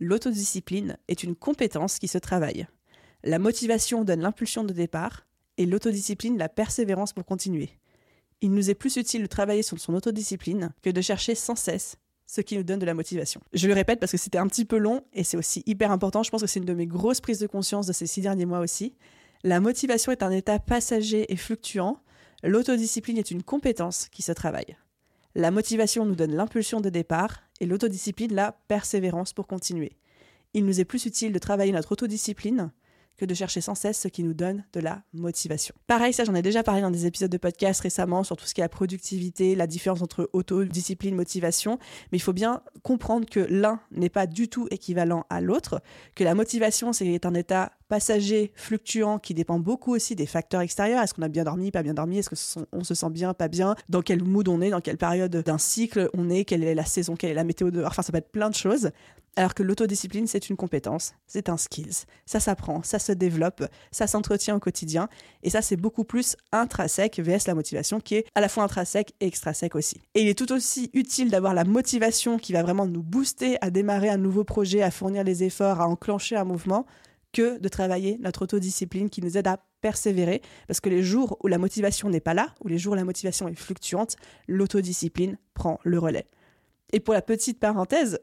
L'autodiscipline 0.00 0.96
est 1.08 1.22
une 1.22 1.36
compétence 1.36 1.98
qui 1.98 2.08
se 2.08 2.18
travaille. 2.18 2.66
La 3.24 3.38
motivation 3.38 4.04
donne 4.04 4.20
l'impulsion 4.20 4.64
de 4.64 4.72
départ 4.72 5.26
et 5.58 5.66
l'autodiscipline 5.66 6.38
la 6.38 6.48
persévérance 6.48 7.12
pour 7.12 7.24
continuer 7.24 7.78
il 8.42 8.52
nous 8.52 8.68
est 8.68 8.74
plus 8.74 8.96
utile 8.96 9.22
de 9.22 9.26
travailler 9.26 9.62
sur 9.62 9.78
son 9.78 9.94
autodiscipline 9.94 10.72
que 10.82 10.90
de 10.90 11.00
chercher 11.00 11.34
sans 11.34 11.56
cesse 11.56 11.96
ce 12.26 12.40
qui 12.40 12.56
nous 12.56 12.62
donne 12.62 12.78
de 12.78 12.86
la 12.86 12.94
motivation. 12.94 13.40
Je 13.52 13.68
le 13.68 13.74
répète 13.74 14.00
parce 14.00 14.12
que 14.12 14.18
c'était 14.18 14.38
un 14.38 14.46
petit 14.46 14.64
peu 14.64 14.78
long 14.78 15.04
et 15.12 15.22
c'est 15.22 15.36
aussi 15.36 15.62
hyper 15.66 15.92
important. 15.92 16.22
Je 16.22 16.30
pense 16.30 16.40
que 16.40 16.46
c'est 16.46 16.60
une 16.60 16.66
de 16.66 16.74
mes 16.74 16.86
grosses 16.86 17.20
prises 17.20 17.38
de 17.38 17.46
conscience 17.46 17.86
de 17.86 17.92
ces 17.92 18.06
six 18.06 18.20
derniers 18.20 18.46
mois 18.46 18.60
aussi. 18.60 18.94
La 19.44 19.60
motivation 19.60 20.12
est 20.12 20.22
un 20.22 20.30
état 20.30 20.58
passager 20.58 21.30
et 21.32 21.36
fluctuant. 21.36 22.00
L'autodiscipline 22.42 23.18
est 23.18 23.30
une 23.30 23.42
compétence 23.42 24.08
qui 24.08 24.22
se 24.22 24.32
travaille. 24.32 24.76
La 25.34 25.50
motivation 25.50 26.04
nous 26.04 26.14
donne 26.14 26.34
l'impulsion 26.34 26.80
de 26.80 26.90
départ 26.90 27.42
et 27.60 27.66
l'autodiscipline 27.66 28.34
la 28.34 28.52
persévérance 28.66 29.32
pour 29.32 29.46
continuer. 29.46 29.92
Il 30.54 30.64
nous 30.64 30.80
est 30.80 30.84
plus 30.84 31.06
utile 31.06 31.32
de 31.32 31.38
travailler 31.38 31.72
notre 31.72 31.92
autodiscipline 31.92 32.72
que 33.16 33.24
de 33.24 33.34
chercher 33.34 33.60
sans 33.60 33.74
cesse 33.74 34.00
ce 34.00 34.08
qui 34.08 34.22
nous 34.22 34.34
donne 34.34 34.64
de 34.72 34.80
la 34.80 35.02
motivation. 35.12 35.74
Pareil, 35.86 36.12
ça 36.12 36.24
j'en 36.24 36.34
ai 36.34 36.42
déjà 36.42 36.62
parlé 36.62 36.80
dans 36.80 36.90
des 36.90 37.06
épisodes 37.06 37.30
de 37.30 37.38
podcast 37.38 37.80
récemment 37.80 38.24
sur 38.24 38.36
tout 38.36 38.46
ce 38.46 38.54
qui 38.54 38.60
est 38.60 38.64
la 38.64 38.68
productivité, 38.68 39.54
la 39.54 39.66
différence 39.66 40.02
entre 40.02 40.28
autodiscipline, 40.32 41.14
motivation, 41.14 41.78
mais 42.10 42.18
il 42.18 42.22
faut 42.22 42.32
bien 42.32 42.62
comprendre 42.82 43.28
que 43.28 43.40
l'un 43.40 43.80
n'est 43.90 44.08
pas 44.08 44.26
du 44.26 44.48
tout 44.48 44.66
équivalent 44.70 45.26
à 45.30 45.40
l'autre, 45.40 45.80
que 46.14 46.24
la 46.24 46.34
motivation 46.34 46.92
c'est 46.92 47.26
un 47.26 47.34
état 47.34 47.72
passager, 47.92 48.52
fluctuant, 48.54 49.18
qui 49.18 49.34
dépend 49.34 49.58
beaucoup 49.58 49.94
aussi 49.94 50.16
des 50.16 50.24
facteurs 50.24 50.62
extérieurs. 50.62 51.02
Est-ce 51.02 51.12
qu'on 51.12 51.20
a 51.20 51.28
bien 51.28 51.44
dormi, 51.44 51.70
pas 51.70 51.82
bien 51.82 51.92
dormi? 51.92 52.16
Est-ce 52.16 52.30
qu'on 52.64 52.84
se 52.84 52.94
sent 52.94 53.10
bien, 53.10 53.34
pas 53.34 53.48
bien? 53.48 53.74
Dans 53.90 54.00
quel 54.00 54.24
mood 54.24 54.48
on 54.48 54.62
est? 54.62 54.70
Dans 54.70 54.80
quelle 54.80 54.96
période 54.96 55.36
d'un 55.36 55.58
cycle 55.58 56.08
on 56.14 56.30
est? 56.30 56.46
Quelle 56.46 56.64
est 56.64 56.74
la 56.74 56.86
saison? 56.86 57.16
Quelle 57.16 57.32
est 57.32 57.34
la 57.34 57.44
météo? 57.44 57.70
Dehors 57.70 57.88
Enfin, 57.88 58.00
ça 58.00 58.10
peut 58.10 58.16
être 58.16 58.32
plein 58.32 58.48
de 58.48 58.54
choses. 58.54 58.92
Alors 59.34 59.54
que 59.54 59.62
l'autodiscipline, 59.62 60.26
c'est 60.26 60.50
une 60.50 60.56
compétence, 60.56 61.14
c'est 61.26 61.48
un 61.48 61.56
skills. 61.56 62.04
Ça 62.26 62.38
s'apprend, 62.38 62.82
ça 62.82 62.98
se 62.98 63.12
développe, 63.12 63.64
ça 63.90 64.06
s'entretient 64.06 64.56
au 64.56 64.58
quotidien. 64.58 65.08
Et 65.42 65.48
ça, 65.48 65.62
c'est 65.62 65.76
beaucoup 65.76 66.04
plus 66.04 66.36
intrinsèque 66.52 67.18
vs 67.18 67.46
la 67.46 67.54
motivation 67.54 67.98
qui 67.98 68.16
est 68.16 68.26
à 68.34 68.42
la 68.42 68.50
fois 68.50 68.64
intrinsèque 68.64 69.14
et 69.20 69.26
extrinsèque 69.26 69.74
aussi. 69.74 70.02
Et 70.14 70.22
il 70.22 70.28
est 70.28 70.38
tout 70.38 70.52
aussi 70.52 70.90
utile 70.92 71.30
d'avoir 71.30 71.54
la 71.54 71.64
motivation 71.64 72.36
qui 72.36 72.52
va 72.52 72.62
vraiment 72.62 72.86
nous 72.86 73.02
booster 73.02 73.56
à 73.62 73.70
démarrer 73.70 74.10
un 74.10 74.18
nouveau 74.18 74.44
projet, 74.44 74.82
à 74.82 74.90
fournir 74.90 75.24
les 75.24 75.44
efforts, 75.44 75.80
à 75.80 75.88
enclencher 75.88 76.36
un 76.36 76.44
mouvement, 76.44 76.84
que 77.32 77.58
de 77.58 77.68
travailler 77.68 78.18
notre 78.20 78.42
autodiscipline 78.42 79.08
qui 79.08 79.22
nous 79.22 79.38
aide 79.38 79.46
à 79.46 79.64
persévérer. 79.80 80.42
Parce 80.66 80.80
que 80.80 80.90
les 80.90 81.02
jours 81.02 81.38
où 81.42 81.48
la 81.48 81.56
motivation 81.56 82.10
n'est 82.10 82.20
pas 82.20 82.34
là, 82.34 82.54
ou 82.60 82.68
les 82.68 82.76
jours 82.76 82.92
où 82.92 82.96
la 82.96 83.04
motivation 83.04 83.48
est 83.48 83.54
fluctuante, 83.54 84.16
l'autodiscipline 84.46 85.38
prend 85.54 85.80
le 85.84 85.98
relais. 85.98 86.26
Et 86.92 87.00
pour 87.00 87.14
la 87.14 87.22
petite 87.22 87.58
parenthèse, 87.58 88.20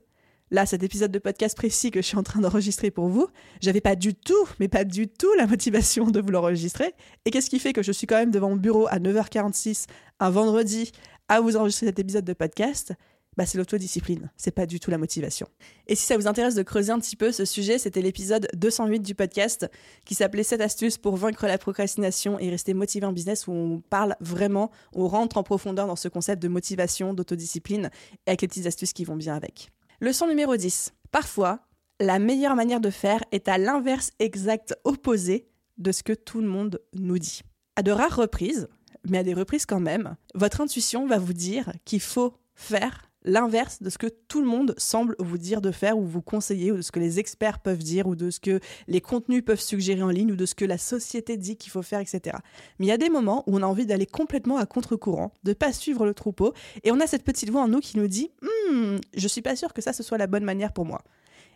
là, 0.52 0.66
cet 0.66 0.84
épisode 0.84 1.12
de 1.12 1.20
podcast 1.20 1.56
précis 1.56 1.92
que 1.92 2.02
je 2.02 2.08
suis 2.08 2.18
en 2.18 2.24
train 2.24 2.42
d'enregistrer 2.42 2.92
pour 2.92 3.08
vous, 3.08 3.28
j'avais 3.62 3.82
pas 3.82 3.96
du 3.96 4.14
tout, 4.16 4.48
mais 4.60 4.68
pas 4.68 4.84
du 4.84 5.08
tout 5.08 5.32
la 5.38 5.48
motivation 5.48 6.08
de 6.08 6.20
vous 6.20 6.30
l'enregistrer. 6.30 6.94
Et 7.26 7.32
qu'est-ce 7.32 7.50
qui 7.50 7.60
fait 7.60 7.74
que 7.74 7.84
je 7.84 7.92
suis 7.92 8.08
quand 8.08 8.18
même 8.18 8.32
devant 8.32 8.50
mon 8.50 8.56
bureau 8.56 8.88
à 8.88 9.00
9h46 9.00 9.86
un 10.20 10.30
vendredi 10.30 10.92
à 11.28 11.42
vous 11.42 11.56
enregistrer 11.56 11.88
cet 11.88 12.00
épisode 12.00 12.26
de 12.26 12.34
podcast? 12.34 12.94
Bah, 13.38 13.46
c'est 13.46 13.58
l'autodiscipline, 13.58 14.30
c'est 14.36 14.52
pas 14.52 14.66
du 14.66 14.82
tout 14.82 14.92
la 14.92 14.98
motivation. 14.98 15.48
Et 15.88 15.96
si 15.96 16.06
ça 16.06 16.18
vous 16.18 16.28
intéresse 16.28 16.56
de 16.56 16.64
creuser 16.64 16.92
un 16.92 17.00
petit 17.00 17.16
peu 17.16 17.32
ce 17.32 17.46
sujet, 17.46 17.78
c'était 17.78 18.02
l'épisode 18.02 18.50
208 18.54 19.00
du 19.00 19.16
podcast 19.16 19.70
qui 20.04 20.14
s'appelait 20.14 20.44
7 20.44 20.60
astuces 20.60 20.98
pour 20.98 21.16
vaincre 21.16 21.48
la 21.48 21.58
procrastination 21.58 22.38
et 22.38 22.50
rester 22.50 22.74
motivé 22.74 23.06
en 23.06 23.14
business 23.14 23.48
où 23.48 23.54
on 23.54 23.80
parle 23.80 24.18
vraiment, 24.20 24.72
on 24.94 25.08
rentre 25.08 25.38
en 25.38 25.44
profondeur 25.44 25.88
dans 25.88 25.96
ce 25.96 26.10
concept 26.10 26.42
de 26.42 26.50
motivation, 26.50 27.14
d'autodiscipline 27.14 27.90
et 28.26 28.32
avec 28.32 28.42
les 28.42 28.50
petites 28.50 28.66
astuces 28.66 28.92
qui 28.92 29.06
vont 29.06 29.16
bien 29.16 29.36
avec. 29.36 29.70
Leçon 30.02 30.28
numéro 30.28 30.56
10. 30.56 30.94
Parfois, 31.12 31.60
la 32.00 32.20
meilleure 32.20 32.56
manière 32.56 32.80
de 32.80 32.90
faire 32.90 33.22
est 33.34 33.50
à 33.50 33.58
l'inverse 33.58 34.12
exact 34.20 34.74
opposé 34.86 35.50
de 35.78 35.92
ce 35.92 36.04
que 36.04 36.14
tout 36.14 36.40
le 36.40 36.48
monde 36.48 36.80
nous 36.94 37.20
dit. 37.20 37.42
À 37.76 37.84
de 37.84 37.92
rares 37.92 38.16
reprises, 38.16 38.70
mais 39.10 39.18
à 39.18 39.24
des 39.24 39.34
reprises 39.34 39.66
quand 39.66 39.82
même, 39.82 40.16
votre 40.36 40.62
intuition 40.62 41.06
va 41.06 41.18
vous 41.18 41.34
dire 41.34 41.74
qu'il 41.84 42.00
faut 42.00 42.34
faire 42.56 43.09
l'inverse 43.24 43.82
de 43.82 43.90
ce 43.90 43.98
que 43.98 44.08
tout 44.08 44.42
le 44.42 44.48
monde 44.48 44.74
semble 44.78 45.16
vous 45.20 45.38
dire 45.38 45.62
de 45.62 45.72
faire 45.72 45.98
ou 45.98 46.06
vous 46.06 46.22
conseiller 46.22 46.72
ou 46.72 46.78
de 46.78 46.82
ce 46.82 46.92
que 46.92 47.00
les 47.00 47.20
experts 47.20 47.60
peuvent 47.60 47.84
dire 47.84 48.08
ou 48.08 48.16
de 48.16 48.30
ce 48.30 48.40
que 48.40 48.60
les 48.88 49.02
contenus 49.02 49.44
peuvent 49.44 49.60
suggérer 49.60 50.02
en 50.02 50.10
ligne 50.10 50.32
ou 50.32 50.36
de 50.36 50.46
ce 50.46 50.56
que 50.56 50.66
la 50.66 50.78
société 50.78 51.38
dit 51.38 51.58
qu'il 51.58 51.72
faut 51.72 51.82
faire, 51.82 52.00
etc. 52.00 52.38
Mais 52.80 52.86
il 52.86 52.90
y 52.90 52.94
a 52.94 52.98
des 52.98 53.10
moments 53.10 53.44
où 53.48 53.58
on 53.58 53.62
a 53.62 53.66
envie 53.66 53.86
d'aller 53.86 54.06
complètement 54.06 54.58
à 54.58 54.66
contre-courant, 54.66 55.32
de 55.44 55.54
pas 55.54 55.74
suivre 55.74 56.06
le 56.06 56.14
troupeau 56.14 56.54
et 56.84 56.92
on 56.92 57.00
a 57.00 57.08
cette 57.08 57.24
petite 57.24 57.50
voix 57.50 57.62
en 57.62 57.68
nous 57.68 57.80
qui 57.80 57.98
nous 57.98 58.08
dit 58.08 58.32
hmm, 58.42 58.98
je 59.16 59.28
suis 59.28 59.42
pas 59.42 59.56
sûr 59.56 59.74
que 59.74 59.82
ça 59.82 59.94
ce 59.94 60.04
soit 60.04 60.18
la 60.18 60.28
bonne 60.28 60.44
manière 60.44 60.74
pour 60.74 60.86
moi. 60.86 61.02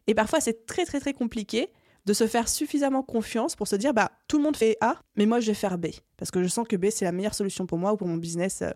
Et 0.07 0.15
parfois 0.15 0.41
c'est 0.41 0.65
très 0.65 0.85
très 0.85 0.99
très 0.99 1.13
compliqué 1.13 1.69
de 2.05 2.13
se 2.13 2.27
faire 2.27 2.49
suffisamment 2.49 3.01
confiance 3.01 3.55
pour 3.55 3.67
se 3.67 3.77
dire 3.77 3.93
bah 3.93 4.11
tout 4.27 4.37
le 4.37 4.43
monde 4.43 4.57
fait 4.57 4.77
A 4.81 4.97
mais 5.15 5.25
moi 5.25 5.39
je 5.39 5.47
vais 5.47 5.53
faire 5.53 5.77
B 5.77 5.87
parce 6.17 6.31
que 6.31 6.43
je 6.43 6.47
sens 6.49 6.67
que 6.67 6.75
B 6.75 6.87
c'est 6.89 7.05
la 7.05 7.13
meilleure 7.13 7.33
solution 7.33 7.65
pour 7.65 7.77
moi 7.77 7.93
ou 7.93 7.97
pour 7.97 8.07
mon 8.07 8.17
business 8.17 8.61
euh, 8.61 8.71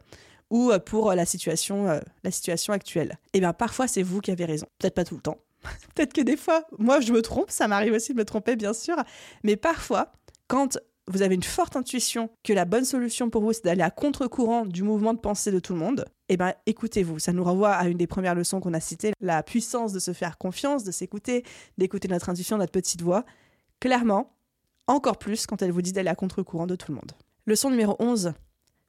ou 0.50 0.72
euh, 0.72 0.80
pour 0.80 1.14
la 1.14 1.26
situation, 1.26 1.88
euh, 1.88 2.00
la 2.24 2.32
situation 2.32 2.74
actuelle. 2.74 3.18
Et 3.34 3.38
eh 3.38 3.40
bien 3.40 3.54
parfois 3.54 3.88
c'est 3.88 4.04
vous 4.04 4.22
qui 4.22 4.32
avez 4.32 4.46
raison. 4.46 4.68
Peut-être 4.80 4.96
pas 4.96 5.06
tout 5.06 5.16
le 5.16 5.22
temps. 5.22 5.38
Peut-être 5.96 6.14
que 6.14 6.22
des 6.22 6.38
fois, 6.38 6.64
moi 6.78 7.00
je 7.00 7.12
me 7.12 7.22
trompe, 7.22 7.50
ça 7.50 7.68
m'arrive 7.68 7.94
aussi 7.94 8.14
de 8.14 8.18
me 8.18 8.26
tromper 8.26 8.56
bien 8.56 8.74
sûr, 8.74 8.96
mais 9.44 9.56
parfois 9.56 10.12
quand 10.48 10.78
vous 11.08 11.22
avez 11.22 11.36
une 11.36 11.44
forte 11.44 11.76
intuition 11.76 12.30
que 12.44 12.54
la 12.54 12.66
bonne 12.66 12.84
solution 12.86 13.30
pour 13.30 13.42
vous, 13.42 13.54
c'est 13.54 13.64
d'aller 13.64 13.82
à 13.82 13.90
contre-courant 13.90 14.66
du 14.66 14.84
mouvement 14.84 15.14
de 15.14 15.20
pensée 15.20 15.52
de 15.52 15.60
tout 15.60 15.74
le 15.74 15.80
monde, 15.80 16.06
eh 16.30 16.36
bien, 16.36 16.54
écoutez-vous. 16.66 17.20
Ça 17.20 17.32
nous 17.32 17.44
renvoie 17.44 17.72
à 17.72 17.88
une 17.88 17.98
des 17.98 18.08
premières 18.08 18.36
leçons 18.36 18.60
qu'on 18.60 18.74
a 18.74 18.82
citées, 18.82 19.14
la 19.22 19.42
puissance 19.42 19.94
de 19.94 20.00
se 20.00 20.12
faire 20.12 20.38
confiance, 20.38 20.84
de 20.84 20.92
s'écouter, 20.92 21.46
d'écouter 21.78 22.10
notre 22.10 22.30
intuition, 22.30 22.58
notre 22.58 22.74
petite 22.74 23.02
voix. 23.02 23.24
Clairement, 23.80 24.36
encore 24.88 25.18
plus 25.18 25.46
quand 25.46 25.62
elle 25.62 25.72
vous 25.72 25.82
dit 25.82 25.94
d'aller 25.94 26.10
à 26.10 26.16
contre-courant 26.16 26.68
de 26.68 26.76
tout 26.76 26.92
le 26.92 26.96
monde. 26.96 27.12
Leçon 27.46 27.70
numéro 27.70 27.96
11, 28.00 28.34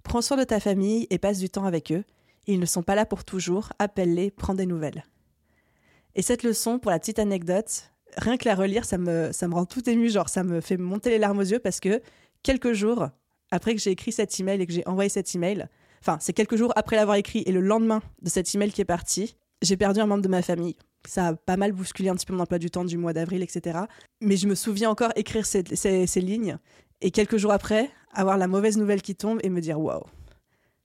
Prends 0.02 0.22
soin 0.22 0.36
de 0.36 0.44
ta 0.44 0.60
famille 0.60 1.06
et 1.10 1.18
passe 1.18 1.38
du 1.38 1.50
temps 1.50 1.64
avec 1.64 1.92
eux. 1.92 2.04
Ils 2.46 2.60
ne 2.60 2.66
sont 2.66 2.82
pas 2.82 2.94
là 2.94 3.04
pour 3.04 3.24
toujours. 3.24 3.72
Appelle-les, 3.78 4.30
prends 4.30 4.54
des 4.54 4.66
nouvelles. 4.66 5.04
Et 6.14 6.22
cette 6.22 6.42
leçon, 6.42 6.78
pour 6.78 6.90
la 6.90 6.98
petite 6.98 7.18
anecdote, 7.18 7.92
rien 8.16 8.36
que 8.36 8.48
la 8.48 8.54
relire, 8.54 8.84
ça 8.84 8.98
me, 8.98 9.30
ça 9.32 9.48
me 9.48 9.54
rend 9.54 9.66
tout 9.66 9.88
ému. 9.88 10.08
Genre, 10.08 10.28
ça 10.28 10.42
me 10.42 10.60
fait 10.60 10.76
monter 10.76 11.10
les 11.10 11.18
larmes 11.18 11.38
aux 11.38 11.42
yeux 11.42 11.58
parce 11.58 11.80
que 11.80 12.00
quelques 12.42 12.72
jours 12.72 13.08
après 13.50 13.74
que 13.74 13.80
j'ai 13.80 13.90
écrit 13.90 14.12
cet 14.12 14.38
email 14.40 14.60
et 14.60 14.66
que 14.66 14.72
j'ai 14.72 14.86
envoyé 14.86 15.08
cet 15.08 15.34
email, 15.34 15.68
enfin, 16.00 16.18
c'est 16.20 16.32
quelques 16.32 16.56
jours 16.56 16.72
après 16.76 16.96
l'avoir 16.96 17.16
écrit 17.16 17.42
et 17.46 17.52
le 17.52 17.60
lendemain 17.60 18.02
de 18.22 18.28
cet 18.28 18.54
email 18.54 18.72
qui 18.72 18.80
est 18.80 18.86
parti, 18.86 19.36
j'ai 19.62 19.76
perdu 19.76 20.00
un 20.00 20.06
membre 20.06 20.22
de 20.22 20.28
ma 20.28 20.42
famille. 20.42 20.76
Ça 21.06 21.28
a 21.28 21.34
pas 21.34 21.56
mal 21.56 21.72
bousculé 21.72 22.08
un 22.08 22.14
petit 22.14 22.26
peu 22.26 22.34
mon 22.34 22.40
emploi 22.40 22.58
du 22.58 22.70
temps 22.70 22.84
du 22.84 22.98
mois 22.98 23.12
d'avril, 23.12 23.42
etc. 23.42 23.80
Mais 24.20 24.36
je 24.36 24.48
me 24.48 24.54
souviens 24.54 24.90
encore 24.90 25.12
écrire 25.16 25.46
ces, 25.46 25.64
ces 25.74 26.20
lignes 26.20 26.58
et 27.00 27.10
quelques 27.10 27.36
jours 27.36 27.52
après, 27.52 27.90
avoir 28.12 28.38
la 28.38 28.48
mauvaise 28.48 28.76
nouvelle 28.76 29.02
qui 29.02 29.14
tombe 29.14 29.40
et 29.42 29.50
me 29.50 29.60
dire 29.60 29.80
waouh. 29.80 30.04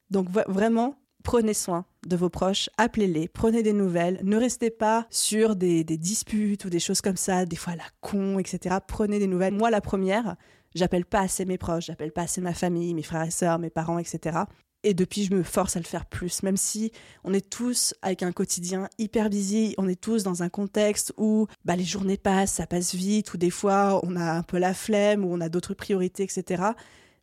Donc 0.10 0.28
vraiment, 0.30 0.96
prenez 1.24 1.54
soin 1.54 1.86
de 2.06 2.16
vos 2.16 2.30
proches, 2.30 2.70
appelez-les, 2.78 3.28
prenez 3.30 3.64
des 3.64 3.74
nouvelles, 3.74 4.20
ne 4.24 4.38
restez 4.38 4.70
pas 4.70 5.08
sur 5.10 5.56
des, 5.56 5.84
disputes 5.84 6.66
ou 6.66 6.70
des 6.70 6.80
choses 6.80 7.02
comme 7.02 7.18
ça, 7.18 7.46
des 7.46 7.56
fois 7.56 7.76
la 7.76 7.84
con, 8.02 8.38
etc. 8.38 8.76
Prenez 8.86 9.20
des 9.20 9.28
nouvelles. 9.28 9.54
Moi, 9.54 9.72
la 9.72 9.82
première, 9.82 10.36
j'appelle 10.76 11.06
pas 11.06 11.22
assez 11.22 11.46
mes 11.46 11.58
proches, 11.58 11.86
j'appelle 11.86 12.12
pas 12.12 12.24
assez 12.24 12.42
ma 12.42 12.54
famille, 12.54 12.94
mes 12.94 13.04
frères 13.04 13.24
et 13.24 13.32
sœurs, 13.32 13.58
mes 13.58 13.70
parents, 13.70 13.98
etc. 13.98 14.40
Et 14.86 14.94
depuis, 14.94 15.24
je 15.24 15.34
me 15.34 15.44
force 15.44 15.78
à 15.78 15.80
le 15.80 15.86
faire 15.86 16.06
plus, 16.06 16.44
même 16.44 16.58
si 16.58 16.92
on 17.24 17.34
est 17.34 17.50
tous 17.50 17.94
avec 18.02 18.22
un 18.22 18.34
quotidien 18.34 18.90
hyper 19.00 19.30
busy, 19.30 19.74
on 19.78 19.88
est 19.88 20.00
tous 20.00 20.24
dans 20.24 20.44
un 20.44 20.50
contexte 20.50 21.14
où 21.16 21.48
bah, 21.64 21.78
les 21.78 21.86
journées 21.86 22.18
passent, 22.18 22.52
ça 22.54 22.68
passe 22.68 22.94
vite, 22.94 23.34
ou 23.34 23.38
des 23.38 23.50
fois 23.50 24.02
on 24.04 24.18
a 24.18 24.34
un 24.34 24.44
peu 24.44 24.58
la 24.58 24.74
flemme, 24.74 25.24
ou 25.24 25.34
on 25.34 25.40
a 25.40 25.48
d'autres 25.48 25.74
priorités, 25.74 26.24
etc. 26.24 26.64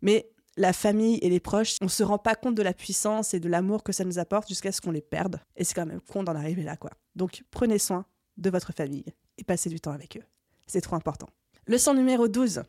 Mais 0.03 0.31
la 0.57 0.73
famille 0.73 1.19
et 1.23 1.29
les 1.29 1.41
proches, 1.41 1.77
on 1.81 1.89
se 1.89 2.03
rend 2.03 2.19
pas 2.19 2.35
compte 2.35 2.55
de 2.55 2.63
la 2.63 2.75
puissance 2.75 3.35
et 3.35 3.41
de 3.41 3.49
l'amour 3.49 3.83
que 3.83 3.93
ça 3.93 4.05
nous 4.05 4.19
apporte 4.19 4.49
jusqu'à 4.49 4.73
ce 4.73 4.81
qu'on 4.81 4.91
les 4.91 5.01
perde. 5.01 5.41
Et 5.57 5.65
c'est 5.65 5.75
quand 5.75 5.87
même 5.87 6.01
con 6.01 6.23
d'en 6.23 6.35
arriver 6.35 6.63
là, 6.63 6.77
quoi. 6.77 6.91
Donc 7.17 7.43
prenez 7.51 7.79
soin 7.79 8.05
de 8.37 8.51
votre 8.51 8.73
famille 8.73 9.05
et 9.39 9.45
passez 9.45 9.71
du 9.71 9.81
temps 9.81 9.93
avec 9.93 10.17
eux. 10.17 10.25
C'est 10.67 10.81
trop 10.81 10.97
important. 10.97 11.29
Leçon 11.67 11.95
numéro 11.95 12.29
12. 12.29 12.63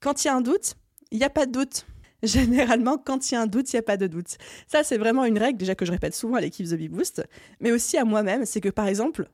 Quand 0.00 0.24
il 0.24 0.28
y 0.28 0.30
a 0.30 0.34
un 0.34 0.40
doute, 0.40 0.76
il 1.10 1.18
n'y 1.18 1.24
a 1.24 1.30
pas 1.30 1.46
de 1.46 1.52
doute. 1.52 1.86
Généralement, 2.22 2.98
quand 2.98 3.30
il 3.30 3.34
y 3.34 3.36
a 3.36 3.40
un 3.40 3.46
doute, 3.46 3.72
il 3.72 3.76
n'y 3.76 3.80
a 3.80 3.82
pas 3.82 3.96
de 3.96 4.06
doute. 4.06 4.38
Ça, 4.66 4.82
c'est 4.82 4.98
vraiment 4.98 5.24
une 5.24 5.38
règle, 5.38 5.58
déjà 5.58 5.74
que 5.74 5.84
je 5.84 5.92
répète 5.92 6.14
souvent 6.14 6.36
à 6.36 6.40
l'équipe 6.40 6.66
The 6.66 6.74
Bee 6.74 6.88
Boost, 6.88 7.22
mais 7.60 7.70
aussi 7.70 7.96
à 7.96 8.04
moi-même. 8.04 8.44
C'est 8.44 8.60
que, 8.60 8.68
par 8.68 8.88
exemple, 8.88 9.28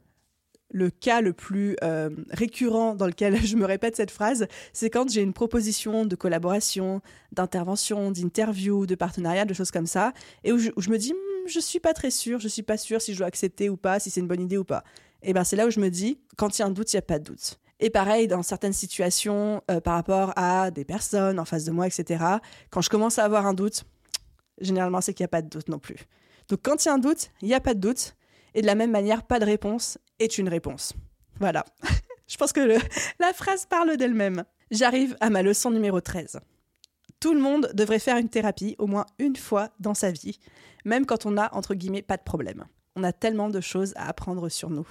le 0.71 0.91
cas 0.91 1.21
le 1.21 1.33
plus 1.33 1.77
euh, 1.83 2.11
récurrent 2.31 2.95
dans 2.95 3.07
lequel 3.07 3.37
je 3.45 3.57
me 3.57 3.65
répète 3.65 3.97
cette 3.97 4.11
phrase, 4.11 4.47
c'est 4.73 4.91
quand 4.91 5.09
j'ai 5.11 5.23
une 5.23 5.33
proposition 5.33 6.05
de 6.05 6.17
collaboration, 6.17 7.01
d'intervention, 7.33 8.11
d'interview, 8.11 8.87
de 8.87 8.95
partenariat, 8.95 9.45
de 9.45 9.55
choses 9.55 9.71
comme 9.71 9.87
ça, 9.87 10.13
et 10.43 10.53
où 10.53 10.59
je, 10.59 10.71
me 10.91 10.99
dis, 10.99 11.13
hmm, 11.13 11.49
je 11.49 11.61
suis 11.61 11.81
pas 11.81 11.93
très 11.93 12.11
sûre, 12.11 12.41
je 12.41 12.49
suis 12.49 12.63
pas 12.63 12.77
sûre 12.77 13.01
si 13.01 13.13
je 13.13 13.19
dois 13.19 13.27
accepter 13.27 13.69
ou 13.69 13.77
pas, 13.77 13.99
si 14.01 14.11
c'est 14.11 14.21
une 14.21 14.29
bonne 14.29 14.43
idée 14.43 14.57
ou 14.59 14.65
pas. 14.65 14.85
Et 15.23 15.33
ben 15.33 15.45
c'est 15.45 15.57
là 15.57 15.67
où 15.67 15.71
je 15.71 15.81
me 15.81 15.89
dis, 15.89 16.19
quand 16.37 16.59
il 16.59 16.63
y 16.63 16.63
a 16.63 16.67
un 16.67 16.71
doute, 16.71 16.93
il 16.93 16.97
n'y 16.97 17.01
a 17.01 17.03
pas 17.03 17.19
de 17.19 17.25
doute. 17.25 17.59
Et 17.81 17.91
pareil, 17.91 18.29
dans 18.29 18.43
certaines 18.43 18.73
situations, 18.73 19.63
euh, 19.71 19.81
par 19.81 19.95
rapport 19.95 20.33
à 20.37 20.71
des 20.71 20.85
personnes 20.85 21.39
en 21.39 21.45
face 21.45 21.65
de 21.65 21.73
moi, 21.73 21.87
etc., 21.87 22.25
quand 22.71 22.81
je 22.81 22.91
commence 22.91 23.19
à 23.19 23.25
avoir 23.25 23.47
un 23.47 23.55
doute, 23.55 23.85
généralement, 24.61 25.01
c'est 25.01 25.13
qu'il 25.15 25.25
n'y 25.25 25.27
a 25.27 25.29
pas 25.29 25.43
de 25.43 25.49
doute 25.49 25.69
non 25.69 25.79
plus. 25.79 25.97
Donc 26.49 26.61
quand 26.63 26.85
il 26.85 26.89
y 26.89 26.91
a 26.91 26.95
un 26.95 26.99
doute, 26.99 27.31
il 27.43 27.49
n'y 27.49 27.55
a 27.55 27.61
pas 27.61 27.75
de 27.75 27.81
doute. 27.81 28.15
Et 28.55 28.63
de 28.63 28.67
la 28.67 28.75
même 28.75 28.91
manière, 28.91 29.25
pas 29.25 29.39
de 29.39 29.45
réponse 29.45 29.99
est 30.19 30.39
une 30.39 30.49
réponse. 30.49 30.93
Voilà. 31.41 31.65
je 32.29 32.37
pense 32.37 32.53
que 32.53 32.79
la 33.19 33.33
phrase 33.33 33.67
parle 33.67 33.97
d'elle-même. 33.97 34.45
J'arrive 34.71 35.17
à 35.21 35.31
ma 35.31 35.43
leçon 35.43 35.71
numéro 35.71 36.01
13. 36.01 36.41
Tout 37.21 37.35
le 37.35 37.41
monde 37.41 37.71
devrait 37.75 37.99
faire 37.99 38.17
une 38.17 38.29
thérapie 38.29 38.77
au 38.79 38.87
moins 38.87 39.07
une 39.19 39.37
fois 39.37 39.71
dans 39.81 39.95
sa 39.95 40.11
vie, 40.11 40.39
même 40.85 41.07
quand 41.07 41.27
on 41.27 41.33
n'a, 41.33 41.55
entre 41.55 41.75
guillemets, 41.75 42.03
pas 42.03 42.17
de 42.17 42.23
problème. 42.23 42.65
On 42.97 43.05
a 43.05 43.13
tellement 43.13 43.49
de 43.49 43.61
choses 43.61 43.93
à 43.97 44.09
apprendre 44.09 44.49
sur 44.49 44.71
nous 44.71 44.87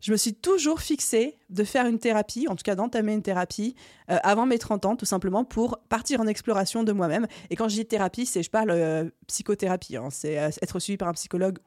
je 0.00 0.12
me 0.12 0.16
suis 0.16 0.34
toujours 0.34 0.80
fixée 0.80 1.36
de 1.50 1.64
faire 1.64 1.86
une 1.86 1.98
thérapie, 1.98 2.46
en 2.48 2.56
tout 2.56 2.62
cas 2.62 2.74
d'entamer 2.74 3.12
une 3.12 3.22
thérapie, 3.22 3.74
euh, 4.10 4.18
avant 4.22 4.46
mes 4.46 4.58
30 4.58 4.86
ans, 4.86 4.96
tout 4.96 5.04
simplement 5.04 5.44
pour 5.44 5.78
partir 5.88 6.20
en 6.20 6.26
exploration 6.26 6.84
de 6.84 6.92
moi-même. 6.92 7.26
Et 7.50 7.56
quand 7.56 7.68
je 7.68 7.74
dis 7.74 7.86
thérapie, 7.86 8.26
c'est 8.26 8.42
je 8.42 8.50
parle 8.50 8.70
euh, 8.70 9.10
psychothérapie, 9.26 9.96
hein. 9.96 10.08
c'est 10.10 10.38
euh, 10.38 10.50
être 10.62 10.78
suivi 10.78 10.96
par 10.96 11.08
un 11.08 11.12
psychologue 11.12 11.58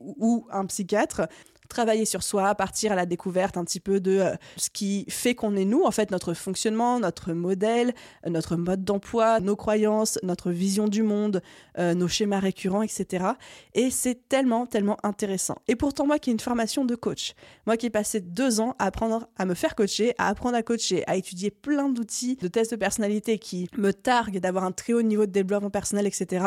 ou 0.00 0.46
un 0.50 0.66
psychiatre 0.66 1.28
travailler 1.68 2.04
sur 2.04 2.22
soi, 2.22 2.54
partir 2.54 2.92
à 2.92 2.94
la 2.94 3.06
découverte 3.06 3.56
un 3.56 3.64
petit 3.64 3.80
peu 3.80 4.00
de 4.00 4.18
euh, 4.18 4.34
ce 4.56 4.70
qui 4.70 5.04
fait 5.08 5.34
qu'on 5.34 5.54
est 5.54 5.64
nous, 5.64 5.84
en 5.84 5.90
fait, 5.90 6.10
notre 6.10 6.34
fonctionnement, 6.34 6.98
notre 6.98 7.32
modèle, 7.32 7.94
euh, 8.26 8.30
notre 8.30 8.56
mode 8.56 8.84
d'emploi, 8.84 9.40
nos 9.40 9.54
croyances, 9.54 10.18
notre 10.22 10.50
vision 10.50 10.88
du 10.88 11.02
monde, 11.02 11.42
euh, 11.78 11.94
nos 11.94 12.08
schémas 12.08 12.40
récurrents, 12.40 12.82
etc. 12.82 13.26
Et 13.74 13.90
c'est 13.90 14.28
tellement, 14.28 14.66
tellement 14.66 14.96
intéressant. 15.02 15.56
Et 15.68 15.76
pourtant, 15.76 16.06
moi 16.06 16.18
qui 16.18 16.30
ai 16.30 16.32
une 16.32 16.40
formation 16.40 16.84
de 16.84 16.94
coach, 16.94 17.34
moi 17.66 17.76
qui 17.76 17.86
ai 17.86 17.90
passé 17.90 18.20
deux 18.20 18.60
ans 18.60 18.74
à 18.78 18.86
apprendre 18.86 19.28
à 19.36 19.44
me 19.44 19.54
faire 19.54 19.74
coacher, 19.74 20.14
à 20.18 20.28
apprendre 20.28 20.56
à 20.56 20.62
coacher, 20.62 21.04
à 21.06 21.16
étudier 21.16 21.50
plein 21.50 21.90
d'outils 21.90 22.36
de 22.36 22.48
tests 22.48 22.70
de 22.70 22.76
personnalité 22.76 23.38
qui 23.38 23.68
me 23.76 23.92
targuent 23.92 24.40
d'avoir 24.40 24.64
un 24.64 24.72
très 24.72 24.94
haut 24.94 25.02
niveau 25.02 25.26
de 25.26 25.32
développement 25.32 25.70
personnel, 25.70 26.06
etc 26.06 26.46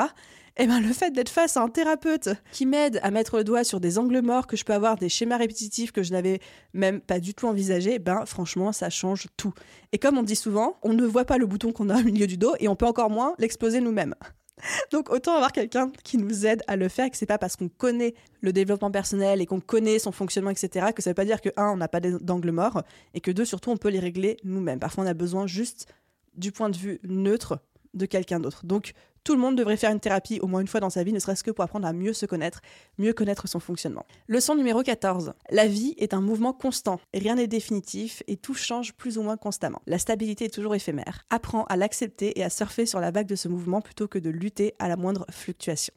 eh 0.58 0.68
ben, 0.68 0.82
le 0.82 0.92
fait 0.92 1.12
d'être 1.12 1.30
face 1.30 1.56
à 1.56 1.62
un 1.62 1.70
thérapeute 1.70 2.30
qui 2.52 2.66
m'aide 2.66 3.00
à 3.04 3.12
mettre 3.12 3.38
le 3.38 3.44
doigt 3.44 3.64
sur 3.64 3.80
des 3.80 3.98
angles 3.98 4.22
morts 4.22 4.48
que 4.48 4.58
je 4.58 4.66
peux 4.66 4.74
avoir, 4.74 4.98
des 4.98 5.10
schémas 5.10 5.38
répétitifs 5.38 5.92
que 5.92 6.04
je 6.04 6.12
n'avais 6.12 6.40
même 6.74 7.00
pas 7.00 7.20
du 7.20 7.34
tout 7.34 7.48
envisagé, 7.48 8.00
ben 8.00 8.26
franchement, 8.26 8.72
ça 8.72 8.90
change 8.90 9.28
tout. 9.38 9.54
Et 9.92 9.98
comme 9.98 10.18
on 10.18 10.24
dit 10.24 10.36
souvent, 10.36 10.78
on 10.84 10.94
ne 10.94 11.06
voit 11.06 11.26
pas 11.26 11.38
le 11.38 11.46
bouton 11.46 11.72
qu'on 11.72 11.90
a 11.90 12.00
au 12.00 12.04
milieu 12.04 12.28
du 12.28 12.38
dos 12.38 12.54
et 12.60 12.68
on 12.68 12.76
peut 12.76 12.86
encore 12.86 13.10
moins 13.10 13.34
l'exploser 13.40 13.80
nous-mêmes. 13.80 14.14
Donc 14.92 15.10
autant 15.10 15.36
avoir 15.36 15.52
quelqu'un 15.52 15.92
qui 16.04 16.18
nous 16.18 16.46
aide 16.46 16.62
à 16.68 16.76
le 16.76 16.90
faire, 16.90 17.10
que 17.10 17.18
c'est 17.18 17.26
pas 17.26 17.38
parce 17.38 17.56
qu'on 17.56 17.70
connaît 17.70 18.14
le 18.42 18.54
développement 18.54 18.92
personnel 18.92 19.42
et 19.42 19.46
qu'on 19.46 19.62
connaît 19.62 20.00
son 20.00 20.12
fonctionnement, 20.12 20.52
etc., 20.52 20.88
que 20.96 21.02
ça 21.02 21.12
veut 21.12 21.16
pas 21.16 21.26
dire 21.26 21.42
que 21.42 21.50
un, 21.58 21.70
on 21.72 21.78
n'a 21.78 21.88
pas 21.88 22.00
d'angle 22.02 22.52
mort, 22.52 22.84
et 23.14 23.22
que 23.22 23.32
deux, 23.32 23.46
surtout, 23.46 23.72
on 23.72 23.78
peut 23.78 23.90
les 23.90 24.00
régler 24.00 24.38
nous-mêmes. 24.44 24.80
Parfois, 24.80 25.04
on 25.04 25.08
a 25.08 25.14
besoin 25.14 25.48
juste 25.48 25.88
du 26.36 26.52
point 26.52 26.70
de 26.70 26.78
vue 26.78 27.00
neutre 27.04 27.60
de 27.94 28.06
quelqu'un 28.06 28.40
d'autre. 28.40 28.66
Donc 28.66 28.94
tout 29.24 29.34
le 29.34 29.40
monde 29.40 29.56
devrait 29.56 29.78
faire 29.78 29.92
une 29.92 30.00
thérapie 30.00 30.40
au 30.42 30.48
moins 30.48 30.62
une 30.62 30.68
fois 30.68 30.80
dans 30.80 30.90
sa 30.90 31.04
vie, 31.04 31.14
ne 31.14 31.20
serait-ce 31.20 31.44
que 31.44 31.52
pour 31.52 31.64
apprendre 31.64 31.88
à 31.88 31.94
mieux 31.94 32.14
se 32.14 32.26
connaître, 32.26 32.62
mieux 32.98 33.14
connaître 33.14 33.48
son 33.48 33.60
fonctionnement. 33.60 34.06
Leçon 34.28 34.56
numéro 34.56 34.82
14. 34.82 35.34
La 35.50 35.68
vie 35.68 35.94
est 35.98 36.14
un 36.14 36.22
mouvement 36.22 36.54
constant, 36.54 37.00
rien 37.14 37.36
n'est 37.36 37.48
définitif 37.48 38.24
et 38.28 38.38
tout 38.38 38.54
change 38.54 38.94
plus 38.94 39.18
ou 39.18 39.24
moins 39.24 39.38
constamment. 39.38 39.82
La 39.86 40.00
stabilité 40.00 40.46
est 40.46 40.54
toujours 40.54 40.76
éphémère. 40.76 41.26
Apprends 41.30 41.66
à 41.66 41.76
l'accepter 41.76 42.40
et 42.40 42.44
à 42.44 42.50
surfer 42.50 42.86
sur 42.86 43.00
la 43.00 43.12
vague 43.12 43.28
de 43.28 43.36
ce 43.36 43.48
mouvement 43.48 43.82
plutôt 43.82 44.08
que 44.08 44.20
de 44.20 44.30
lutter 44.30 44.74
à 44.80 44.88
la 44.88 44.98
moindre 44.98 45.26
fluctuation. 45.30 45.94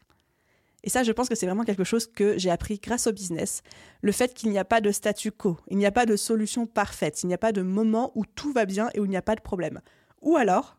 Et 0.85 0.91
ça, 0.91 1.03
je 1.03 1.13
pense 1.13 1.31
que 1.31 1.35
c'est 1.35 1.47
vraiment 1.47 1.65
quelque 1.65 1.83
chose 1.83 2.07
que 2.07 2.37
j'ai 2.37 2.51
appris 2.51 2.79
grâce 2.79 3.07
au 3.07 3.13
business. 3.13 3.63
Le 4.03 4.13
fait 4.13 4.35
qu'il 4.35 4.51
n'y 4.51 4.59
a 4.59 4.67
pas 4.67 4.83
de 4.83 4.93
statu 4.93 5.33
quo, 5.33 5.57
il 5.69 5.79
n'y 5.79 5.87
a 5.87 5.91
pas 5.91 6.05
de 6.05 6.15
solution 6.15 6.67
parfaite, 6.67 7.23
il 7.23 7.27
n'y 7.27 7.35
a 7.35 7.39
pas 7.39 7.53
de 7.53 7.63
moment 7.63 8.13
où 8.15 8.27
tout 8.27 8.53
va 8.53 8.67
bien 8.67 8.91
et 8.93 9.01
où 9.01 9.07
il 9.07 9.11
n'y 9.11 9.17
a 9.17 9.23
pas 9.23 9.35
de 9.35 9.41
problème. 9.41 9.81
Ou 10.21 10.37
alors, 10.37 10.77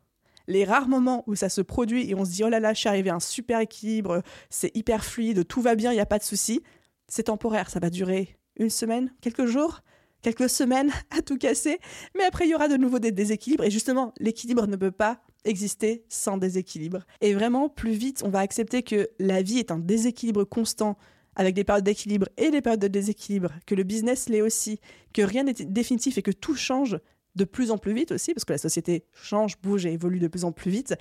les 0.48 0.66
rares 0.66 0.88
moments 0.88 1.24
où 1.28 1.36
ça 1.36 1.50
se 1.50 1.62
produit 1.62 2.10
et 2.10 2.16
on 2.16 2.26
se 2.26 2.32
dit 2.32 2.44
oh 2.44 2.50
là 2.50 2.60
là, 2.60 2.74
je 2.74 2.80
suis 2.80 2.90
arrivé 2.90 3.10
à 3.10 3.16
un 3.16 3.20
super 3.20 3.60
équilibre, 3.60 4.22
c'est 4.50 4.76
hyper 4.76 5.04
fluide, 5.04 5.48
tout 5.48 5.62
va 5.62 5.76
bien, 5.76 5.92
il 5.92 5.96
n'y 5.96 6.02
a 6.02 6.06
pas 6.06 6.20
de 6.20 6.24
souci, 6.24 6.62
c'est 7.08 7.24
temporaire, 7.24 7.70
ça 7.70 7.80
va 7.80 7.90
durer 7.90 8.38
une 8.58 8.70
semaine, 8.70 9.14
quelques 9.22 9.46
jours, 9.46 9.82
quelques 10.22 10.50
semaines 10.50 10.92
à 11.18 11.22
tout 11.22 11.38
casser, 11.38 11.80
mais 12.18 12.24
après 12.24 12.46
il 12.46 12.52
y 12.52 12.56
aura 12.56 12.68
de 12.68 12.78
nouveau 12.78 13.00
des 13.00 13.12
déséquilibres 13.12 13.64
et 13.64 13.72
justement 13.72 14.14
l'équilibre 14.20 14.68
ne 14.68 14.76
peut 14.76 14.92
pas 14.92 15.22
exister 15.44 16.04
sans 16.10 16.38
déséquilibre. 16.38 17.06
Et 17.22 17.34
vraiment, 17.34 17.70
plus 17.70 17.92
vite 17.92 18.24
on 18.26 18.30
va 18.30 18.40
accepter 18.40 18.84
que 18.84 19.10
la 19.20 19.42
vie 19.42 19.60
est 19.60 19.72
un 19.72 19.80
déséquilibre 19.80 20.44
constant 20.44 20.98
avec 21.36 21.54
des 21.54 21.64
périodes 21.64 21.84
d'équilibre 21.84 22.30
et 22.38 22.50
des 22.50 22.62
périodes 22.62 22.82
de 22.82 22.88
déséquilibre, 22.88 23.52
que 23.66 23.76
le 23.76 23.84
business 23.84 24.30
l'est 24.30 24.42
aussi, 24.42 24.80
que 25.14 25.22
rien 25.22 25.44
n'est 25.44 25.54
définitif 25.54 26.18
et 26.18 26.22
que 26.22 26.32
tout 26.32 26.56
change 26.56 26.98
de 27.36 27.44
plus 27.44 27.72
en 27.72 27.78
plus 27.78 27.94
vite 27.94 28.12
aussi, 28.12 28.34
parce 28.34 28.46
que 28.46 28.54
la 28.54 28.58
société 28.58 29.06
change, 29.14 29.58
bouge 29.62 29.86
et 29.86 29.94
évolue 29.94 30.20
de 30.20 30.28
plus 30.28 30.46
en 30.46 30.52
plus 30.52 30.72
vite, 30.72 30.96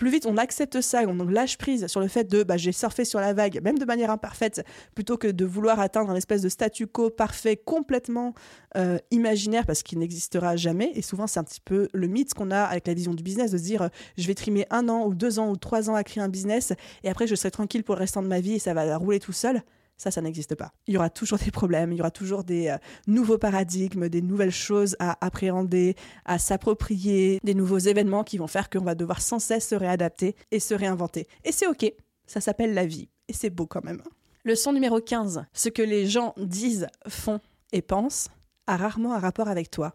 plus 0.00 0.10
vite 0.10 0.24
on 0.24 0.38
accepte 0.38 0.80
ça, 0.80 1.02
on 1.06 1.24
lâche 1.24 1.58
prise 1.58 1.86
sur 1.86 2.00
le 2.00 2.08
fait 2.08 2.24
de 2.24 2.42
bah, 2.42 2.56
j'ai 2.56 2.72
surfé 2.72 3.04
sur 3.04 3.20
la 3.20 3.34
vague, 3.34 3.60
même 3.62 3.78
de 3.78 3.84
manière 3.84 4.10
imparfaite, 4.10 4.64
plutôt 4.94 5.18
que 5.18 5.28
de 5.28 5.44
vouloir 5.44 5.78
atteindre 5.78 6.10
un 6.10 6.16
espèce 6.16 6.40
de 6.40 6.48
statu 6.48 6.86
quo 6.86 7.10
parfait, 7.10 7.58
complètement 7.58 8.32
euh, 8.78 8.96
imaginaire, 9.10 9.66
parce 9.66 9.82
qu'il 9.82 9.98
n'existera 9.98 10.56
jamais. 10.56 10.90
Et 10.94 11.02
souvent, 11.02 11.26
c'est 11.26 11.38
un 11.38 11.44
petit 11.44 11.60
peu 11.60 11.88
le 11.92 12.06
mythe 12.06 12.32
qu'on 12.32 12.50
a 12.50 12.62
avec 12.62 12.86
la 12.86 12.94
vision 12.94 13.12
du 13.12 13.22
business, 13.22 13.50
de 13.50 13.58
se 13.58 13.62
dire 13.62 13.90
je 14.16 14.26
vais 14.26 14.34
trimer 14.34 14.64
un 14.70 14.88
an 14.88 15.04
ou 15.06 15.14
deux 15.14 15.38
ans 15.38 15.50
ou 15.50 15.56
trois 15.56 15.90
ans 15.90 15.94
à 15.94 16.02
créer 16.02 16.22
un 16.22 16.30
business, 16.30 16.72
et 17.04 17.10
après 17.10 17.26
je 17.26 17.34
serai 17.34 17.50
tranquille 17.50 17.84
pour 17.84 17.96
le 17.96 18.00
restant 18.00 18.22
de 18.22 18.28
ma 18.28 18.40
vie 18.40 18.54
et 18.54 18.58
ça 18.58 18.72
va 18.72 18.96
rouler 18.96 19.20
tout 19.20 19.32
seul. 19.32 19.62
Ça, 20.00 20.10
ça 20.10 20.22
n'existe 20.22 20.54
pas. 20.54 20.72
Il 20.86 20.94
y 20.94 20.96
aura 20.96 21.10
toujours 21.10 21.38
des 21.38 21.50
problèmes, 21.50 21.92
il 21.92 21.98
y 21.98 22.00
aura 22.00 22.10
toujours 22.10 22.42
des 22.42 22.68
euh, 22.68 22.78
nouveaux 23.06 23.36
paradigmes, 23.36 24.08
des 24.08 24.22
nouvelles 24.22 24.50
choses 24.50 24.96
à 24.98 25.22
appréhender, 25.22 25.94
à 26.24 26.38
s'approprier, 26.38 27.38
des 27.44 27.52
nouveaux 27.52 27.76
événements 27.76 28.24
qui 28.24 28.38
vont 28.38 28.46
faire 28.46 28.70
qu'on 28.70 28.80
va 28.82 28.94
devoir 28.94 29.20
sans 29.20 29.38
cesse 29.38 29.68
se 29.68 29.74
réadapter 29.74 30.36
et 30.52 30.58
se 30.58 30.72
réinventer. 30.72 31.28
Et 31.44 31.52
c'est 31.52 31.66
OK, 31.66 31.84
ça 32.26 32.40
s'appelle 32.40 32.72
la 32.72 32.86
vie. 32.86 33.10
Et 33.28 33.34
c'est 33.34 33.50
beau 33.50 33.66
quand 33.66 33.84
même. 33.84 34.00
Leçon 34.46 34.72
numéro 34.72 35.02
15. 35.02 35.44
Ce 35.52 35.68
que 35.68 35.82
les 35.82 36.06
gens 36.06 36.32
disent, 36.38 36.86
font 37.06 37.40
et 37.72 37.82
pensent 37.82 38.30
a 38.66 38.78
rarement 38.78 39.12
un 39.12 39.18
rapport 39.18 39.48
avec 39.48 39.70
toi. 39.70 39.92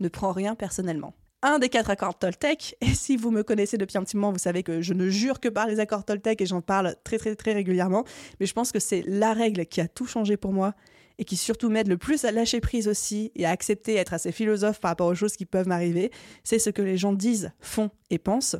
Ne 0.00 0.08
prends 0.08 0.32
rien 0.32 0.56
personnellement 0.56 1.14
un 1.42 1.58
des 1.58 1.68
quatre 1.68 1.90
accords 1.90 2.18
Toltec. 2.18 2.76
Et 2.80 2.94
si 2.94 3.16
vous 3.16 3.30
me 3.30 3.42
connaissez 3.42 3.78
depuis 3.78 3.98
un 3.98 4.02
petit 4.02 4.16
moment, 4.16 4.32
vous 4.32 4.38
savez 4.38 4.62
que 4.62 4.80
je 4.80 4.94
ne 4.94 5.08
jure 5.08 5.40
que 5.40 5.48
par 5.48 5.66
les 5.66 5.80
accords 5.80 6.04
Toltec 6.04 6.40
et 6.40 6.46
j'en 6.46 6.60
parle 6.60 6.96
très 7.04 7.18
très 7.18 7.34
très 7.36 7.52
régulièrement. 7.52 8.04
Mais 8.40 8.46
je 8.46 8.52
pense 8.52 8.72
que 8.72 8.78
c'est 8.80 9.02
la 9.06 9.32
règle 9.32 9.66
qui 9.66 9.80
a 9.80 9.88
tout 9.88 10.06
changé 10.06 10.36
pour 10.36 10.52
moi 10.52 10.74
et 11.18 11.24
qui 11.24 11.36
surtout 11.36 11.70
m'aide 11.70 11.88
le 11.88 11.96
plus 11.96 12.24
à 12.24 12.30
lâcher 12.30 12.60
prise 12.60 12.88
aussi 12.88 13.32
et 13.34 13.46
à 13.46 13.50
accepter, 13.50 13.94
être 13.94 14.12
assez 14.12 14.32
philosophe 14.32 14.80
par 14.80 14.90
rapport 14.90 15.06
aux 15.06 15.14
choses 15.14 15.36
qui 15.36 15.46
peuvent 15.46 15.68
m'arriver. 15.68 16.10
C'est 16.44 16.58
ce 16.58 16.70
que 16.70 16.82
les 16.82 16.98
gens 16.98 17.12
disent, 17.12 17.52
font 17.60 17.90
et 18.10 18.18
pensent 18.18 18.56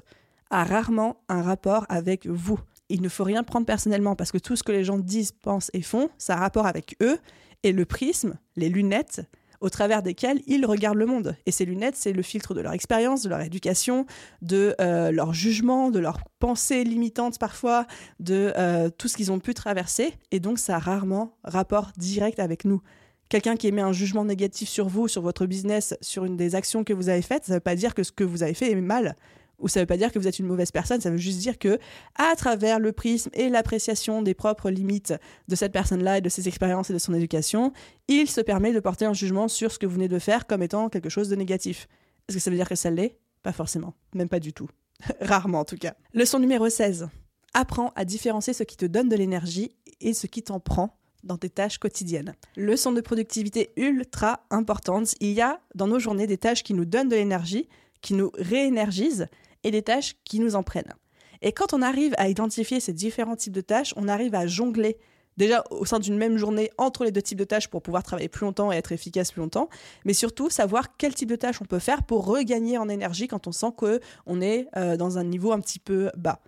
a 0.50 0.64
rarement 0.64 1.16
un 1.28 1.42
rapport 1.42 1.86
avec 1.88 2.26
vous. 2.26 2.58
Il 2.88 3.02
ne 3.02 3.08
faut 3.08 3.24
rien 3.24 3.42
prendre 3.42 3.66
personnellement 3.66 4.14
parce 4.14 4.30
que 4.30 4.38
tout 4.38 4.56
ce 4.56 4.62
que 4.62 4.72
les 4.72 4.84
gens 4.84 4.98
disent, 4.98 5.32
pensent 5.32 5.70
et 5.72 5.82
font, 5.82 6.08
ça 6.18 6.34
a 6.34 6.38
rapport 6.38 6.66
avec 6.66 6.96
eux 7.02 7.18
et 7.62 7.72
le 7.72 7.84
prisme, 7.84 8.38
les 8.54 8.68
lunettes, 8.68 9.22
au 9.60 9.70
travers 9.70 10.02
desquels 10.02 10.40
ils 10.46 10.64
regardent 10.66 10.98
le 10.98 11.06
monde. 11.06 11.36
Et 11.46 11.50
ces 11.50 11.64
lunettes, 11.64 11.96
c'est 11.96 12.12
le 12.12 12.22
filtre 12.22 12.54
de 12.54 12.60
leur 12.60 12.72
expérience, 12.72 13.22
de 13.22 13.28
leur 13.28 13.40
éducation, 13.40 14.06
de 14.42 14.74
euh, 14.80 15.10
leur 15.10 15.32
jugement, 15.32 15.90
de 15.90 15.98
leurs 15.98 16.20
pensées 16.38 16.84
limitantes 16.84 17.38
parfois, 17.38 17.86
de 18.20 18.52
euh, 18.56 18.90
tout 18.90 19.08
ce 19.08 19.16
qu'ils 19.16 19.32
ont 19.32 19.40
pu 19.40 19.54
traverser. 19.54 20.14
Et 20.30 20.40
donc, 20.40 20.58
ça 20.58 20.76
a 20.76 20.78
rarement 20.78 21.36
rapport 21.44 21.92
direct 21.96 22.38
avec 22.38 22.64
nous. 22.64 22.82
Quelqu'un 23.28 23.56
qui 23.56 23.66
émet 23.66 23.82
un 23.82 23.92
jugement 23.92 24.24
négatif 24.24 24.68
sur 24.68 24.88
vous, 24.88 25.08
sur 25.08 25.22
votre 25.22 25.46
business, 25.46 25.96
sur 26.00 26.24
une 26.24 26.36
des 26.36 26.54
actions 26.54 26.84
que 26.84 26.92
vous 26.92 27.08
avez 27.08 27.22
faites, 27.22 27.46
ça 27.46 27.52
ne 27.52 27.56
veut 27.56 27.60
pas 27.60 27.74
dire 27.74 27.94
que 27.94 28.04
ce 28.04 28.12
que 28.12 28.22
vous 28.22 28.42
avez 28.42 28.54
fait 28.54 28.70
est 28.70 28.76
mal 28.76 29.16
ou 29.58 29.68
ça 29.68 29.80
ne 29.80 29.82
veut 29.82 29.86
pas 29.86 29.96
dire 29.96 30.12
que 30.12 30.18
vous 30.18 30.28
êtes 30.28 30.38
une 30.38 30.46
mauvaise 30.46 30.70
personne, 30.70 31.00
ça 31.00 31.10
veut 31.10 31.16
juste 31.16 31.38
dire 31.38 31.58
que 31.58 31.78
à 32.16 32.34
travers 32.36 32.78
le 32.78 32.92
prisme 32.92 33.30
et 33.34 33.48
l'appréciation 33.48 34.22
des 34.22 34.34
propres 34.34 34.70
limites 34.70 35.14
de 35.48 35.56
cette 35.56 35.72
personne-là 35.72 36.18
et 36.18 36.20
de 36.20 36.28
ses 36.28 36.48
expériences 36.48 36.90
et 36.90 36.92
de 36.92 36.98
son 36.98 37.14
éducation, 37.14 37.72
il 38.08 38.28
se 38.28 38.40
permet 38.40 38.72
de 38.72 38.80
porter 38.80 39.04
un 39.04 39.14
jugement 39.14 39.48
sur 39.48 39.72
ce 39.72 39.78
que 39.78 39.86
vous 39.86 39.94
venez 39.94 40.08
de 40.08 40.18
faire 40.18 40.46
comme 40.46 40.62
étant 40.62 40.88
quelque 40.88 41.08
chose 41.08 41.28
de 41.28 41.36
négatif. 41.36 41.88
Est-ce 42.28 42.36
que 42.36 42.42
ça 42.42 42.50
veut 42.50 42.56
dire 42.56 42.68
que 42.68 42.74
ça 42.74 42.90
l'est? 42.90 43.18
Pas 43.42 43.52
forcément, 43.52 43.94
même 44.14 44.28
pas 44.28 44.40
du 44.40 44.52
tout. 44.52 44.68
Rarement 45.20 45.60
en 45.60 45.64
tout 45.64 45.76
cas. 45.76 45.94
Leçon 46.12 46.38
numéro 46.38 46.68
16. 46.68 47.08
Apprends 47.54 47.92
à 47.96 48.04
différencier 48.04 48.52
ce 48.52 48.64
qui 48.64 48.76
te 48.76 48.86
donne 48.86 49.08
de 49.08 49.16
l'énergie 49.16 49.76
et 50.00 50.12
ce 50.12 50.26
qui 50.26 50.42
t'en 50.42 50.60
prend 50.60 50.98
dans 51.22 51.38
tes 51.38 51.50
tâches 51.50 51.78
quotidiennes. 51.78 52.34
Leçon 52.56 52.92
de 52.92 53.00
productivité 53.00 53.70
ultra 53.76 54.46
importante. 54.50 55.14
Il 55.20 55.32
y 55.32 55.40
a 55.40 55.60
dans 55.74 55.86
nos 55.86 55.98
journées 55.98 56.26
des 56.26 56.38
tâches 56.38 56.62
qui 56.62 56.74
nous 56.74 56.84
donnent 56.84 57.08
de 57.08 57.16
l'énergie, 57.16 57.68
qui 58.00 58.14
nous 58.14 58.30
réénergisent 58.34 59.26
et 59.64 59.70
des 59.70 59.82
tâches 59.82 60.16
qui 60.24 60.40
nous 60.40 60.56
en 60.56 60.62
prennent. 60.62 60.94
Et 61.42 61.52
quand 61.52 61.72
on 61.72 61.82
arrive 61.82 62.14
à 62.18 62.28
identifier 62.28 62.80
ces 62.80 62.92
différents 62.92 63.36
types 63.36 63.52
de 63.52 63.60
tâches, 63.60 63.92
on 63.96 64.08
arrive 64.08 64.34
à 64.34 64.46
jongler 64.46 64.96
déjà 65.36 65.64
au 65.70 65.84
sein 65.84 65.98
d'une 65.98 66.16
même 66.16 66.38
journée 66.38 66.70
entre 66.78 67.04
les 67.04 67.10
deux 67.10 67.22
types 67.22 67.38
de 67.38 67.44
tâches 67.44 67.68
pour 67.68 67.82
pouvoir 67.82 68.02
travailler 68.02 68.28
plus 68.28 68.44
longtemps 68.44 68.72
et 68.72 68.76
être 68.76 68.92
efficace 68.92 69.32
plus 69.32 69.40
longtemps, 69.40 69.68
mais 70.04 70.14
surtout 70.14 70.50
savoir 70.50 70.96
quel 70.96 71.14
type 71.14 71.28
de 71.28 71.36
tâche 71.36 71.60
on 71.60 71.66
peut 71.66 71.78
faire 71.78 72.02
pour 72.04 72.26
regagner 72.26 72.78
en 72.78 72.88
énergie 72.88 73.28
quand 73.28 73.46
on 73.46 73.52
sent 73.52 73.72
qu'on 73.76 74.40
est 74.40 74.66
euh, 74.76 74.96
dans 74.96 75.18
un 75.18 75.24
niveau 75.24 75.52
un 75.52 75.60
petit 75.60 75.78
peu 75.78 76.10
bas. 76.16 76.40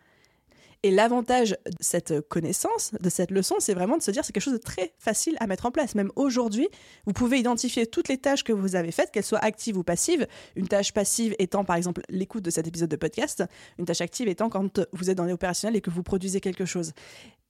Et 0.84 0.92
l'avantage 0.92 1.50
de 1.50 1.76
cette 1.80 2.20
connaissance, 2.28 2.92
de 3.00 3.08
cette 3.08 3.32
leçon, 3.32 3.56
c'est 3.58 3.74
vraiment 3.74 3.96
de 3.96 4.02
se 4.02 4.12
dire 4.12 4.24
c'est 4.24 4.32
quelque 4.32 4.44
chose 4.44 4.52
de 4.52 4.58
très 4.58 4.92
facile 4.98 5.36
à 5.40 5.48
mettre 5.48 5.66
en 5.66 5.72
place. 5.72 5.96
Même 5.96 6.12
aujourd'hui, 6.14 6.68
vous 7.04 7.12
pouvez 7.12 7.40
identifier 7.40 7.86
toutes 7.86 8.08
les 8.08 8.18
tâches 8.18 8.44
que 8.44 8.52
vous 8.52 8.76
avez 8.76 8.92
faites, 8.92 9.10
qu'elles 9.10 9.24
soient 9.24 9.44
actives 9.44 9.76
ou 9.76 9.82
passives. 9.82 10.26
Une 10.54 10.68
tâche 10.68 10.92
passive 10.92 11.34
étant 11.40 11.64
par 11.64 11.74
exemple 11.74 12.02
l'écoute 12.08 12.44
de 12.44 12.50
cet 12.50 12.68
épisode 12.68 12.90
de 12.90 12.96
podcast, 12.96 13.42
une 13.78 13.86
tâche 13.86 14.00
active 14.00 14.28
étant 14.28 14.48
quand 14.48 14.80
vous 14.92 15.10
êtes 15.10 15.16
dans 15.16 15.24
l'opérationnel 15.24 15.76
et 15.76 15.80
que 15.80 15.90
vous 15.90 16.04
produisez 16.04 16.40
quelque 16.40 16.64
chose. 16.64 16.92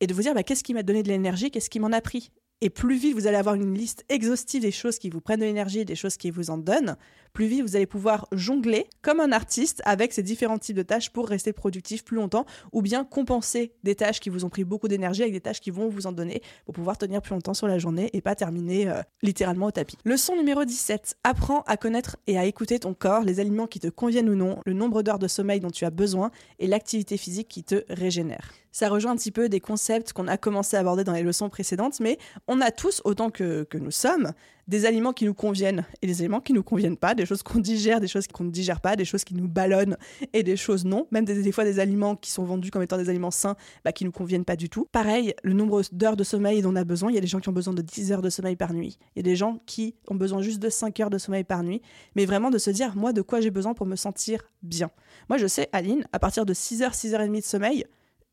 Et 0.00 0.06
de 0.06 0.14
vous 0.14 0.22
dire 0.22 0.34
bah, 0.34 0.42
qu'est-ce 0.42 0.64
qui 0.64 0.72
m'a 0.72 0.82
donné 0.82 1.02
de 1.02 1.08
l'énergie, 1.08 1.50
qu'est-ce 1.50 1.68
qui 1.68 1.80
m'en 1.80 1.92
a 1.92 2.00
pris? 2.00 2.30
Et 2.60 2.70
plus 2.70 2.96
vite 2.96 3.14
vous 3.14 3.28
allez 3.28 3.36
avoir 3.36 3.54
une 3.54 3.72
liste 3.72 4.04
exhaustive 4.08 4.62
des 4.62 4.72
choses 4.72 4.98
qui 4.98 5.10
vous 5.10 5.20
prennent 5.20 5.38
de 5.38 5.44
l'énergie, 5.44 5.84
des 5.84 5.94
choses 5.94 6.16
qui 6.16 6.30
vous 6.30 6.50
en 6.50 6.58
donnent, 6.58 6.96
plus 7.32 7.46
vite 7.46 7.62
vous 7.62 7.76
allez 7.76 7.86
pouvoir 7.86 8.26
jongler 8.32 8.88
comme 9.00 9.20
un 9.20 9.30
artiste 9.30 9.80
avec 9.84 10.12
ces 10.12 10.24
différents 10.24 10.58
types 10.58 10.76
de 10.76 10.82
tâches 10.82 11.10
pour 11.10 11.28
rester 11.28 11.52
productif 11.52 12.04
plus 12.04 12.16
longtemps 12.16 12.46
ou 12.72 12.82
bien 12.82 13.04
compenser 13.04 13.72
des 13.84 13.94
tâches 13.94 14.18
qui 14.18 14.28
vous 14.28 14.44
ont 14.44 14.48
pris 14.48 14.64
beaucoup 14.64 14.88
d'énergie 14.88 15.22
avec 15.22 15.34
des 15.34 15.40
tâches 15.40 15.60
qui 15.60 15.70
vont 15.70 15.88
vous 15.88 16.08
en 16.08 16.12
donner 16.12 16.42
pour 16.64 16.74
pouvoir 16.74 16.98
tenir 16.98 17.22
plus 17.22 17.30
longtemps 17.30 17.54
sur 17.54 17.68
la 17.68 17.78
journée 17.78 18.10
et 18.12 18.20
pas 18.20 18.34
terminer 18.34 18.88
euh, 18.88 19.02
littéralement 19.22 19.66
au 19.66 19.70
tapis. 19.70 19.96
Leçon 20.04 20.34
numéro 20.34 20.64
17. 20.64 21.16
Apprends 21.22 21.62
à 21.68 21.76
connaître 21.76 22.16
et 22.26 22.38
à 22.38 22.44
écouter 22.44 22.80
ton 22.80 22.92
corps, 22.92 23.22
les 23.22 23.38
aliments 23.38 23.68
qui 23.68 23.78
te 23.78 23.88
conviennent 23.88 24.30
ou 24.30 24.34
non, 24.34 24.58
le 24.66 24.72
nombre 24.72 25.02
d'heures 25.02 25.20
de 25.20 25.28
sommeil 25.28 25.60
dont 25.60 25.70
tu 25.70 25.84
as 25.84 25.90
besoin 25.90 26.32
et 26.58 26.66
l'activité 26.66 27.16
physique 27.16 27.46
qui 27.46 27.62
te 27.62 27.84
régénère. 27.88 28.50
Ça 28.72 28.88
rejoint 28.88 29.12
un 29.12 29.16
petit 29.16 29.30
peu 29.30 29.48
des 29.48 29.60
concepts 29.60 30.12
qu'on 30.12 30.28
a 30.28 30.36
commencé 30.36 30.76
à 30.76 30.80
aborder 30.80 31.04
dans 31.04 31.12
les 31.12 31.22
leçons 31.22 31.48
précédentes, 31.48 32.00
mais 32.00 32.18
on 32.46 32.60
a 32.60 32.70
tous, 32.70 33.00
autant 33.04 33.30
que, 33.30 33.64
que 33.64 33.78
nous 33.78 33.90
sommes, 33.90 34.32
des 34.68 34.84
aliments 34.84 35.14
qui 35.14 35.24
nous 35.24 35.34
conviennent 35.34 35.84
et 36.02 36.06
des 36.06 36.20
aliments 36.20 36.40
qui 36.40 36.52
nous 36.52 36.62
conviennent 36.62 36.98
pas, 36.98 37.14
des 37.14 37.24
choses 37.24 37.42
qu'on 37.42 37.58
digère, 37.58 38.00
des 38.00 38.06
choses 38.06 38.28
qu'on 38.28 38.44
ne 38.44 38.50
digère 38.50 38.80
pas, 38.80 38.96
des 38.96 39.06
choses 39.06 39.24
qui 39.24 39.34
nous 39.34 39.48
ballonnent 39.48 39.96
et 40.34 40.42
des 40.42 40.56
choses 40.56 40.84
non. 40.84 41.08
Même 41.10 41.24
des, 41.24 41.52
fois 41.52 41.64
des 41.64 41.80
aliments 41.80 42.14
qui 42.14 42.30
sont 42.30 42.44
vendus 42.44 42.70
comme 42.70 42.82
étant 42.82 42.98
des 42.98 43.08
aliments 43.08 43.30
sains, 43.30 43.56
bah, 43.84 43.92
qui 43.92 44.04
nous 44.04 44.12
conviennent 44.12 44.44
pas 44.44 44.56
du 44.56 44.68
tout. 44.68 44.86
Pareil, 44.92 45.34
le 45.42 45.54
nombre 45.54 45.82
d'heures 45.92 46.16
de 46.16 46.24
sommeil 46.24 46.60
dont 46.60 46.72
on 46.72 46.76
a 46.76 46.84
besoin, 46.84 47.10
il 47.10 47.14
y 47.14 47.18
a 47.18 47.22
des 47.22 47.26
gens 47.26 47.40
qui 47.40 47.48
ont 47.48 47.52
besoin 47.52 47.72
de 47.72 47.80
10 47.80 48.12
heures 48.12 48.22
de 48.22 48.30
sommeil 48.30 48.56
par 48.56 48.74
nuit. 48.74 48.98
Il 49.16 49.20
y 49.20 49.20
a 49.20 49.22
des 49.22 49.36
gens 49.36 49.58
qui 49.64 49.94
ont 50.08 50.14
besoin 50.14 50.42
juste 50.42 50.60
de 50.60 50.68
5 50.68 51.00
heures 51.00 51.10
de 51.10 51.18
sommeil 51.18 51.44
par 51.44 51.62
nuit, 51.62 51.80
mais 52.14 52.26
vraiment 52.26 52.50
de 52.50 52.58
se 52.58 52.70
dire, 52.70 52.94
moi, 52.94 53.14
de 53.14 53.22
quoi 53.22 53.40
j'ai 53.40 53.50
besoin 53.50 53.72
pour 53.72 53.86
me 53.86 53.96
sentir 53.96 54.42
bien. 54.62 54.90
Moi, 55.30 55.38
je 55.38 55.46
sais, 55.46 55.70
Aline, 55.72 56.04
à 56.12 56.18
partir 56.18 56.44
de 56.44 56.52
6 56.52 56.82
heures, 56.82 56.94
6 56.94 57.14
heures 57.14 57.22
et 57.22 57.26
demie 57.26 57.40
de 57.40 57.46
sommeil, 57.46 57.86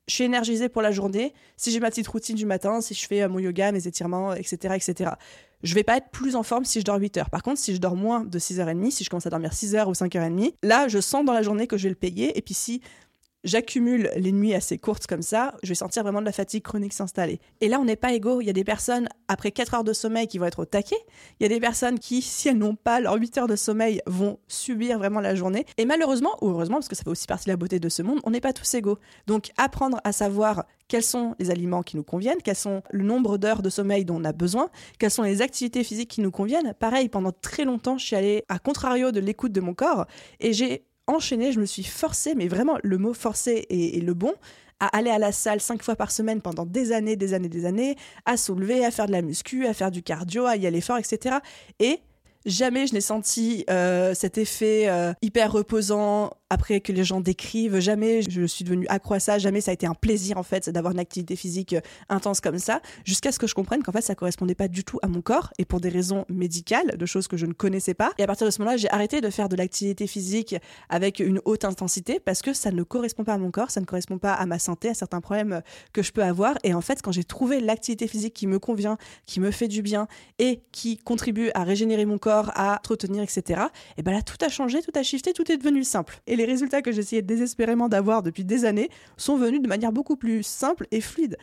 je 0.07 0.13
suis 0.13 0.23
énergisée 0.23 0.69
pour 0.69 0.81
la 0.81 0.91
journée. 0.91 1.33
Si 1.57 1.71
j'ai 1.71 1.79
ma 1.79 1.89
petite 1.89 2.07
routine 2.07 2.35
du 2.35 2.45
matin, 2.45 2.81
si 2.81 2.93
je 2.93 3.05
fais 3.07 3.23
euh, 3.23 3.29
mon 3.29 3.39
yoga, 3.39 3.71
mes 3.71 3.87
étirements, 3.87 4.33
etc., 4.33 4.75
etc., 4.75 5.11
je 5.63 5.73
vais 5.73 5.83
pas 5.83 5.97
être 5.97 6.09
plus 6.09 6.35
en 6.35 6.43
forme 6.43 6.63
si 6.63 6.79
je 6.79 6.85
dors 6.85 6.99
8 6.99 7.17
heures. 7.17 7.29
Par 7.31 7.41
contre, 7.41 7.59
si 7.59 7.73
je 7.73 7.79
dors 7.79 7.95
moins 7.95 8.23
de 8.23 8.37
6h30, 8.37 8.91
si 8.91 9.03
je 9.03 9.09
commence 9.09 9.25
à 9.25 9.31
dormir 9.31 9.53
6 9.53 9.75
heures 9.75 9.89
ou 9.89 9.93
5h30, 9.93 10.53
là, 10.61 10.87
je 10.87 10.99
sens 10.99 11.25
dans 11.25 11.33
la 11.33 11.41
journée 11.41 11.65
que 11.65 11.77
je 11.77 11.83
vais 11.83 11.89
le 11.89 11.95
payer. 11.95 12.37
Et 12.37 12.41
puis 12.41 12.53
si 12.53 12.81
j'accumule 13.45 14.11
les 14.17 14.31
nuits 14.31 14.53
assez 14.53 14.77
courtes 14.77 15.07
comme 15.07 15.21
ça, 15.21 15.55
je 15.63 15.69
vais 15.69 15.75
sentir 15.75 16.03
vraiment 16.03 16.19
de 16.19 16.25
la 16.25 16.31
fatigue 16.31 16.63
chronique 16.63 16.91
s'installer. 16.91 17.39
Et 17.61 17.69
là, 17.69 17.79
on 17.79 17.85
n'est 17.85 17.95
pas 17.95 18.11
égaux. 18.11 18.41
Il 18.41 18.47
y 18.47 18.49
a 18.49 18.53
des 18.53 18.63
personnes, 18.63 19.07
après 19.27 19.51
4 19.51 19.75
heures 19.75 19.83
de 19.83 19.93
sommeil, 19.93 20.27
qui 20.27 20.39
vont 20.39 20.45
être 20.45 20.59
au 20.59 20.65
taquet. 20.65 20.97
Il 21.39 21.43
y 21.43 21.45
a 21.45 21.49
des 21.49 21.59
personnes 21.59 21.99
qui, 21.99 22.21
si 22.23 22.49
elles 22.49 22.57
n'ont 22.57 22.75
pas 22.75 22.99
leurs 22.99 23.15
8 23.15 23.37
heures 23.37 23.47
de 23.47 23.55
sommeil, 23.55 24.01
vont 24.07 24.39
subir 24.47 24.97
vraiment 24.97 25.21
la 25.21 25.35
journée. 25.35 25.65
Et 25.77 25.85
malheureusement, 25.85 26.35
ou 26.41 26.49
heureusement, 26.49 26.77
parce 26.77 26.89
que 26.89 26.95
ça 26.95 27.03
fait 27.03 27.09
aussi 27.09 27.27
partie 27.27 27.45
de 27.45 27.51
la 27.51 27.57
beauté 27.57 27.79
de 27.79 27.89
ce 27.89 28.01
monde, 28.01 28.19
on 28.25 28.31
n'est 28.31 28.41
pas 28.41 28.53
tous 28.53 28.73
égaux. 28.73 28.97
Donc, 29.27 29.51
apprendre 29.57 30.01
à 30.03 30.11
savoir 30.11 30.65
quels 30.87 31.03
sont 31.03 31.35
les 31.39 31.51
aliments 31.51 31.83
qui 31.83 31.97
nous 31.97 32.03
conviennent, 32.03 32.41
quels 32.43 32.55
sont 32.55 32.81
le 32.91 33.03
nombre 33.03 33.37
d'heures 33.37 33.61
de 33.61 33.69
sommeil 33.69 34.05
dont 34.05 34.21
on 34.21 34.23
a 34.23 34.33
besoin, 34.33 34.69
quelles 34.99 35.11
sont 35.11 35.23
les 35.23 35.41
activités 35.41 35.83
physiques 35.83 36.09
qui 36.09 36.21
nous 36.21 36.31
conviennent. 36.31 36.73
Pareil, 36.79 37.09
pendant 37.09 37.31
très 37.31 37.65
longtemps, 37.65 37.97
je 37.97 38.05
suis 38.05 38.15
allée 38.15 38.43
à 38.49 38.59
contrario 38.59 39.11
de 39.11 39.19
l'écoute 39.19 39.51
de 39.51 39.61
mon 39.61 39.73
corps 39.73 40.05
et 40.39 40.53
j'ai 40.53 40.85
enchaîné, 41.07 41.51
je 41.51 41.59
me 41.59 41.65
suis 41.65 41.83
forcée, 41.83 42.35
mais 42.35 42.47
vraiment 42.47 42.77
le 42.83 42.97
mot 42.97 43.13
forcé 43.13 43.65
est, 43.69 44.03
le 44.03 44.13
bon, 44.13 44.33
à 44.79 44.87
aller 44.97 45.09
à 45.09 45.19
la 45.19 45.31
salle 45.31 45.61
cinq 45.61 45.83
fois 45.83 45.95
par 45.95 46.11
semaine 46.11 46.41
pendant 46.41 46.65
des 46.65 46.91
années, 46.91 47.15
des 47.15 47.33
années, 47.33 47.49
des 47.49 47.65
années, 47.65 47.95
à 48.25 48.37
soulever, 48.37 48.83
à 48.83 48.91
faire 48.91 49.07
de 49.07 49.11
la 49.11 49.21
muscu, 49.21 49.65
à 49.65 49.73
faire 49.73 49.91
du 49.91 50.03
cardio, 50.03 50.45
à 50.45 50.57
y 50.57 50.67
aller 50.67 50.81
fort, 50.81 50.97
etc. 50.97 51.37
Et 51.79 51.99
jamais 52.45 52.87
je 52.87 52.93
n'ai 52.93 53.01
senti 53.01 53.65
euh, 53.69 54.13
cet 54.13 54.37
effet 54.37 54.87
euh, 54.87 55.13
hyper 55.21 55.51
reposant, 55.51 56.31
après 56.49 56.79
que 56.79 56.91
les 56.91 57.03
gens 57.03 57.21
décrivent. 57.21 57.79
Jamais 57.79 58.21
je 58.21 58.45
suis 58.45 58.63
devenue 58.63 58.85
accro 58.87 59.15
à 59.15 59.19
ça, 59.19 59.37
jamais 59.37 59.61
ça 59.61 59.71
a 59.71 59.73
été 59.73 59.87
un 59.87 59.93
plaisir 59.93 60.37
en 60.37 60.43
fait 60.43 60.69
d'avoir 60.69 60.93
une 60.93 60.99
activité 60.99 61.35
physique 61.35 61.73
euh, 61.73 61.81
intense 62.09 62.41
comme 62.41 62.59
ça, 62.59 62.81
jusqu'à 63.03 63.31
ce 63.31 63.39
que 63.39 63.47
je 63.47 63.55
comprenne 63.55 63.83
qu'en 63.83 63.91
fait 63.91 64.01
ça 64.01 64.15
correspondait 64.15 64.55
pas 64.55 64.67
du 64.67 64.83
tout 64.83 64.99
à 65.01 65.07
mon 65.07 65.21
corps 65.21 65.51
et 65.57 65.65
pour 65.65 65.79
des 65.79 65.89
raisons 65.89 66.25
médicales, 66.29 66.97
de 66.97 67.05
choses 67.05 67.27
que 67.27 67.37
je 67.37 67.45
ne 67.45 67.53
connaissais 67.53 67.93
pas. 67.93 68.11
Et 68.17 68.23
à 68.23 68.27
partir 68.27 68.45
de 68.45 68.51
ce 68.51 68.59
moment-là, 68.59 68.77
j'ai 68.77 68.89
arrêté 68.91 69.21
de 69.21 69.29
faire 69.29 69.49
de 69.49 69.55
l'activité 69.55 70.07
physique 70.07 70.55
avec 70.89 71.19
une 71.19 71.41
haute 71.45 71.65
intensité 71.65 72.19
parce 72.19 72.41
que 72.41 72.53
ça 72.53 72.71
ne 72.71 72.83
correspond 72.83 73.23
pas 73.23 73.33
à 73.33 73.37
mon 73.37 73.51
corps, 73.51 73.71
ça 73.71 73.81
ne 73.81 73.85
correspond 73.85 74.17
pas 74.17 74.33
à 74.33 74.45
ma 74.45 74.59
santé, 74.59 74.89
à 74.89 74.93
certains 74.93 75.21
problèmes 75.21 75.61
que 75.93 76.03
je 76.03 76.11
peux 76.11 76.23
avoir. 76.23 76.57
Et 76.63 76.73
en 76.73 76.81
fait, 76.81 77.01
quand 77.01 77.11
j'ai 77.11 77.23
trouvé 77.23 77.59
l'activité 77.59 78.07
physique 78.07 78.33
qui 78.33 78.47
me 78.47 78.59
convient, 78.59 78.97
qui 79.25 79.39
me 79.39 79.51
fait 79.51 79.67
du 79.67 79.81
bien 79.81 80.07
et 80.39 80.61
qui 80.71 80.97
contribue 80.97 81.49
à 81.55 81.63
régénérer 81.63 82.05
mon 82.05 82.17
corps, 82.17 82.34
à 82.55 82.75
entretenir, 82.75 83.23
etc. 83.23 83.61
Et 83.97 84.03
ben 84.03 84.11
là, 84.11 84.21
tout 84.21 84.37
a 84.41 84.49
changé, 84.49 84.81
tout 84.81 84.91
a 84.95 85.03
shifté, 85.03 85.33
tout 85.33 85.51
est 85.51 85.57
devenu 85.57 85.83
simple. 85.83 86.19
Et 86.27 86.35
les 86.35 86.45
résultats 86.45 86.81
que 86.81 86.91
j'essayais 86.91 87.21
désespérément 87.21 87.89
d'avoir 87.89 88.23
depuis 88.23 88.45
des 88.45 88.65
années 88.65 88.89
sont 89.17 89.37
venus 89.37 89.61
de 89.61 89.67
manière 89.67 89.91
beaucoup 89.91 90.15
plus 90.15 90.43
simple 90.43 90.87
et 90.91 91.01
fluide. 91.01 91.37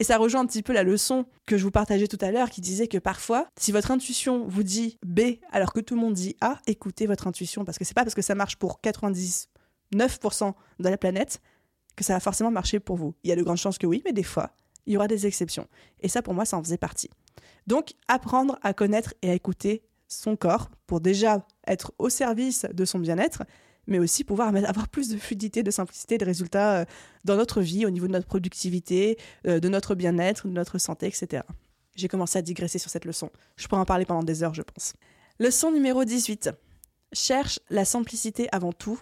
Et 0.00 0.04
ça 0.04 0.16
rejoint 0.16 0.42
un 0.42 0.46
petit 0.46 0.62
peu 0.62 0.72
la 0.72 0.84
leçon 0.84 1.26
que 1.44 1.56
je 1.56 1.64
vous 1.64 1.72
partageais 1.72 2.06
tout 2.06 2.18
à 2.20 2.30
l'heure 2.30 2.50
qui 2.50 2.60
disait 2.60 2.86
que 2.86 2.98
parfois, 2.98 3.48
si 3.58 3.72
votre 3.72 3.90
intuition 3.90 4.46
vous 4.46 4.62
dit 4.62 4.96
B 5.04 5.20
alors 5.50 5.72
que 5.72 5.80
tout 5.80 5.96
le 5.96 6.00
monde 6.00 6.14
dit 6.14 6.36
A, 6.40 6.60
écoutez 6.68 7.06
votre 7.06 7.26
intuition 7.26 7.64
parce 7.64 7.78
que 7.78 7.84
c'est 7.84 7.94
pas 7.94 8.04
parce 8.04 8.14
que 8.14 8.22
ça 8.22 8.36
marche 8.36 8.56
pour 8.56 8.80
99% 8.82 9.46
de 10.78 10.88
la 10.88 10.96
planète 10.96 11.40
que 11.96 12.04
ça 12.04 12.12
va 12.14 12.20
forcément 12.20 12.52
marcher 12.52 12.78
pour 12.78 12.96
vous. 12.96 13.14
Il 13.24 13.30
y 13.30 13.32
a 13.32 13.36
de 13.36 13.42
grandes 13.42 13.56
chances 13.56 13.76
que 13.76 13.88
oui, 13.88 14.02
mais 14.04 14.12
des 14.12 14.22
fois, 14.22 14.52
il 14.86 14.92
y 14.92 14.96
aura 14.96 15.08
des 15.08 15.26
exceptions. 15.26 15.66
Et 16.00 16.08
ça, 16.08 16.22
pour 16.22 16.32
moi, 16.32 16.44
ça 16.44 16.56
en 16.56 16.62
faisait 16.62 16.78
partie. 16.78 17.10
Donc, 17.66 17.94
apprendre 18.06 18.58
à 18.62 18.72
connaître 18.72 19.14
et 19.20 19.30
à 19.30 19.34
écouter 19.34 19.82
son 20.08 20.36
corps 20.36 20.70
pour 20.86 21.00
déjà 21.00 21.46
être 21.66 21.92
au 21.98 22.08
service 22.08 22.66
de 22.72 22.84
son 22.84 22.98
bien-être, 22.98 23.44
mais 23.86 23.98
aussi 23.98 24.24
pouvoir 24.24 24.54
avoir 24.54 24.88
plus 24.88 25.08
de 25.08 25.16
fluidité, 25.16 25.62
de 25.62 25.70
simplicité, 25.70 26.18
de 26.18 26.24
résultats 26.24 26.80
euh, 26.80 26.84
dans 27.24 27.36
notre 27.36 27.60
vie, 27.60 27.86
au 27.86 27.90
niveau 27.90 28.06
de 28.06 28.12
notre 28.12 28.26
productivité, 28.26 29.18
euh, 29.46 29.60
de 29.60 29.68
notre 29.68 29.94
bien-être, 29.94 30.46
de 30.46 30.52
notre 30.52 30.78
santé, 30.78 31.06
etc. 31.06 31.42
J'ai 31.96 32.08
commencé 32.08 32.38
à 32.38 32.42
digresser 32.42 32.78
sur 32.78 32.90
cette 32.90 33.04
leçon. 33.04 33.30
Je 33.56 33.66
pourrais 33.66 33.80
en 33.80 33.86
parler 33.86 34.04
pendant 34.04 34.22
des 34.22 34.42
heures, 34.42 34.54
je 34.54 34.62
pense. 34.62 34.94
Leçon 35.38 35.72
numéro 35.72 36.04
18. 36.04 36.50
Cherche 37.12 37.58
la 37.70 37.84
simplicité 37.84 38.48
avant 38.52 38.72
tout, 38.72 39.00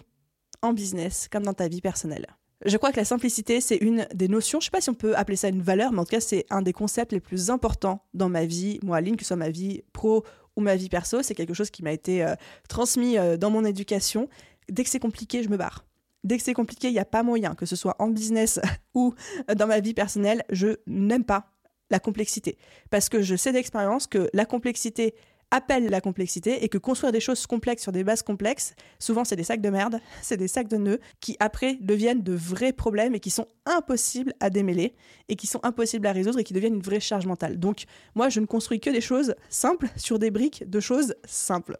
en 0.61 0.73
business 0.73 1.27
comme 1.31 1.43
dans 1.43 1.53
ta 1.53 1.67
vie 1.67 1.81
personnelle. 1.81 2.27
Je 2.65 2.75
crois 2.77 2.91
que 2.91 2.97
la 2.97 3.05
simplicité, 3.05 3.61
c'est 3.61 3.75
une 3.75 4.07
des 4.15 4.27
notions, 4.27 4.59
je 4.59 4.65
ne 4.65 4.67
sais 4.67 4.71
pas 4.71 4.81
si 4.81 4.89
on 4.89 4.95
peut 4.95 5.15
appeler 5.15 5.35
ça 5.35 5.49
une 5.49 5.61
valeur, 5.61 5.91
mais 5.91 5.99
en 5.99 6.05
tout 6.05 6.11
cas, 6.11 6.19
c'est 6.19 6.45
un 6.49 6.63
des 6.63 6.73
concepts 6.73 7.11
les 7.11 7.19
plus 7.19 7.51
importants 7.51 8.03
dans 8.15 8.29
ma 8.29 8.45
vie, 8.45 8.79
moi, 8.83 8.97
Aline, 8.97 9.15
que 9.15 9.23
ce 9.23 9.27
soit 9.27 9.37
ma 9.37 9.49
vie 9.49 9.83
pro 9.93 10.23
ou 10.57 10.61
ma 10.61 10.75
vie 10.75 10.89
perso. 10.89 11.21
C'est 11.21 11.35
quelque 11.35 11.53
chose 11.53 11.69
qui 11.69 11.83
m'a 11.83 11.93
été 11.93 12.23
euh, 12.23 12.35
transmis 12.67 13.15
dans 13.39 13.49
mon 13.49 13.63
éducation 13.63 14.27
dès 14.69 14.83
que 14.83 14.89
c'est 14.89 14.99
compliqué, 14.99 15.43
je 15.43 15.49
me 15.49 15.57
barre. 15.57 15.85
Dès 16.23 16.37
que 16.37 16.43
c'est 16.43 16.53
compliqué, 16.53 16.89
il 16.89 16.93
n'y 16.93 16.99
a 16.99 17.05
pas 17.05 17.23
moyen, 17.23 17.55
que 17.55 17.65
ce 17.65 17.75
soit 17.75 17.95
en 17.99 18.09
business 18.09 18.59
ou 18.93 19.13
dans 19.55 19.67
ma 19.67 19.79
vie 19.79 19.93
personnelle, 19.93 20.43
je 20.49 20.75
n'aime 20.85 21.23
pas 21.23 21.53
la 21.89 21.99
complexité. 21.99 22.57
Parce 22.89 23.07
que 23.07 23.21
je 23.21 23.35
sais 23.35 23.53
d'expérience 23.53 24.07
que 24.07 24.29
la 24.33 24.45
complexité 24.45 25.15
appelle 25.51 25.87
la 25.87 26.01
complexité 26.01 26.63
et 26.63 26.69
que 26.69 26.77
construire 26.77 27.11
des 27.11 27.19
choses 27.19 27.45
complexes 27.47 27.83
sur 27.83 27.91
des 27.91 28.03
bases 28.03 28.21
complexes, 28.21 28.75
souvent 28.99 29.23
c'est 29.23 29.35
des 29.35 29.43
sacs 29.43 29.61
de 29.61 29.69
merde, 29.69 29.99
c'est 30.21 30.37
des 30.37 30.47
sacs 30.47 30.67
de 30.67 30.77
nœuds 30.77 30.99
qui 31.19 31.37
après 31.39 31.77
deviennent 31.81 32.21
de 32.21 32.33
vrais 32.33 32.73
problèmes 32.73 33.15
et 33.15 33.19
qui 33.19 33.29
sont 33.29 33.47
impossibles 33.65 34.33
à 34.39 34.49
démêler 34.49 34.95
et 35.29 35.35
qui 35.35 35.47
sont 35.47 35.59
impossibles 35.63 36.07
à 36.07 36.11
résoudre 36.11 36.39
et 36.39 36.43
qui 36.43 36.53
deviennent 36.53 36.75
une 36.75 36.81
vraie 36.81 36.99
charge 36.99 37.25
mentale. 37.25 37.59
Donc 37.59 37.85
moi 38.15 38.29
je 38.29 38.39
ne 38.39 38.45
construis 38.45 38.79
que 38.79 38.89
des 38.89 39.01
choses 39.01 39.35
simples 39.49 39.87
sur 39.95 40.19
des 40.19 40.31
briques 40.31 40.69
de 40.69 40.79
choses 40.79 41.15
simples. 41.25 41.77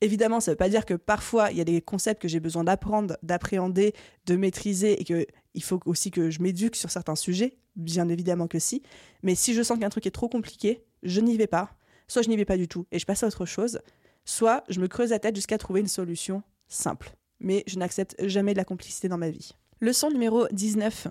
Évidemment, 0.00 0.40
ça 0.40 0.50
ne 0.50 0.54
veut 0.54 0.58
pas 0.58 0.68
dire 0.68 0.84
que 0.84 0.94
parfois, 0.94 1.50
il 1.50 1.56
y 1.56 1.60
a 1.60 1.64
des 1.64 1.80
concepts 1.80 2.20
que 2.20 2.28
j'ai 2.28 2.40
besoin 2.40 2.64
d'apprendre, 2.64 3.16
d'appréhender, 3.22 3.94
de 4.26 4.36
maîtriser 4.36 5.00
et 5.00 5.04
qu'il 5.04 5.62
faut 5.62 5.80
aussi 5.86 6.10
que 6.10 6.30
je 6.30 6.42
m'éduque 6.42 6.76
sur 6.76 6.90
certains 6.90 7.14
sujets. 7.14 7.56
Bien 7.76 8.08
évidemment 8.08 8.46
que 8.46 8.58
si. 8.58 8.82
Mais 9.22 9.34
si 9.34 9.54
je 9.54 9.62
sens 9.62 9.78
qu'un 9.78 9.88
truc 9.88 10.06
est 10.06 10.10
trop 10.10 10.28
compliqué, 10.28 10.84
je 11.04 11.20
n'y 11.20 11.36
vais 11.36 11.46
pas. 11.46 11.70
Soit 12.08 12.22
je 12.22 12.28
n'y 12.28 12.36
vais 12.36 12.44
pas 12.44 12.56
du 12.56 12.68
tout 12.68 12.86
et 12.92 12.98
je 12.98 13.06
passe 13.06 13.22
à 13.22 13.26
autre 13.26 13.46
chose. 13.46 13.80
Soit 14.24 14.64
je 14.68 14.80
me 14.80 14.88
creuse 14.88 15.10
la 15.10 15.18
tête 15.18 15.36
jusqu'à 15.36 15.58
trouver 15.58 15.80
une 15.80 15.88
solution 15.88 16.42
simple. 16.68 17.14
Mais 17.40 17.64
je 17.66 17.78
n'accepte 17.78 18.14
jamais 18.26 18.52
de 18.52 18.58
la 18.58 18.64
complicité 18.64 19.08
dans 19.08 19.18
ma 19.18 19.30
vie. 19.30 19.52
Leçon 19.80 20.10
numéro 20.10 20.46
19. 20.52 21.08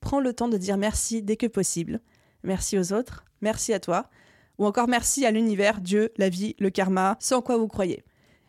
Prends 0.00 0.20
le 0.20 0.32
temps 0.32 0.48
de 0.48 0.58
dire 0.58 0.76
merci 0.76 1.22
dès 1.22 1.36
que 1.36 1.46
possible. 1.46 2.00
Merci 2.42 2.78
aux 2.78 2.92
autres, 2.92 3.24
merci 3.40 3.72
à 3.72 3.80
toi, 3.80 4.10
ou 4.58 4.66
encore 4.66 4.86
merci 4.86 5.24
à 5.24 5.30
l'univers, 5.30 5.80
Dieu, 5.80 6.12
la 6.18 6.28
vie, 6.28 6.54
le 6.58 6.70
karma, 6.70 7.18
en 7.32 7.40
quoi 7.40 7.56
vous 7.56 7.68
croyez. 7.68 8.04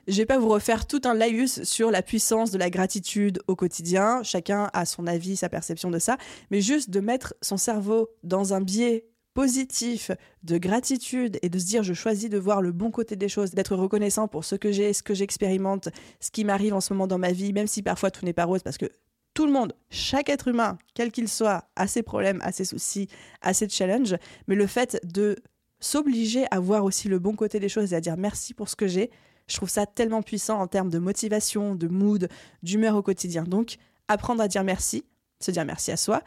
Je 0.07 0.17
vais 0.17 0.25
pas 0.25 0.37
vous 0.37 0.49
refaire 0.49 0.85
tout 0.85 1.01
un 1.05 1.15
laïus 1.15 1.63
sur 1.63 1.89
la 1.89 2.03
puissance 2.03 2.51
de 2.51 2.59
la 2.59 2.69
gratitude 2.69 3.41
au 3.47 3.55
quotidien. 3.55 4.21
Chacun 4.21 4.69
a 4.73 4.85
son 4.85 5.07
avis, 5.07 5.35
sa 5.35 5.49
perception 5.49 5.89
de 5.89 5.97
ça. 5.97 6.17
Mais 6.51 6.61
juste 6.61 6.91
de 6.91 6.99
mettre 6.99 7.33
son 7.41 7.57
cerveau 7.57 8.09
dans 8.23 8.53
un 8.53 8.61
biais 8.61 9.07
positif 9.35 10.11
de 10.43 10.57
gratitude 10.57 11.37
et 11.43 11.49
de 11.49 11.59
se 11.59 11.65
dire 11.65 11.83
je 11.83 11.93
choisis 11.93 12.29
de 12.29 12.39
voir 12.39 12.61
le 12.61 12.71
bon 12.71 12.89
côté 12.89 13.15
des 13.15 13.29
choses, 13.29 13.51
d'être 13.51 13.75
reconnaissant 13.75 14.27
pour 14.27 14.45
ce 14.45 14.55
que 14.55 14.71
j'ai, 14.71 14.93
ce 14.93 15.03
que 15.03 15.13
j'expérimente, 15.13 15.89
ce 16.21 16.31
qui 16.31 16.45
m'arrive 16.45 16.73
en 16.73 16.81
ce 16.81 16.93
moment 16.93 17.05
dans 17.05 17.19
ma 17.19 17.33
vie, 17.33 17.53
même 17.53 17.67
si 17.67 17.83
parfois 17.83 18.09
tout 18.09 18.25
n'est 18.25 18.33
pas 18.33 18.45
rose 18.45 18.63
parce 18.63 18.77
que 18.77 18.89
tout 19.35 19.45
le 19.45 19.51
monde, 19.51 19.73
chaque 19.89 20.29
être 20.29 20.47
humain, 20.47 20.77
quel 20.93 21.11
qu'il 21.11 21.27
soit, 21.27 21.65
a 21.75 21.85
ses 21.85 22.01
problèmes, 22.01 22.39
a 22.41 22.53
ses 22.53 22.63
soucis, 22.63 23.09
a 23.41 23.53
ses 23.53 23.67
challenges, 23.67 24.15
mais 24.47 24.55
le 24.55 24.65
fait 24.65 24.97
de 25.03 25.35
s'obliger 25.81 26.45
à 26.49 26.61
voir 26.61 26.85
aussi 26.85 27.09
le 27.09 27.19
bon 27.19 27.35
côté 27.35 27.59
des 27.59 27.67
choses 27.67 27.91
et 27.91 27.97
à 27.97 28.01
dire 28.01 28.15
merci 28.15 28.53
pour 28.53 28.69
ce 28.69 28.77
que 28.77 28.87
j'ai, 28.87 29.11
je 29.47 29.57
trouve 29.57 29.69
ça 29.69 29.85
tellement 29.85 30.21
puissant 30.21 30.61
en 30.61 30.67
termes 30.67 30.89
de 30.89 30.97
motivation, 30.97 31.75
de 31.75 31.89
mood, 31.89 32.29
d'humeur 32.63 32.95
au 32.95 33.01
quotidien. 33.01 33.43
Donc, 33.43 33.75
apprendre 34.07 34.41
à 34.41 34.47
dire 34.47 34.63
merci, 34.63 35.03
se 35.41 35.51
dire 35.51 35.65
merci 35.65 35.91
à 35.91 35.97
soi, 35.97 36.23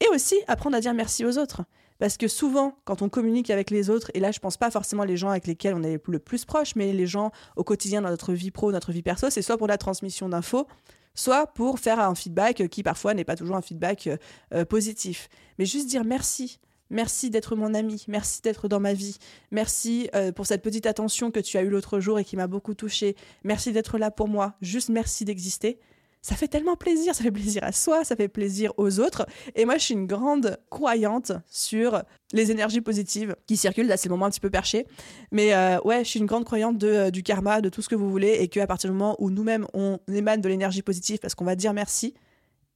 et 0.00 0.08
aussi 0.12 0.34
apprendre 0.48 0.76
à 0.76 0.80
dire 0.80 0.92
merci 0.92 1.24
aux 1.24 1.38
autres. 1.38 1.62
Parce 1.98 2.16
que 2.16 2.28
souvent, 2.28 2.76
quand 2.84 3.02
on 3.02 3.08
communique 3.08 3.50
avec 3.50 3.70
les 3.70 3.90
autres, 3.90 4.10
et 4.14 4.20
là 4.20 4.30
je 4.30 4.38
pense 4.38 4.56
pas 4.56 4.70
forcément 4.70 5.04
les 5.04 5.16
gens 5.16 5.30
avec 5.30 5.46
lesquels 5.46 5.74
on 5.74 5.82
est 5.82 6.00
le 6.06 6.18
plus 6.18 6.44
proche, 6.44 6.76
mais 6.76 6.92
les 6.92 7.06
gens 7.06 7.32
au 7.56 7.64
quotidien 7.64 8.02
dans 8.02 8.10
notre 8.10 8.32
vie 8.32 8.50
pro, 8.50 8.70
notre 8.70 8.92
vie 8.92 9.02
perso, 9.02 9.30
c'est 9.30 9.42
soit 9.42 9.58
pour 9.58 9.66
la 9.66 9.78
transmission 9.78 10.28
d'infos, 10.28 10.66
soit 11.14 11.46
pour 11.48 11.78
faire 11.80 11.98
un 12.00 12.14
feedback 12.14 12.68
qui 12.68 12.82
parfois 12.82 13.14
n'est 13.14 13.24
pas 13.24 13.36
toujours 13.36 13.56
un 13.56 13.62
feedback 13.62 14.08
euh, 14.54 14.64
positif. 14.64 15.28
Mais 15.58 15.64
juste 15.64 15.88
dire 15.88 16.04
merci, 16.04 16.60
Merci 16.90 17.28
d'être 17.28 17.54
mon 17.54 17.74
ami, 17.74 18.04
merci 18.08 18.40
d'être 18.40 18.66
dans 18.66 18.80
ma 18.80 18.94
vie, 18.94 19.18
merci 19.50 20.08
euh, 20.14 20.32
pour 20.32 20.46
cette 20.46 20.62
petite 20.62 20.86
attention 20.86 21.30
que 21.30 21.38
tu 21.38 21.58
as 21.58 21.62
eue 21.62 21.68
l'autre 21.68 22.00
jour 22.00 22.18
et 22.18 22.24
qui 22.24 22.34
m'a 22.34 22.46
beaucoup 22.46 22.72
touchée, 22.72 23.14
merci 23.44 23.72
d'être 23.72 23.98
là 23.98 24.10
pour 24.10 24.26
moi, 24.26 24.54
juste 24.62 24.88
merci 24.88 25.26
d'exister. 25.26 25.78
Ça 26.22 26.34
fait 26.34 26.48
tellement 26.48 26.76
plaisir, 26.76 27.14
ça 27.14 27.22
fait 27.22 27.30
plaisir 27.30 27.62
à 27.62 27.72
soi, 27.72 28.04
ça 28.04 28.16
fait 28.16 28.28
plaisir 28.28 28.72
aux 28.76 29.00
autres. 29.00 29.26
Et 29.54 29.64
moi, 29.64 29.76
je 29.78 29.84
suis 29.84 29.94
une 29.94 30.06
grande 30.06 30.58
croyante 30.70 31.32
sur 31.46 32.02
les 32.32 32.50
énergies 32.50 32.80
positives 32.80 33.36
qui 33.46 33.56
circulent. 33.56 33.86
Là, 33.86 33.96
c'est 33.96 34.08
le 34.08 34.14
moment 34.14 34.26
un 34.26 34.30
petit 34.30 34.40
peu 34.40 34.50
perché. 34.50 34.86
Mais 35.30 35.54
euh, 35.54 35.78
ouais, 35.84 36.04
je 36.04 36.10
suis 36.10 36.20
une 36.20 36.26
grande 36.26 36.44
croyante 36.44 36.76
de, 36.78 36.88
euh, 36.88 37.10
du 37.10 37.22
karma, 37.22 37.60
de 37.60 37.68
tout 37.68 37.82
ce 37.82 37.88
que 37.88 37.94
vous 37.94 38.10
voulez. 38.10 38.38
Et 38.40 38.48
qu'à 38.48 38.66
partir 38.66 38.90
du 38.90 38.96
moment 38.96 39.16
où 39.18 39.30
nous-mêmes, 39.30 39.66
on 39.74 39.98
émane 40.12 40.40
de 40.40 40.48
l'énergie 40.48 40.82
positive 40.82 41.18
parce 41.18 41.34
qu'on 41.34 41.44
va 41.44 41.54
dire 41.54 41.72
merci, 41.72 42.14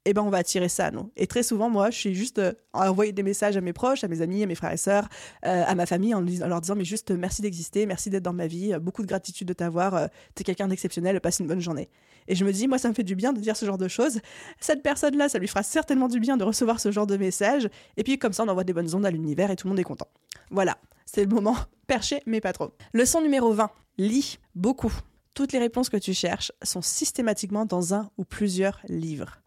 eh 0.04 0.14
ben 0.14 0.22
on 0.22 0.30
va 0.30 0.38
attirer 0.38 0.68
ça, 0.68 0.90
non 0.90 1.10
Et 1.16 1.26
très 1.26 1.42
souvent, 1.42 1.70
moi, 1.70 1.90
je 1.90 1.96
suis 1.96 2.14
juste 2.14 2.38
euh, 2.38 2.52
à 2.72 2.90
envoyer 2.90 3.12
des 3.12 3.22
messages 3.22 3.56
à 3.56 3.60
mes 3.60 3.72
proches, 3.72 4.02
à 4.02 4.08
mes 4.08 4.20
amis, 4.20 4.42
à 4.42 4.46
mes 4.46 4.54
frères 4.54 4.72
et 4.72 4.76
sœurs, 4.76 5.08
euh, 5.46 5.64
à 5.64 5.74
ma 5.74 5.86
famille, 5.86 6.14
en, 6.14 6.20
leur 6.20 6.60
disant 6.60 6.74
mais 6.74 6.84
juste 6.84 7.12
merci 7.12 7.40
d'exister, 7.40 7.86
merci 7.86 8.10
d'être 8.10 8.24
dans 8.24 8.32
ma 8.32 8.46
vie, 8.48 8.72
euh, 8.72 8.80
beaucoup 8.80 9.02
de 9.02 9.06
gratitude 9.06 9.46
de 9.46 9.52
t'avoir, 9.52 10.08
t'es 10.34 10.42
quelqu'un 10.44 10.66
d'exceptionnel, 10.68 11.20
passe 11.20 11.38
une 11.38 11.46
bonne 11.46 11.60
journée. 11.60 11.88
Et 12.28 12.34
je 12.34 12.44
me 12.44 12.52
dis, 12.52 12.68
moi, 12.68 12.78
ça 12.78 12.88
me 12.88 12.94
fait 12.94 13.02
du 13.02 13.14
bien 13.14 13.32
de 13.32 13.40
dire 13.40 13.56
ce 13.56 13.66
genre 13.66 13.78
de 13.78 13.88
choses. 13.88 14.20
Cette 14.60 14.82
personne-là, 14.82 15.28
ça 15.28 15.38
lui 15.38 15.48
fera 15.48 15.62
certainement 15.62 16.08
du 16.08 16.20
bien 16.20 16.36
de 16.36 16.44
recevoir 16.44 16.80
ce 16.80 16.90
genre 16.92 17.06
de 17.06 17.16
messages. 17.16 17.68
Et 17.96 18.04
puis 18.04 18.18
comme 18.18 18.32
ça, 18.32 18.44
on 18.44 18.48
envoie 18.48 18.64
des 18.64 18.72
bonnes 18.72 18.94
ondes 18.94 19.06
à 19.06 19.10
l'univers 19.10 19.50
et 19.50 19.56
tout 19.56 19.66
le 19.66 19.70
monde 19.70 19.80
est 19.80 19.84
content. 19.84 20.08
Voilà, 20.50 20.78
c'est 21.04 21.24
le 21.24 21.34
moment 21.34 21.56
perché, 21.86 22.22
mais 22.26 22.40
pas 22.40 22.52
trop. 22.52 22.72
Leçon 22.92 23.20
numéro 23.20 23.52
20. 23.52 23.70
Lis 23.98 24.38
beaucoup. 24.54 24.92
Toutes 25.34 25.52
les 25.52 25.58
réponses 25.58 25.88
que 25.88 25.96
tu 25.96 26.12
cherches 26.12 26.52
sont 26.62 26.82
systématiquement 26.82 27.64
dans 27.66 27.94
un 27.94 28.10
ou 28.18 28.24
plusieurs 28.24 28.80
livres. 28.88 29.41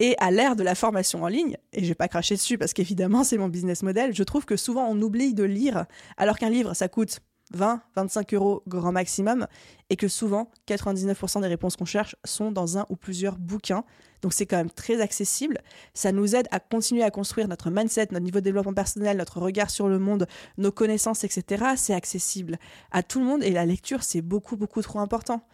Et 0.00 0.16
à 0.18 0.30
l'ère 0.30 0.56
de 0.56 0.62
la 0.62 0.74
formation 0.74 1.22
en 1.22 1.28
ligne, 1.28 1.56
et 1.72 1.82
je 1.82 1.88
vais 1.88 1.94
pas 1.94 2.08
cracher 2.08 2.34
dessus 2.34 2.58
parce 2.58 2.72
qu'évidemment 2.72 3.24
c'est 3.24 3.38
mon 3.38 3.48
business 3.48 3.82
model, 3.82 4.14
je 4.14 4.22
trouve 4.22 4.44
que 4.44 4.56
souvent 4.56 4.86
on 4.88 5.00
oublie 5.00 5.34
de 5.34 5.44
lire 5.44 5.86
alors 6.16 6.38
qu'un 6.38 6.50
livre 6.50 6.74
ça 6.74 6.88
coûte 6.88 7.20
20, 7.52 7.82
25 7.94 8.34
euros 8.34 8.62
grand 8.66 8.92
maximum, 8.92 9.46
et 9.90 9.96
que 9.96 10.08
souvent 10.08 10.50
99% 10.66 11.42
des 11.42 11.46
réponses 11.46 11.76
qu'on 11.76 11.84
cherche 11.84 12.16
sont 12.24 12.50
dans 12.50 12.78
un 12.78 12.86
ou 12.88 12.96
plusieurs 12.96 13.36
bouquins. 13.36 13.84
Donc 14.22 14.32
c'est 14.32 14.46
quand 14.46 14.56
même 14.56 14.70
très 14.70 15.00
accessible. 15.00 15.58
Ça 15.92 16.10
nous 16.10 16.34
aide 16.34 16.48
à 16.50 16.58
continuer 16.58 17.02
à 17.02 17.10
construire 17.10 17.46
notre 17.46 17.70
mindset, 17.70 18.08
notre 18.10 18.24
niveau 18.24 18.40
de 18.40 18.44
développement 18.44 18.72
personnel, 18.72 19.18
notre 19.18 19.40
regard 19.40 19.70
sur 19.70 19.88
le 19.88 19.98
monde, 19.98 20.26
nos 20.56 20.72
connaissances, 20.72 21.24
etc. 21.24 21.64
C'est 21.76 21.94
accessible 21.94 22.58
à 22.90 23.02
tout 23.02 23.20
le 23.20 23.26
monde 23.26 23.44
et 23.44 23.50
la 23.50 23.66
lecture 23.66 24.02
c'est 24.02 24.22
beaucoup 24.22 24.56
beaucoup 24.56 24.82
trop 24.82 25.00
important. 25.00 25.46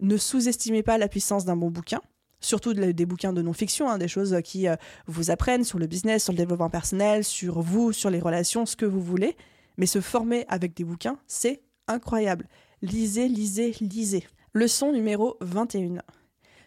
Ne 0.00 0.16
sous-estimez 0.16 0.82
pas 0.82 0.98
la 0.98 1.08
puissance 1.08 1.44
d'un 1.44 1.56
bon 1.56 1.70
bouquin 1.70 2.00
surtout 2.40 2.74
des 2.74 3.06
bouquins 3.06 3.32
de 3.32 3.42
non-fiction, 3.42 3.88
hein, 3.88 3.98
des 3.98 4.08
choses 4.08 4.36
qui 4.44 4.68
euh, 4.68 4.76
vous 5.06 5.30
apprennent 5.30 5.64
sur 5.64 5.78
le 5.78 5.86
business, 5.86 6.24
sur 6.24 6.32
le 6.32 6.38
développement 6.38 6.70
personnel, 6.70 7.24
sur 7.24 7.60
vous, 7.60 7.92
sur 7.92 8.10
les 8.10 8.20
relations, 8.20 8.66
ce 8.66 8.76
que 8.76 8.86
vous 8.86 9.00
voulez. 9.00 9.36
Mais 9.76 9.86
se 9.86 10.00
former 10.00 10.44
avec 10.48 10.74
des 10.74 10.84
bouquins, 10.84 11.18
c'est 11.26 11.62
incroyable. 11.86 12.48
Lisez, 12.82 13.28
lisez, 13.28 13.74
lisez. 13.80 14.24
Leçon 14.54 14.92
numéro 14.92 15.36
21. 15.40 16.02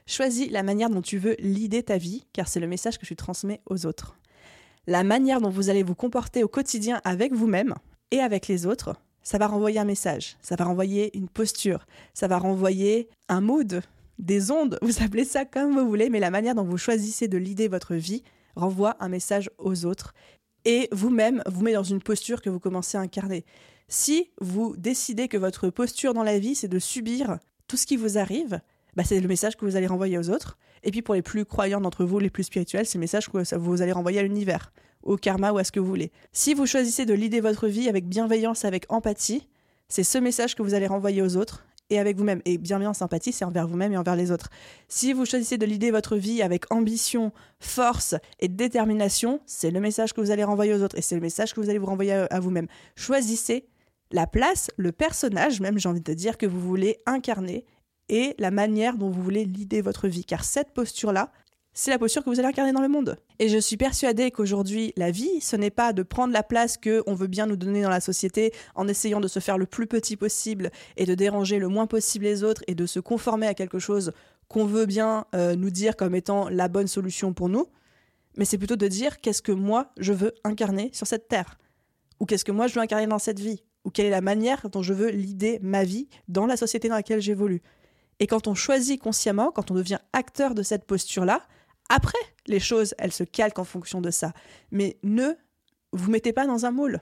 Choisis 0.08 0.50
la 0.52 0.64
manière 0.64 0.90
dont 0.90 1.02
tu 1.02 1.18
veux 1.18 1.36
l'idée 1.40 1.84
ta 1.84 1.98
vie, 1.98 2.24
car 2.34 2.48
c'est 2.48 2.60
le 2.60 2.68
message 2.68 2.98
que 2.98 3.06
tu 3.06 3.16
transmets 3.16 3.62
aux 3.66 3.86
autres. 3.86 4.18
La 4.88 5.04
manière 5.04 5.42
dont 5.42 5.50
vous 5.50 5.70
allez 5.70 5.84
vous 5.84 5.96
comporter 5.96 6.44
au 6.44 6.48
quotidien 6.48 7.02
avec 7.04 7.34
vous-même 7.34 7.76
et 8.12 8.20
avec 8.20 8.48
les 8.48 8.66
autres, 8.66 8.96
ça 9.24 9.38
va 9.38 9.48
renvoyer 9.48 9.80
un 9.80 9.86
message, 9.86 10.38
ça 10.42 10.56
va 10.56 10.66
renvoyer 10.66 11.16
une 11.16 11.30
posture, 11.30 11.86
ça 12.14 12.28
va 12.28 12.40
renvoyer 12.40 13.08
un 13.30 13.42
mood, 13.42 13.82
des 14.22 14.52
ondes, 14.52 14.78
vous 14.82 15.04
appelez 15.04 15.26
ça 15.26 15.44
comme 15.46 15.78
vous 15.78 15.88
voulez, 15.88 16.10
mais 16.10 16.20
la 16.20 16.32
manière 16.32 16.56
dont 16.56 16.64
vous 16.64 16.78
choisissez 16.78 17.28
de 17.28 17.38
l'idée 17.38 17.68
votre 17.68 17.96
vie 17.96 18.24
renvoie 18.56 18.96
un 19.00 19.10
message 19.10 19.50
aux 19.58 19.86
autres 19.86 20.14
et 20.66 20.88
vous-même 20.92 21.42
vous 21.48 21.64
met 21.64 21.74
dans 21.74 21.84
une 21.84 22.02
posture 22.02 22.42
que 22.42 22.50
vous 22.50 22.60
commencez 22.60 22.98
à 22.98 23.02
incarner. 23.02 23.46
Si 23.88 24.32
vous 24.40 24.76
décidez 24.78 25.28
que 25.28 25.38
votre 25.38 25.70
posture 25.70 26.14
dans 26.14 26.24
la 26.24 26.40
vie, 26.40 26.56
c'est 26.56 26.68
de 26.68 26.80
subir 26.80 27.40
tout 27.68 27.78
ce 27.78 27.86
qui 27.86 27.98
vous 27.98 28.18
arrive, 28.18 28.62
bah 28.96 29.04
c'est 29.04 29.20
le 29.20 29.28
message 29.28 29.58
que 29.58 29.66
vous 29.66 29.76
allez 29.76 29.88
renvoyer 29.88 30.18
aux 30.18 30.30
autres. 30.30 30.58
Et 30.84 30.92
puis 30.92 31.02
pour 31.02 31.16
les 31.16 31.22
plus 31.22 31.46
croyants 31.46 31.82
d'entre 31.82 32.06
vous, 32.06 32.20
les 32.20 32.30
plus 32.30 32.44
spirituels, 32.44 32.86
c'est 32.86 32.98
le 32.98 33.02
message 33.02 33.30
que 33.30 33.58
vous 33.58 33.82
allez 33.82 33.92
renvoyer 33.92 34.20
à 34.20 34.24
l'univers, 34.24 34.72
au 35.04 35.18
karma 35.18 35.52
ou 35.52 35.58
à 35.58 35.64
ce 35.64 35.72
que 35.72 35.80
vous 35.80 35.88
voulez. 35.88 36.12
Si 36.32 36.54
vous 36.54 36.66
choisissez 36.66 37.06
de 37.06 37.14
l'idée 37.14 37.42
votre 37.42 37.68
vie 37.68 37.90
avec 37.90 38.08
bienveillance, 38.08 38.66
avec 38.66 38.86
empathie, 38.90 39.48
c'est 39.88 40.04
ce 40.04 40.18
message 40.18 40.56
que 40.56 40.64
vous 40.64 40.74
allez 40.74 40.88
renvoyer 40.88 41.22
aux 41.22 41.36
autres 41.36 41.66
et 41.92 42.00
avec 42.00 42.18
vous-même. 42.18 42.42
Et 42.46 42.58
bienveillance, 42.58 42.98
sympathie, 42.98 43.32
c'est 43.32 43.46
envers 43.46 43.68
vous-même 43.68 43.94
et 43.94 43.98
envers 43.98 44.16
les 44.16 44.32
autres. 44.32 44.50
Si 44.88 45.14
vous 45.14 45.26
choisissez 45.26 45.58
de 45.58 45.66
l'idée 45.66 45.92
votre 45.92 46.16
vie 46.16 46.42
avec 46.42 46.72
ambition, 46.72 47.32
force 47.60 48.16
et 48.40 48.48
détermination, 48.48 49.42
c'est 49.46 49.70
le 49.70 49.80
message 49.80 50.14
que 50.14 50.22
vous 50.22 50.32
allez 50.32 50.44
renvoyer 50.44 50.74
aux 50.74 50.82
autres 50.82 50.98
et 50.98 51.02
c'est 51.02 51.16
le 51.16 51.22
message 51.22 51.54
que 51.54 51.60
vous 51.60 51.70
allez 51.70 51.78
vous 51.78 51.86
renvoyer 51.86 52.14
à, 52.14 52.40
vous-même. 52.40 52.68
Choisissez 52.96 53.68
la 54.12 54.26
place, 54.26 54.72
le 54.78 54.92
personnage 54.92 55.60
même, 55.60 55.78
j'ai 55.78 55.90
envie 55.90 56.02
de 56.02 56.14
dire, 56.14 56.38
que 56.38 56.46
vous 56.46 56.60
voulez 56.60 56.98
incarner 57.06 57.66
et 58.10 58.36
la 58.40 58.52
manière 58.52 58.98
dont 58.98 59.10
vous 59.10 59.22
voulez 59.22 59.46
l'idée 59.46 59.82
votre 59.82 60.08
vie. 60.08 60.26
Car 60.26 60.44
cette 60.44 60.74
posture-là, 60.74 61.32
c'est 61.74 61.92
la 61.92 61.98
posture 61.98 62.24
que 62.24 62.30
vous 62.30 62.40
allez 62.40 62.50
incarner 62.50 62.74
dans 62.74 62.82
le 62.82 62.90
monde. 62.90 63.18
Et 63.40 63.48
je 63.48 63.58
suis 63.58 63.78
persuadée 63.78 64.30
qu'aujourd'hui, 64.32 64.94
la 64.98 65.12
vie, 65.12 65.40
ce 65.40 65.56
n'est 65.56 65.70
pas 65.70 65.94
de 65.94 66.04
prendre 66.04 66.34
la 66.34 66.44
place 66.44 66.78
que 66.78 67.02
on 67.08 67.14
veut 67.14 67.28
bien 67.28 67.46
nous 67.46 67.56
donner 67.56 67.82
dans 67.82 67.90
la 67.90 68.02
société 68.02 68.52
en 68.76 68.88
essayant 68.88 69.22
de 69.22 69.28
se 69.28 69.40
faire 69.40 69.58
le 69.58 69.66
plus 69.66 69.88
petit 69.88 70.18
possible 70.18 70.70
et 70.98 71.06
de 71.06 71.16
déranger 71.16 71.60
le 71.60 71.70
moins 71.70 71.88
possible 71.88 72.26
les 72.26 72.44
autres 72.44 72.64
et 72.68 72.76
de 72.76 72.86
se 72.86 73.00
conformer 73.00 73.48
à 73.48 73.54
quelque 73.54 73.80
chose 73.80 74.12
qu'on 74.50 74.66
veut 74.66 74.86
bien 74.86 75.26
euh, 75.34 75.56
nous 75.56 75.70
dire 75.70 75.96
comme 75.96 76.14
étant 76.14 76.50
la 76.50 76.68
bonne 76.68 76.88
solution 76.88 77.34
pour 77.34 77.48
nous. 77.48 77.68
Mais 78.38 78.46
c'est 78.46 78.58
plutôt 78.58 78.76
de 78.76 78.88
dire 78.88 79.22
qu'est-ce 79.22 79.42
que 79.42 79.52
moi 79.52 79.92
je 79.98 80.12
veux 80.12 80.34
incarner 80.44 80.90
sur 80.94 81.08
cette 81.08 81.30
terre? 81.30 81.58
Ou 82.20 82.26
qu'est-ce 82.26 82.46
que 82.46 82.52
moi 82.52 82.68
je 82.68 82.76
veux 82.76 82.82
incarner 82.82 83.08
dans 83.08 83.20
cette 83.20 83.40
vie? 83.40 83.64
Ou 83.86 83.90
quelle 83.90 84.06
est 84.06 84.12
la 84.12 84.22
manière 84.22 84.70
dont 84.70 84.84
je 84.84 84.94
veux 84.94 85.10
l'idée 85.10 85.60
ma 85.62 85.84
vie 85.84 86.08
dans 86.28 86.46
la 86.46 86.58
société 86.58 86.90
dans 86.90 86.96
laquelle 86.96 87.22
j'évolue? 87.22 87.62
Et 88.20 88.28
quand 88.28 88.48
on 88.48 88.54
choisit 88.54 89.02
consciemment, 89.02 89.52
quand 89.52 89.72
on 89.72 89.74
devient 89.74 89.98
acteur 90.14 90.54
de 90.54 90.62
cette 90.62 90.86
posture-là, 90.86 91.42
après, 91.94 92.18
les 92.48 92.62
choses, 92.62 92.96
elles 92.98 93.12
se 93.12 93.26
calquent 93.26 93.60
en 93.60 93.66
fonction 93.66 94.00
de 94.00 94.12
ça. 94.12 94.32
Mais 94.72 94.98
ne 95.04 95.34
vous 95.92 96.10
mettez 96.10 96.32
pas 96.32 96.48
dans 96.48 96.66
un 96.66 96.72
moule. 96.72 97.02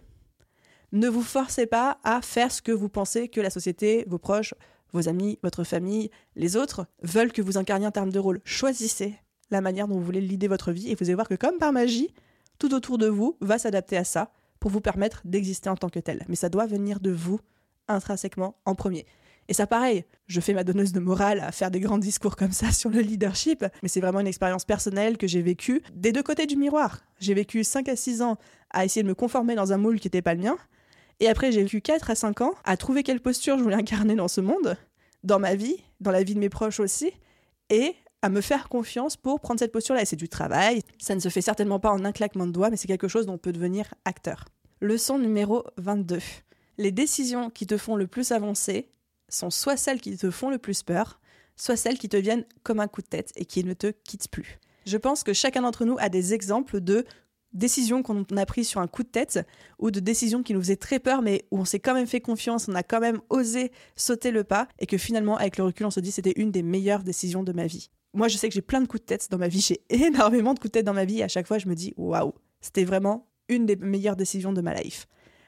Ne 0.92 1.08
vous 1.08 1.22
forcez 1.22 1.68
pas 1.68 2.00
à 2.04 2.24
faire 2.24 2.52
ce 2.52 2.64
que 2.64 2.72
vous 2.72 2.90
pensez 2.90 3.28
que 3.30 3.40
la 3.40 3.52
société, 3.52 4.04
vos 4.08 4.18
proches, 4.18 4.56
vos 4.92 5.08
amis, 5.08 5.38
votre 5.44 5.64
famille, 5.64 6.10
les 6.36 6.56
autres 6.56 6.88
veulent 7.04 7.32
que 7.32 7.44
vous 7.44 7.60
incarniez 7.60 7.86
en 7.86 7.92
termes 7.92 8.12
de 8.12 8.18
rôle. 8.18 8.42
Choisissez 8.46 9.14
la 9.52 9.62
manière 9.62 9.88
dont 9.88 9.94
vous 9.94 10.04
voulez 10.04 10.22
l'idée 10.22 10.48
votre 10.48 10.72
vie 10.72 10.90
et 10.90 10.96
vous 10.96 11.06
allez 11.06 11.14
voir 11.14 11.30
que 11.30 11.36
comme 11.36 11.60
par 11.60 11.72
magie, 11.72 12.12
tout 12.58 12.74
autour 12.74 12.98
de 12.98 13.08
vous 13.08 13.38
va 13.42 13.60
s'adapter 13.60 13.96
à 13.96 14.04
ça 14.04 14.32
pour 14.60 14.72
vous 14.72 14.82
permettre 14.82 15.22
d'exister 15.24 15.70
en 15.70 15.78
tant 15.78 15.90
que 15.90 16.00
tel. 16.00 16.26
Mais 16.28 16.36
ça 16.36 16.50
doit 16.50 16.66
venir 16.66 17.00
de 17.00 17.12
vous 17.12 17.40
intrinsèquement 17.88 18.56
en 18.66 18.74
premier. 18.74 19.06
Et 19.50 19.54
ça, 19.54 19.66
pareil, 19.66 20.06
je 20.28 20.40
fais 20.42 20.54
ma 20.54 20.64
donneuse 20.64 20.94
de 20.94 21.00
morale 21.00 21.40
à 21.40 21.52
faire 21.52 21.72
des 21.72 21.80
grands 21.80 21.98
discours 21.98 22.36
comme 22.36 22.52
ça 22.52 22.72
sur 22.72 22.92
le 22.92 23.00
leadership, 23.00 23.66
mais 23.82 23.90
c'est 23.90 24.00
vraiment 24.00 24.20
une 24.20 24.28
expérience 24.28 24.64
personnelle 24.64 25.18
que 25.18 25.26
j'ai 25.26 25.42
vécue 25.42 25.82
des 25.96 26.12
deux 26.12 26.22
côtés 26.22 26.46
du 26.46 26.56
miroir. 26.56 27.00
J'ai 27.20 27.34
vécu 27.34 27.64
5 27.64 27.90
à 27.90 27.96
6 27.96 28.22
ans 28.22 28.38
à 28.70 28.86
essayer 28.86 29.02
de 29.02 29.08
me 29.08 29.16
conformer 29.16 29.56
dans 29.56 29.74
un 29.74 29.78
moule 29.78 30.00
qui 30.00 30.06
n'était 30.06 30.22
pas 30.22 30.36
le 30.36 30.42
mien, 30.42 30.56
et 31.20 31.28
après 31.28 31.52
j'ai 31.52 31.64
vécu 31.64 31.82
4 31.82 32.12
à 32.12 32.16
5 32.16 32.42
ans 32.42 32.54
à 32.64 32.78
trouver 32.78 33.02
quelle 33.02 33.20
posture 33.20 33.58
je 33.58 33.64
voulais 33.64 33.76
incarner 33.76 34.14
dans 34.14 34.28
ce 34.28 34.40
monde, 34.40 34.78
dans 35.24 35.40
ma 35.40 35.56
vie, 35.56 35.78
dans 36.00 36.12
la 36.12 36.22
vie 36.22 36.36
de 36.36 36.40
mes 36.40 36.50
proches 36.50 36.80
aussi, 36.80 37.12
et 37.72 37.96
à 38.22 38.30
me 38.30 38.42
faire 38.42 38.70
confiance 38.70 39.18
pour 39.18 39.40
prendre 39.40 39.60
cette 39.60 39.72
posture-là. 39.72 40.04
Et 40.04 40.06
c'est 40.06 40.16
du 40.16 40.30
travail, 40.30 40.84
ça 41.00 41.16
ne 41.16 41.20
se 41.20 41.30
fait 41.30 41.42
certainement 41.42 41.80
pas 41.80 41.92
en 41.92 42.06
un 42.06 42.12
claquement 42.12 42.46
de 42.46 42.52
doigts, 42.52 42.70
mais 42.70 42.78
c'est 42.78 42.88
quelque 42.88 43.08
chose 43.08 43.26
dont 43.26 43.34
on 43.34 43.38
peut 43.40 43.52
devenir 43.52 43.96
acteur. 44.06 44.46
Leçon 44.80 45.18
numéro 45.18 45.64
22. 45.78 46.20
Les 46.78 46.92
décisions 46.92 47.50
qui 47.50 47.66
te 47.66 47.78
font 47.78 47.96
le 47.96 48.06
plus 48.06 48.32
avancer 48.32 48.90
sont 49.30 49.50
soit 49.50 49.78
celles 49.78 50.02
qui 50.02 50.16
te 50.18 50.32
font 50.32 50.50
le 50.50 50.58
plus 50.58 50.84
peur, 50.84 51.20
soit 51.56 51.76
celles 51.76 51.98
qui 51.98 52.10
te 52.10 52.18
viennent 52.18 52.46
comme 52.64 52.80
un 52.80 52.88
coup 52.88 53.02
de 53.02 53.08
tête 53.08 53.32
et 53.36 53.46
qui 53.46 53.64
ne 53.64 53.74
te 53.74 53.88
quittent 53.88 54.30
plus. 54.30 54.60
Je 54.86 54.98
pense 54.98 55.24
que 55.24 55.34
chacun 55.34 55.62
d'entre 55.62 55.86
nous 55.86 55.98
a 56.00 56.10
des 56.10 56.34
exemples 56.34 56.82
de 56.82 57.06
décisions 57.54 58.04
qu'on 58.04 58.24
a 58.24 58.46
prises 58.46 58.68
sur 58.68 58.80
un 58.80 58.88
coup 58.88 59.04
de 59.04 59.10
tête 59.10 59.40
ou 59.80 59.92
de 59.92 60.00
décisions 60.00 60.44
qui 60.44 60.54
nous 60.54 60.62
faisaient 60.62 60.76
très 60.76 61.00
peur 61.00 61.22
mais 61.22 61.46
où 61.52 61.60
on 61.60 61.66
s'est 61.66 61.80
quand 61.80 61.94
même 61.94 62.08
fait 62.08 62.22
confiance, 62.22 62.68
on 62.68 62.76
a 62.76 62.84
quand 62.84 63.00
même 63.00 63.20
osé 63.30 63.72
sauter 63.96 64.32
le 64.32 64.44
pas 64.44 64.68
et 64.80 64.86
que 64.86 64.98
finalement 64.98 65.38
avec 65.38 65.58
le 65.58 65.64
recul 65.64 65.86
on 65.86 65.92
se 65.92 66.00
dit 66.00 66.12
c'était 66.12 66.34
une 66.36 66.52
des 66.52 66.64
meilleures 66.64 67.04
décisions 67.04 67.44
de 67.44 67.52
ma 67.52 67.68
vie. 67.68 67.90
Moi 68.14 68.28
je 68.28 68.38
sais 68.38 68.48
que 68.48 68.54
j'ai 68.54 68.62
plein 68.62 68.82
de 68.82 68.88
coups 68.88 69.02
de 69.02 69.08
tête 69.08 69.28
dans 69.32 69.38
ma 69.38 69.48
vie, 69.48 69.62
j'ai 69.62 69.82
énormément 69.90 70.54
de 70.54 70.60
coups 70.60 70.72
de 70.72 70.80
tête 70.80 70.86
dans 70.86 70.94
ma 70.94 71.06
vie 71.06 71.20
et 71.20 71.24
à 71.24 71.28
chaque 71.28 71.48
fois 71.48 71.58
je 71.58 71.68
me 71.68 71.76
dis 71.76 71.94
waouh, 71.98 72.34
c'était 72.62 72.84
vraiment 72.84 73.28
une 73.48 73.66
des 73.66 73.76
meilleures 73.76 74.16
décisions 74.16 74.54
de 74.54 74.62
ma 74.62 74.76
life. 74.76 75.08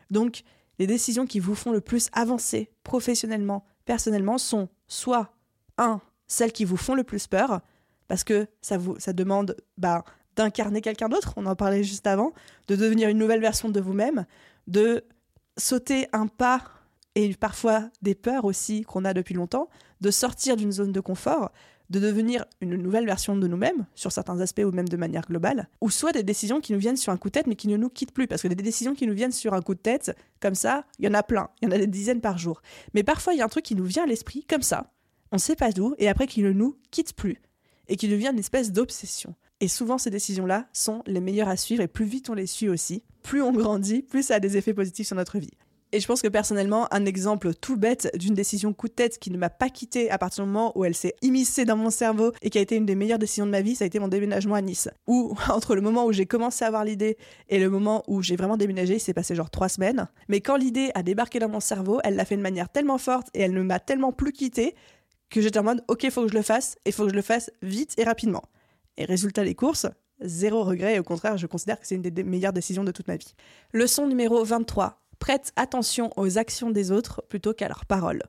Donc 0.10 0.42
les 0.80 0.88
décisions 0.88 1.28
qui 1.28 1.40
vous 1.40 1.56
font 1.56 1.72
le 1.72 1.82
plus 1.82 2.10
avancer 2.14 2.72
professionnellement, 2.84 3.64
personnellement, 3.86 4.38
sont 4.38 4.70
soit, 4.88 5.34
un, 5.78 6.02
celles 6.28 6.52
qui 6.52 6.66
vous 6.66 6.78
font 6.78 6.96
le 6.96 7.04
plus 7.04 7.28
peur, 7.28 7.62
parce 8.08 8.24
que 8.24 8.48
ça, 8.62 8.78
vous, 8.78 9.00
ça 9.00 9.14
demande 9.14 9.56
bah, 9.78 10.04
d'incarner 10.36 10.82
quelqu'un 10.82 11.10
d'autre, 11.10 11.34
on 11.38 11.46
en 11.46 11.56
parlait 11.56 11.84
juste 11.84 12.08
avant, 12.08 12.34
de 12.68 12.76
devenir 12.76 13.10
une 13.10 13.18
nouvelle 13.18 13.42
version 13.42 13.70
de 13.70 13.80
vous-même, 13.80 14.26
de 14.68 15.04
sauter 15.58 16.08
un 16.14 16.28
pas 16.28 16.64
et 17.16 17.34
parfois 17.36 17.90
des 18.02 18.16
peurs 18.16 18.46
aussi 18.46 18.84
qu'on 18.84 19.06
a 19.06 19.14
depuis 19.14 19.34
longtemps, 19.34 19.70
de 20.00 20.12
sortir 20.12 20.56
d'une 20.56 20.72
zone 20.72 20.92
de 20.92 21.00
confort, 21.00 21.52
de 21.92 22.00
devenir 22.00 22.46
une 22.62 22.76
nouvelle 22.78 23.06
version 23.06 23.36
de 23.36 23.48
nous-mêmes, 23.48 23.86
sur 23.96 24.12
certains 24.12 24.40
aspects 24.40 24.64
ou 24.66 24.72
même 24.72 24.88
de 24.88 24.98
manière 24.98 25.26
globale, 25.28 25.68
ou 25.82 25.90
soit 25.90 26.14
des 26.14 26.24
décisions 26.24 26.62
qui 26.62 26.72
nous 26.74 26.80
viennent 26.80 26.98
sur 26.98 27.12
un 27.12 27.18
coup 27.18 27.28
de 27.28 27.34
tête 27.34 27.48
mais 27.48 27.56
qui 27.56 27.68
ne 27.68 27.78
nous 27.78 27.90
quittent 27.90 28.14
plus, 28.14 28.28
parce 28.28 28.42
que 28.42 28.48
des 28.48 28.56
décisions 28.56 28.96
qui 28.96 29.06
nous 29.06 29.14
viennent 29.14 29.34
sur 29.34 29.54
un 29.54 29.62
coup 29.62 29.76
de 29.76 29.80
tête, 29.80 30.16
comme 30.40 30.56
ça, 30.56 30.86
il 31.00 31.06
y 31.06 31.08
en 31.10 31.14
a 31.14 31.22
plein, 31.22 31.50
il 31.62 31.66
y 31.66 31.68
en 31.68 31.76
a 31.76 31.78
des 31.78 31.88
dizaines 31.88 32.22
par 32.22 32.38
jour. 32.38 32.62
Mais 32.94 33.04
parfois, 33.04 33.34
il 33.34 33.40
y 33.40 33.42
a 33.42 33.46
un 33.46 33.50
truc 33.50 33.66
qui 33.66 33.76
nous 33.76 33.84
vient 33.84 34.04
à 34.04 34.08
l'esprit, 34.08 34.46
comme 34.50 34.62
ça, 34.62 34.92
on 35.32 35.36
ne 35.36 35.42
sait 35.42 35.56
pas 35.56 35.72
d'où, 35.72 35.94
et 35.98 36.08
après 36.08 36.28
qui 36.28 36.42
ne 36.42 36.52
nous 36.52 36.78
quitte 36.92 37.14
plus, 37.14 37.42
et 37.90 37.98
qui 37.98 38.08
devient 38.08 38.30
une 38.32 38.40
espèce 38.40 38.72
d'obsession. 38.72 39.36
Et 39.60 39.68
souvent, 39.68 39.98
ces 39.98 40.10
décisions-là 40.10 40.68
sont 40.72 41.04
les 41.06 41.20
meilleures 41.20 41.50
à 41.50 41.58
suivre, 41.58 41.84
et 41.84 41.88
plus 41.88 42.06
vite 42.06 42.30
on 42.30 42.34
les 42.34 42.48
suit 42.48 42.70
aussi, 42.70 43.04
plus 43.22 43.42
on 43.42 43.52
grandit, 43.52 44.02
plus 44.02 44.24
ça 44.24 44.36
a 44.36 44.40
des 44.40 44.56
effets 44.56 44.74
positifs 44.74 45.08
sur 45.08 45.18
notre 45.18 45.40
vie. 45.40 45.52
Et 45.94 46.00
je 46.00 46.08
pense 46.08 46.22
que 46.22 46.30
personnellement, 46.30 46.88
un 46.94 47.06
exemple 47.06 47.54
tout 47.54 47.76
bête 47.76 48.10
d'une 48.16 48.34
décision 48.34 48.72
coup 48.72 48.88
de 48.88 48.94
tête 48.94 49.20
qui 49.20 49.30
ne 49.30 49.38
m'a 49.38 49.50
pas 49.50 49.70
quitté 49.70 50.10
à 50.10 50.18
partir 50.18 50.46
du 50.46 50.50
moment 50.50 50.72
où 50.78 50.86
elle 50.86 50.96
s'est 50.96 51.16
immiscée 51.22 51.66
dans 51.66 51.76
mon 51.76 51.90
cerveau 51.90 52.32
et 52.42 52.50
qui 52.50 52.58
a 52.58 52.62
été 52.62 52.78
une 52.78 52.86
des 52.86 52.96
meilleures 52.96 53.20
décisions 53.20 53.46
de 53.46 53.52
ma 53.52 53.62
vie, 53.62 53.76
ça 53.76 53.84
a 53.84 53.88
été 53.88 54.00
mon 54.00 54.08
déménagement 54.08 54.56
à 54.56 54.62
Nice. 54.62 54.88
Où 55.08 55.36
entre 55.50 55.76
le 55.76 55.82
moment 55.82 56.06
où 56.06 56.14
j'ai 56.14 56.26
commencé 56.26 56.64
à 56.64 56.68
avoir 56.68 56.86
l'idée 56.86 57.18
et 57.50 57.60
le 57.60 57.70
moment 57.70 58.04
où 58.08 58.22
j'ai 58.22 58.38
vraiment 58.38 58.56
déménagé, 58.56 58.96
il 58.96 59.00
s'est 59.02 59.14
passé 59.14 59.36
genre 59.36 59.50
trois 59.50 59.68
semaines. 59.68 60.08
Mais 60.30 60.40
quand 60.40 60.56
l'idée 60.56 60.92
a 60.96 61.04
débarqué 61.04 61.40
dans 61.40 61.50
mon 61.50 61.60
cerveau, 61.60 62.00
elle 62.06 62.16
l'a 62.16 62.24
fait 62.24 62.38
de 62.38 62.42
manière 62.42 62.70
tellement 62.70 62.98
forte 62.98 63.28
et 63.34 63.42
elle 63.42 63.54
ne 63.54 63.62
m'a 63.62 63.80
tellement 63.80 64.14
plus 64.14 64.32
quitté 64.32 64.76
que 65.30 65.42
j'étais 65.42 65.60
en 65.60 65.64
mode 65.64 65.84
ok, 65.90 66.10
faut 66.10 66.24
que 66.24 66.30
je 66.30 66.38
le 66.38 66.42
fasse 66.42 66.78
et 66.86 66.94
faut 66.94 67.04
que 67.04 67.12
je 67.12 67.16
le 67.16 67.22
fasse 67.22 67.52
vite 67.62 67.96
et 67.98 68.06
rapidement. 68.06 68.44
Et 68.96 69.04
résultat 69.04 69.44
des 69.44 69.56
courses, 69.56 69.88
zéro 70.22 70.64
regret 70.64 70.96
et 70.96 71.00
au 71.00 71.04
contraire, 71.04 71.38
je 71.38 71.48
considère 71.48 71.80
que 71.80 71.86
c'est 71.86 71.96
une 71.96 72.02
des 72.02 72.24
meilleures 72.24 72.54
décisions 72.54 72.86
de 72.86 72.92
toute 72.92 73.10
ma 73.10 73.18
vie. 73.18 73.34
Leçon 73.74 74.08
numéro 74.08 74.42
23 74.44 75.02
prête 75.22 75.54
attention 75.56 76.10
aux 76.18 76.38
actions 76.40 76.72
des 76.72 76.92
autres 76.92 77.24
plutôt 77.30 77.54
qu'à 77.54 77.70
leurs 77.70 77.86
paroles. 77.86 78.24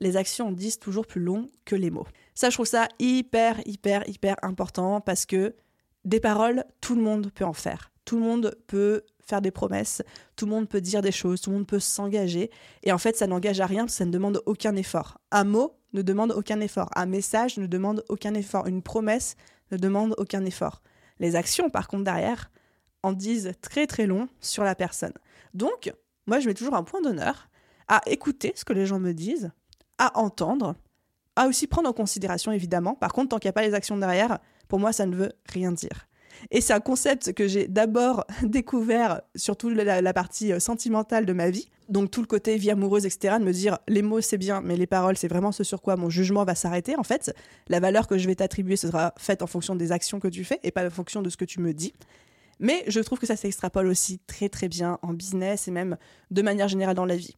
Les 0.00 0.16
actions 0.16 0.50
disent 0.50 0.78
toujours 0.78 1.06
plus 1.06 1.20
long 1.20 1.48
que 1.66 1.76
les 1.76 1.90
mots. 1.90 2.06
Ça, 2.34 2.48
je 2.48 2.56
trouve 2.56 2.66
ça 2.66 2.88
hyper, 2.98 3.60
hyper, 3.66 4.08
hyper 4.08 4.36
important 4.42 5.00
parce 5.00 5.26
que 5.26 5.54
des 6.04 6.18
paroles, 6.18 6.64
tout 6.80 6.96
le 6.96 7.02
monde 7.02 7.30
peut 7.30 7.44
en 7.44 7.52
faire. 7.52 7.92
Tout 8.06 8.16
le 8.16 8.22
monde 8.22 8.56
peut 8.66 9.02
faire 9.20 9.42
des 9.42 9.52
promesses, 9.52 10.02
tout 10.34 10.46
le 10.46 10.50
monde 10.50 10.68
peut 10.68 10.80
dire 10.80 11.02
des 11.02 11.12
choses, 11.12 11.40
tout 11.40 11.50
le 11.50 11.58
monde 11.58 11.66
peut 11.66 11.78
s'engager. 11.78 12.50
Et 12.82 12.90
en 12.90 12.98
fait, 12.98 13.14
ça 13.16 13.28
n'engage 13.28 13.60
à 13.60 13.66
rien, 13.66 13.86
ça 13.86 14.04
ne 14.04 14.10
demande 14.10 14.42
aucun 14.46 14.74
effort. 14.74 15.18
Un 15.30 15.44
mot 15.44 15.76
ne 15.92 16.02
demande 16.02 16.32
aucun 16.32 16.60
effort. 16.60 16.88
Un 16.96 17.06
message 17.06 17.58
ne 17.58 17.66
demande 17.66 18.02
aucun 18.08 18.34
effort. 18.34 18.66
Une 18.66 18.82
promesse 18.82 19.36
ne 19.70 19.76
demande 19.76 20.14
aucun 20.16 20.44
effort. 20.46 20.82
Les 21.20 21.36
actions, 21.36 21.68
par 21.68 21.86
contre, 21.86 22.04
derrière, 22.04 22.50
en 23.02 23.12
disent 23.12 23.52
très 23.60 23.86
très 23.86 24.06
long 24.06 24.28
sur 24.40 24.64
la 24.64 24.74
personne. 24.74 25.12
Donc, 25.54 25.92
moi, 26.26 26.40
je 26.40 26.48
mets 26.48 26.54
toujours 26.54 26.74
un 26.74 26.84
point 26.84 27.00
d'honneur 27.00 27.48
à 27.88 28.00
écouter 28.06 28.52
ce 28.56 28.64
que 28.64 28.72
les 28.72 28.86
gens 28.86 28.98
me 28.98 29.12
disent, 29.12 29.50
à 29.98 30.18
entendre 30.18 30.74
À 31.36 31.46
aussi 31.46 31.66
prendre 31.66 31.88
en 31.88 31.92
considération, 31.92 32.52
évidemment. 32.52 32.94
Par 32.94 33.12
contre, 33.12 33.30
tant 33.30 33.38
qu'il 33.38 33.48
n'y 33.48 33.50
a 33.50 33.54
pas 33.54 33.66
les 33.66 33.74
actions 33.74 33.96
derrière, 33.96 34.38
pour 34.68 34.78
moi, 34.78 34.92
ça 34.92 35.06
ne 35.06 35.16
veut 35.16 35.32
rien 35.46 35.72
dire. 35.72 36.08
Et 36.50 36.60
c'est 36.60 36.72
un 36.72 36.80
concept 36.80 37.32
que 37.32 37.46
j'ai 37.46 37.68
d'abord 37.68 38.24
découvert, 38.42 39.20
surtout 39.34 39.70
la, 39.70 40.00
la, 40.00 40.12
partie 40.12 40.52
euh, 40.52 40.58
sentimentale 40.58 41.26
de 41.26 41.32
ma 41.32 41.50
vie. 41.50 41.68
Donc 41.88 42.10
tout 42.10 42.20
le 42.20 42.26
côté 42.26 42.56
vie 42.56 42.70
amoureuse, 42.70 43.04
etc. 43.06 43.36
De 43.38 43.44
me 43.44 43.52
dire 43.52 43.78
les 43.88 44.02
mots 44.02 44.20
c'est 44.20 44.38
bien, 44.38 44.60
mais 44.62 44.76
les 44.76 44.86
paroles 44.86 45.16
c'est 45.16 45.28
vraiment 45.28 45.52
ce 45.52 45.62
sur 45.62 45.82
quoi 45.82 45.96
mon 45.96 46.08
jugement 46.08 46.44
va 46.44 46.54
s'arrêter. 46.54 46.96
En 46.96 47.02
fait, 47.02 47.34
la 47.68 47.80
valeur 47.80 48.06
que 48.06 48.18
je 48.18 48.26
vais 48.26 48.34
t'attribuer 48.34 48.76
sera 48.76 49.14
faite 49.18 49.42
en 49.42 49.46
fonction 49.46 49.74
des 49.74 49.92
actions 49.92 50.20
que 50.20 50.28
tu 50.28 50.44
fais 50.44 50.58
et 50.62 50.70
pas 50.70 50.86
en 50.86 50.90
fonction 50.90 51.22
de 51.22 51.28
ce 51.28 51.36
que 51.36 51.44
tu 51.44 51.60
me 51.60 51.74
dis. 51.74 51.92
Mais 52.62 52.84
je 52.86 53.00
trouve 53.00 53.18
que 53.18 53.26
ça 53.26 53.34
s'extrapole 53.34 53.88
aussi 53.88 54.20
très 54.20 54.48
très 54.48 54.68
bien 54.68 55.00
en 55.02 55.12
business 55.12 55.66
et 55.66 55.72
même 55.72 55.98
de 56.30 56.42
manière 56.42 56.68
générale 56.68 56.94
dans 56.94 57.04
la 57.04 57.16
vie. 57.16 57.36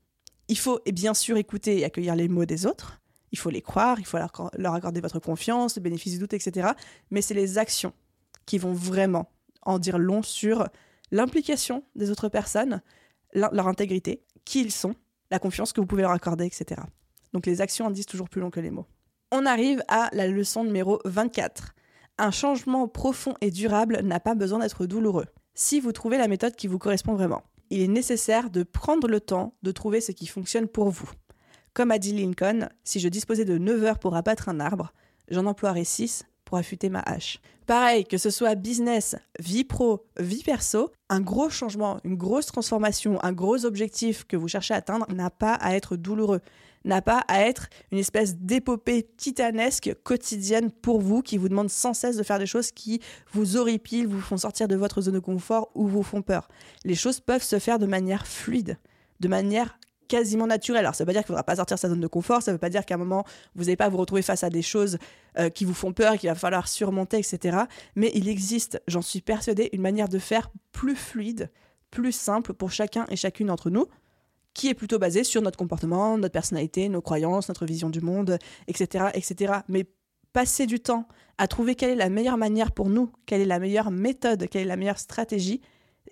Il 0.49 0.59
faut 0.59 0.81
et 0.85 0.93
bien 0.93 1.15
sûr 1.15 1.39
écouter 1.39 1.79
et 1.79 1.85
accueillir 1.87 2.15
les 2.15 2.29
mots 2.29 2.45
des 2.45 2.67
autres. 2.67 3.01
Il 3.33 3.39
faut 3.39 3.49
les 3.49 3.63
croire, 3.63 3.99
il 3.99 4.05
faut 4.05 4.19
leur 4.59 4.75
accorder 4.75 5.01
votre 5.01 5.19
confiance, 5.21 5.77
le 5.77 5.83
bénéfice 5.83 6.13
du 6.13 6.19
doute, 6.19 6.35
etc. 6.35 6.69
Mais 7.11 7.23
c'est 7.23 7.33
les 7.33 7.57
actions 7.57 7.95
qui 8.45 8.59
vont 8.59 8.75
vraiment 8.75 9.31
en 9.63 9.79
dire 9.79 9.97
long 9.97 10.23
sur 10.23 10.69
l'implication 11.11 11.83
des 11.97 12.11
autres 12.11 12.29
personnes, 12.29 12.83
leur 13.33 13.67
intégrité, 13.67 14.23
qui 14.45 14.61
ils 14.61 14.71
sont, 14.71 14.95
la 15.31 15.39
confiance 15.39 15.73
que 15.73 15.81
vous 15.81 15.87
pouvez 15.87 16.03
leur 16.03 16.11
accorder, 16.11 16.45
etc. 16.45 16.83
Donc 17.33 17.47
les 17.47 17.63
actions 17.63 17.87
en 17.87 17.91
disent 17.91 18.05
toujours 18.05 18.29
plus 18.29 18.43
long 18.43 18.51
que 18.51 18.61
les 18.61 18.71
mots. 18.71 18.87
On 19.33 19.47
arrive 19.47 19.83
à 19.89 20.11
la 20.13 20.29
leçon 20.29 20.65
numéro 20.65 21.01
24. 21.07 21.75
Un 22.17 22.31
changement 22.31 22.87
profond 22.87 23.35
et 23.41 23.51
durable 23.51 24.01
n'a 24.05 24.21
pas 24.21 24.37
besoin 24.37 24.61
d'être 24.61 24.87
douloureux. 24.87 25.27
Si 25.55 25.81
vous 25.81 25.91
trouvez 25.91 26.17
la 26.17 26.29
méthode 26.29 26.55
qui 26.55 26.69
vous 26.69 26.79
correspond 26.79 27.15
vraiment, 27.15 27.43
il 27.71 27.81
est 27.81 27.89
nécessaire 27.89 28.51
de 28.51 28.63
prendre 28.63 29.09
le 29.09 29.21
temps 29.21 29.57
de 29.65 29.73
trouver 29.73 30.01
ce 30.01 30.13
qui 30.13 30.29
fonctionne 30.29 30.69
pour 30.69 30.91
vous. 30.91 31.11
Comme 31.73 31.91
a 31.91 31.99
dit 31.99 32.13
Lincoln, 32.13 32.69
si 32.85 33.01
je 33.01 33.09
disposais 33.09 33.45
de 33.45 33.59
9 33.59 33.83
heures 33.83 33.99
pour 33.99 34.15
abattre 34.15 34.49
un 34.49 34.61
arbre, 34.61 34.93
j'en 35.29 35.47
emploierais 35.47 35.83
6 35.83 36.25
pour 36.45 36.59
affûter 36.59 36.89
ma 36.89 37.01
hache. 37.01 37.41
Pareil, 37.67 38.05
que 38.05 38.19
ce 38.19 38.29
soit 38.29 38.57
business, 38.57 39.17
vie 39.39 39.65
pro, 39.65 40.05
vie 40.19 40.43
perso, 40.43 40.93
un 41.09 41.21
gros 41.21 41.49
changement, 41.49 41.99
une 42.05 42.17
grosse 42.17 42.47
transformation, 42.47 43.23
un 43.25 43.33
gros 43.33 43.65
objectif 43.65 44.25
que 44.25 44.37
vous 44.37 44.49
cherchez 44.49 44.75
à 44.75 44.79
atteindre 44.79 45.07
n'a 45.11 45.31
pas 45.31 45.55
à 45.55 45.75
être 45.75 45.97
douloureux, 45.97 46.41
n'a 46.85 47.01
pas 47.01 47.25
à 47.27 47.41
être 47.41 47.69
une 47.91 47.99
espèce 47.99 48.37
d'épopée 48.37 49.09
titanesque 49.17 49.95
quotidienne 50.03 50.71
pour 50.71 51.01
vous 51.01 51.23
qui 51.23 51.39
vous 51.39 51.49
demande 51.49 51.71
sans 51.71 51.95
cesse 51.95 52.17
de 52.17 52.23
faire 52.23 52.39
des 52.39 52.47
choses 52.47 52.71
qui 52.71 53.01
vous 53.33 53.57
horripilent, 53.57 54.09
vous 54.09 54.21
font 54.21 54.37
sortir 54.37 54.69
de 54.69 54.77
votre 54.77 55.01
zone 55.01 55.15
de 55.15 55.21
confort 55.21 55.71
ou 55.75 55.87
vous 55.87 56.03
font 56.03 56.21
peur. 56.21 56.49
Les 56.85 56.95
choses 56.95 57.21
peuvent 57.21 57.43
se 57.43 57.59
faire 57.59 57.79
de 57.79 57.87
manière 57.87 58.27
fluide, 58.27 58.79
de 59.21 59.29
manière 59.29 59.79
quasiment 60.15 60.47
naturel. 60.47 60.81
Alors, 60.81 60.95
ça 60.95 61.03
veut 61.03 61.07
pas 61.07 61.13
dire 61.13 61.23
qu'il 61.23 61.33
ne 61.33 61.39
faudra 61.39 61.43
pas 61.43 61.57
sortir 61.57 61.77
sa 61.77 61.89
zone 61.89 62.01
de 62.01 62.07
confort, 62.07 62.41
ça 62.41 62.53
ne 62.53 62.55
veut 62.55 62.61
pas 62.61 62.69
dire 62.69 62.87
qu'à 62.87 62.95
un 62.95 62.99
moment, 62.99 63.25
vous 63.57 63.65
n'allez 63.65 63.77
pas 63.77 63.89
vous 63.89 63.97
retrouver 63.97 64.23
face 64.23 64.45
à 64.45 64.51
des 64.51 64.63
choses 64.63 64.99
euh, 65.39 65.51
qui 65.51 65.65
vous 65.65 65.75
font 65.75 65.93
peur 65.93 66.17
qu'il 66.17 66.29
va 66.29 66.37
falloir 66.37 66.69
surmonter, 66.69 67.19
etc. 67.19 67.59
Mais 67.97 68.13
il 68.15 68.29
existe, 68.29 68.81
j'en 68.87 69.03
suis 69.03 69.21
persuadée, 69.21 69.71
une 69.73 69.83
manière 69.83 70.09
de 70.09 70.21
faire 70.21 70.53
plus 70.71 70.95
fluide, 70.95 71.51
plus 71.91 72.13
simple 72.13 72.55
pour 72.55 72.71
chacun 72.71 73.07
et 73.09 73.17
chacune 73.17 73.49
d'entre 73.49 73.71
nous, 73.71 73.87
qui 74.53 74.69
est 74.69 74.75
plutôt 74.75 75.01
basée 75.01 75.25
sur 75.25 75.43
notre 75.43 75.59
comportement, 75.59 76.17
notre 76.17 76.33
personnalité, 76.33 76.89
nos 76.89 77.03
croyances, 77.03 77.49
notre 77.49 77.67
vision 77.67 77.91
du 77.91 78.01
monde, 78.01 78.39
etc. 78.69 79.07
etc. 79.15 79.55
Mais 79.69 79.85
passer 80.33 80.67
du 80.67 80.79
temps 80.79 81.09
à 81.39 81.49
trouver 81.49 81.75
quelle 81.75 81.91
est 81.91 81.97
la 81.97 82.09
meilleure 82.09 82.39
manière 82.39 82.71
pour 82.71 82.89
nous, 82.89 83.11
quelle 83.27 83.41
est 83.41 83.47
la 83.47 83.59
meilleure 83.59 83.91
méthode, 83.91 84.47
quelle 84.49 84.63
est 84.63 84.67
la 84.67 84.77
meilleure 84.77 85.01
stratégie, 85.01 85.61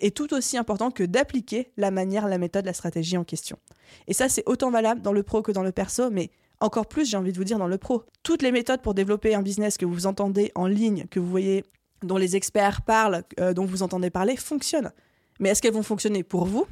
est 0.01 0.17
tout 0.17 0.33
aussi 0.35 0.57
important 0.57 0.91
que 0.91 1.05
d'appliquer 1.05 1.73
la 1.77 1.91
manière, 1.91 2.29
la 2.29 2.39
méthode, 2.39 2.67
la 2.67 2.73
stratégie 2.73 3.17
en 3.17 3.25
question. 3.25 3.59
Et 4.07 4.15
ça, 4.15 4.29
c'est 4.29 4.43
autant 4.47 4.71
valable 4.71 5.03
dans 5.03 5.13
le 5.13 5.23
pro 5.23 5.43
que 5.43 5.53
dans 5.53 5.63
le 5.63 5.73
perso, 5.73 6.11
mais 6.11 6.31
encore 6.61 6.87
plus, 6.87 7.11
j'ai 7.11 7.17
envie 7.17 7.33
de 7.33 7.39
vous 7.39 7.45
dire, 7.45 7.59
dans 7.59 7.67
le 7.67 7.79
pro. 7.79 8.05
Toutes 8.23 8.43
les 8.43 8.53
méthodes 8.53 8.83
pour 8.83 8.95
développer 8.95 9.35
un 9.35 9.43
business 9.43 9.77
que 9.77 9.85
vous 9.85 10.07
entendez 10.07 10.53
en 10.55 10.67
ligne, 10.67 11.07
que 11.11 11.19
vous 11.19 11.29
voyez, 11.29 11.65
dont 12.03 12.17
les 12.17 12.37
experts 12.37 12.83
parlent, 12.83 13.25
euh, 13.41 13.53
dont 13.53 13.65
vous 13.65 13.83
entendez 13.83 14.11
parler, 14.11 14.37
fonctionnent. 14.37 14.93
Mais 15.41 15.49
est-ce 15.51 15.61
qu'elles 15.61 15.75
vont 15.75 15.83
fonctionner 15.83 16.23
pour 16.23 16.45
vous? 16.45 16.67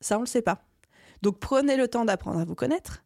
Ça, 0.00 0.16
on 0.16 0.20
ne 0.20 0.24
le 0.24 0.28
sait 0.28 0.42
pas. 0.42 0.64
Donc 1.22 1.38
prenez 1.38 1.76
le 1.76 1.86
temps 1.86 2.04
d'apprendre 2.04 2.40
à 2.40 2.44
vous 2.44 2.54
connaître. 2.54 3.04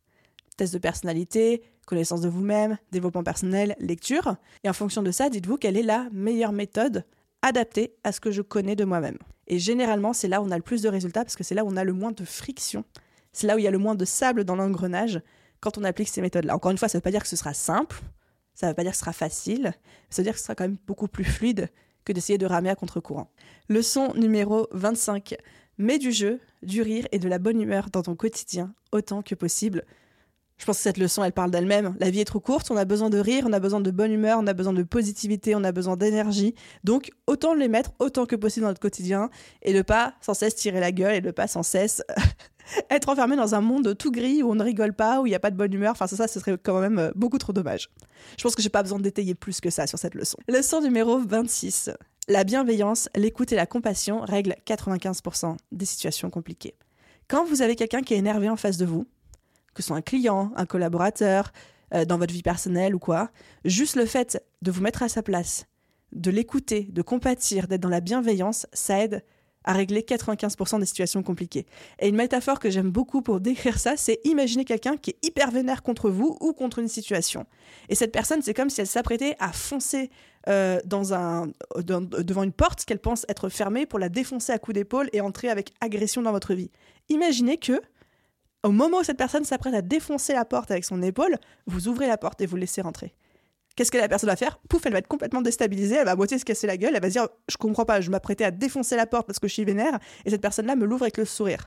Test 0.57 0.72
de 0.72 0.78
personnalité, 0.78 1.62
connaissance 1.86 2.20
de 2.20 2.28
vous-même, 2.28 2.78
développement 2.92 3.24
personnel, 3.24 3.74
lecture. 3.78 4.36
Et 4.62 4.68
en 4.68 4.72
fonction 4.72 5.02
de 5.02 5.11
ça, 5.11 5.28
dites-vous 5.28 5.57
quelle 5.57 5.76
est 5.76 5.82
la 5.82 6.09
meilleure 6.12 6.52
méthode 6.52 7.05
adaptée 7.45 7.95
à 8.03 8.11
ce 8.11 8.20
que 8.20 8.30
je 8.30 8.42
connais 8.42 8.74
de 8.74 8.84
moi-même. 8.84 9.18
Et 9.47 9.59
généralement, 9.59 10.14
c'est 10.14 10.28
là 10.28 10.40
où 10.40 10.47
on 10.47 10.51
a 10.51 10.57
le 10.57 10.62
plus 10.62 10.82
de 10.82 10.88
résultats 10.88 11.24
parce 11.24 11.36
que 11.36 11.45
c'est 11.45 11.55
là 11.55 11.64
où 11.64 11.68
on 11.68 11.76
a 11.76 11.84
le 11.84 11.92
moins 11.92 12.12
de 12.12 12.24
friction. 12.24 12.84
C'est 13.32 13.47
là 13.47 13.55
où 13.55 13.59
il 13.59 13.64
y 13.64 13.68
a 13.68 13.70
le 13.70 13.78
moins 13.78 13.95
de 13.95 14.05
sable 14.05 14.45
dans 14.45 14.57
l'engrenage 14.57 15.20
quand 15.61 15.76
on 15.76 15.84
applique 15.84 16.09
ces 16.09 16.22
méthodes-là. 16.22 16.55
Encore 16.55 16.70
une 16.70 16.78
fois, 16.78 16.88
ça 16.88 16.97
ne 16.97 17.01
veut 17.01 17.05
pas 17.05 17.11
dire 17.11 17.22
que 17.22 17.28
ce 17.28 17.36
sera 17.36 17.53
simple, 17.53 18.01
ça 18.55 18.66
ne 18.66 18.70
veut 18.70 18.74
pas 18.74 18.82
dire 18.82 18.92
que 18.92 18.97
ce 18.97 19.03
sera 19.03 19.12
facile, 19.12 19.74
ça 20.09 20.22
veut 20.22 20.24
dire 20.24 20.32
que 20.32 20.38
ce 20.38 20.45
sera 20.45 20.55
quand 20.55 20.64
même 20.64 20.78
beaucoup 20.86 21.09
plus 21.09 21.24
fluide 21.24 21.68
que 22.05 22.12
d'essayer 22.12 22.38
de 22.38 22.47
ramer 22.47 22.70
à 22.70 22.76
contre-courant. 22.76 23.30
Leçon 23.68 24.14
numéro 24.14 24.68
25. 24.72 25.36
Mets 25.76 25.99
du 25.99 26.12
jeu, 26.12 26.40
du 26.62 26.82
rire 26.82 27.07
et 27.12 27.18
de 27.18 27.28
la 27.28 27.38
bonne 27.38 27.61
humeur 27.61 27.90
dans 27.90 28.03
ton 28.03 28.14
quotidien 28.14 28.72
autant 28.92 29.22
que 29.22 29.34
possible. 29.34 29.84
Je 30.57 30.64
pense 30.66 30.76
que 30.76 30.82
cette 30.82 30.98
leçon, 30.98 31.24
elle 31.24 31.32
parle 31.32 31.50
d'elle-même. 31.50 31.96
La 31.98 32.11
vie 32.11 32.20
est 32.20 32.24
trop 32.24 32.40
courte, 32.40 32.70
on 32.70 32.76
a 32.76 32.84
besoin 32.84 33.11
de 33.11 33.18
rire, 33.18 33.44
on 33.46 33.52
a 33.52 33.61
besoin 33.61 33.80
de 33.80 33.90
bonne 33.90 34.12
humeur, 34.12 34.38
on 34.40 34.46
a 34.46 34.55
besoin 34.55 34.72
de 34.72 34.82
positivité, 34.82 35.55
on 35.57 35.64
a 35.64 35.72
besoin 35.72 35.96
d'énergie. 35.96 36.55
Donc, 36.84 37.11
autant 37.26 37.55
les 37.55 37.68
mettre 37.68 37.90
autant 37.98 38.24
que 38.24 38.36
possible 38.36 38.62
dans 38.62 38.70
notre 38.70 38.80
quotidien 38.80 39.30
et 39.62 39.72
ne 39.72 39.82
pas 39.82 40.14
sans 40.20 40.34
cesse 40.34 40.55
tirer 40.55 40.80
la 40.80 40.92
gueule 40.92 41.16
et 41.16 41.20
ne 41.20 41.32
pas 41.32 41.48
sans 41.48 41.62
cesse 41.62 42.02
être 42.90 43.09
enfermé 43.09 43.36
dans 43.36 43.55
un 43.55 43.61
monde 43.61 43.96
tout 43.98 44.12
gris 44.12 44.42
où 44.42 44.50
on 44.50 44.55
ne 44.55 44.62
rigole 44.62 44.94
pas, 44.94 45.20
où 45.20 45.26
il 45.26 45.30
n'y 45.30 45.36
a 45.36 45.40
pas 45.40 45.50
de 45.50 45.57
bonne 45.57 45.72
humeur. 45.72 45.92
Enfin, 45.92 46.07
ça, 46.07 46.16
ça, 46.16 46.28
ce 46.28 46.38
serait 46.38 46.57
quand 46.62 46.80
même 46.80 46.98
euh, 46.98 47.11
beaucoup 47.16 47.38
trop 47.38 47.52
dommage. 47.52 47.90
Je 48.38 48.42
pense 48.42 48.55
que 48.55 48.62
j'ai 48.62 48.70
pas 48.70 48.82
besoin 48.82 49.00
d'étayer 49.00 49.34
plus 49.34 49.61
que 49.61 49.70
ça 49.70 49.86
sur 49.86 49.98
cette 49.98 50.14
leçon. 50.14 50.38
Leçon 50.48 50.80
numéro 50.80 51.18
26. 51.18 51.90
La 52.28 52.44
bienveillance, 52.44 53.09
l'écoute 53.16 53.52
et 53.52 53.57
la 53.57 53.66
compassion 53.66 54.20
règlent 54.20 54.55
95% 54.66 55.57
des 55.72 55.84
situations 55.84 56.30
compliquées. 56.30 56.74
Quand 57.28 57.44
vous 57.44 57.61
avez 57.61 57.76
quelqu'un 57.76 58.02
qui 58.02 58.14
est 58.14 58.18
énervé 58.18 58.48
en 58.48 58.57
face 58.57 58.76
de 58.76 58.86
vous, 58.86 59.07
que 59.75 59.83
ce 59.83 59.89
soit 59.89 59.97
un 59.97 60.03
client, 60.03 60.53
un 60.57 60.66
collaborateur, 60.66 61.53
euh, 61.95 62.05
dans 62.05 62.18
votre 62.18 62.33
vie 62.33 62.43
personnelle 62.43 62.95
ou 62.95 62.99
quoi, 62.99 63.31
juste 63.64 63.97
le 63.97 64.07
fait 64.07 64.43
de 64.62 64.70
vous 64.70 64.81
mettre 64.81 65.03
à 65.03 65.09
sa 65.09 65.22
place, 65.22 65.66
de 66.12 66.31
l'écouter, 66.31 66.89
de 66.91 67.03
compatir, 67.03 67.68
d'être 67.68 67.83
dans 67.83 67.89
la 67.89 68.01
bienveillance, 68.01 68.66
ça 68.72 69.01
aide 69.01 69.22
à 69.64 69.72
régler 69.72 70.03
95% 70.03 70.79
des 70.79 70.87
situations 70.87 71.22
compliquées. 71.22 71.66
Et 71.99 72.09
une 72.09 72.16
métaphore 72.16 72.59
que 72.59 72.70
j'aime 72.70 72.91
beaucoup 72.91 73.22
pour 73.22 73.41
décrire 73.41 73.79
ça, 73.79 73.97
c'est 73.97 74.20
imaginer 74.25 74.64
quelqu'un 74.64 74.97
qui 74.97 75.11
est 75.11 75.27
hyper 75.27 75.51
vénère 75.51 75.83
contre 75.83 76.11
vous 76.11 76.37
ou 76.41 76.53
contre 76.53 76.79
une 76.79 76.89
situation. 76.89 77.47
Et 77.89 77.95
cette 77.95 78.12
personne, 78.12 78.43
c'est 78.43 78.55
comme 78.55 78.70
si 78.70 78.81
elle 78.81 78.87
s'apprêtait 78.87 79.37
à 79.39 79.53
foncer 79.53 80.11
euh, 80.49 80.81
devant 80.85 82.43
une 82.43 82.53
porte 82.53 82.85
qu'elle 82.85 82.99
pense 82.99 83.25
être 83.29 83.49
fermée 83.49 83.87
pour 83.87 83.99
la 83.99 84.11
défoncer 84.11 84.53
à 84.53 84.59
coups 84.59 84.75
d'épaule 84.75 85.09
et 85.12 85.20
entrer 85.20 85.49
avec 85.49 85.72
agression 85.81 86.22
dans 86.22 86.33
votre 86.33 86.55
vie. 86.55 86.70
Imaginez 87.09 87.57
que 87.57 87.81
au 88.64 88.72
moment 88.72 88.98
où 88.98 89.04
cette 89.04 89.18
personne 89.18 89.44
s'apprête 89.44 89.74
à 89.74 89.82
défoncer 89.82 90.32
la 90.32 90.44
porte 90.44 90.70
avec 90.70 90.84
son 90.84 91.02
épaule, 91.02 91.36
vous 91.66 91.86
ouvrez 91.86 92.06
la 92.06 92.16
porte 92.16 92.40
et 92.40 92.46
vous 92.46 92.56
laissez 92.56 92.80
rentrer. 92.80 93.14
Qu'est-ce 93.76 93.90
que 93.90 93.98
la 93.98 94.08
personne 94.08 94.30
va 94.30 94.36
faire? 94.36 94.58
Pouf, 94.68 94.86
elle 94.86 94.92
va 94.92 95.00
être 95.00 95.08
complètement 95.08 95.42
déstabilisée, 95.42 95.96
elle 95.96 96.06
va 96.06 96.12
à 96.12 96.16
moitié 96.16 96.38
se 96.38 96.44
casser 96.44 96.66
la 96.66 96.76
gueule, 96.76 96.94
elle 96.94 97.02
va 97.02 97.08
dire 97.08 97.28
Je 97.50 97.56
comprends 97.56 97.84
pas, 97.84 98.00
je 98.00 98.10
m'apprêtais 98.10 98.44
à 98.44 98.50
défoncer 98.50 98.96
la 98.96 99.06
porte 99.06 99.26
parce 99.26 99.38
que 99.38 99.48
je 99.48 99.52
suis 99.52 99.64
vénère, 99.64 99.98
et 100.24 100.30
cette 100.30 100.40
personne-là 100.40 100.76
me 100.76 100.86
l'ouvre 100.86 101.02
avec 101.02 101.18
le 101.18 101.26
sourire. 101.26 101.66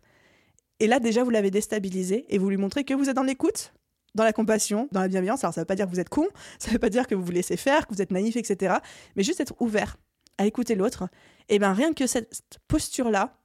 Et 0.79 0.87
là, 0.87 0.99
déjà, 0.99 1.23
vous 1.23 1.29
l'avez 1.29 1.51
déstabilisé 1.51 2.25
et 2.29 2.37
vous 2.39 2.49
lui 2.49 2.57
montrez 2.57 2.83
que 2.83 2.93
vous 2.93 3.09
êtes 3.09 3.15
dans 3.15 3.23
l'écoute, 3.23 3.73
dans 4.15 4.23
la 4.23 4.33
compassion, 4.33 4.87
dans 4.91 5.01
la 5.01 5.07
bienveillance. 5.07 5.43
Alors, 5.43 5.53
ça 5.53 5.61
ne 5.61 5.63
veut 5.63 5.67
pas 5.67 5.75
dire 5.75 5.85
que 5.85 5.91
vous 5.91 5.99
êtes 5.99 6.09
con, 6.09 6.27
ça 6.59 6.69
ne 6.69 6.73
veut 6.73 6.79
pas 6.79 6.89
dire 6.89 7.05
que 7.05 7.13
vous 7.13 7.23
vous 7.23 7.31
laissez 7.31 7.57
faire, 7.57 7.85
que 7.85 7.93
vous 7.93 8.01
êtes 8.01 8.11
naïf, 8.11 8.35
etc. 8.37 8.75
Mais 9.15 9.23
juste 9.23 9.39
être 9.39 9.53
ouvert 9.59 9.97
à 10.39 10.45
écouter 10.45 10.75
l'autre. 10.75 11.09
Et 11.49 11.59
bien, 11.59 11.73
rien 11.73 11.93
que 11.93 12.07
cette 12.07 12.59
posture-là, 12.67 13.37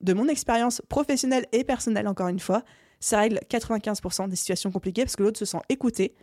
de 0.00 0.14
mon 0.14 0.28
expérience 0.28 0.82
professionnelle 0.88 1.46
et 1.52 1.62
personnelle, 1.62 2.08
encore 2.08 2.28
une 2.28 2.40
fois, 2.40 2.64
ça 3.00 3.18
règle 3.18 3.40
95% 3.48 4.28
des 4.28 4.36
situations 4.36 4.70
compliquées 4.70 5.04
parce 5.04 5.16
que 5.16 5.22
l'autre 5.22 5.38
se 5.38 5.44
sent 5.44 5.60
écouté, 5.68 6.14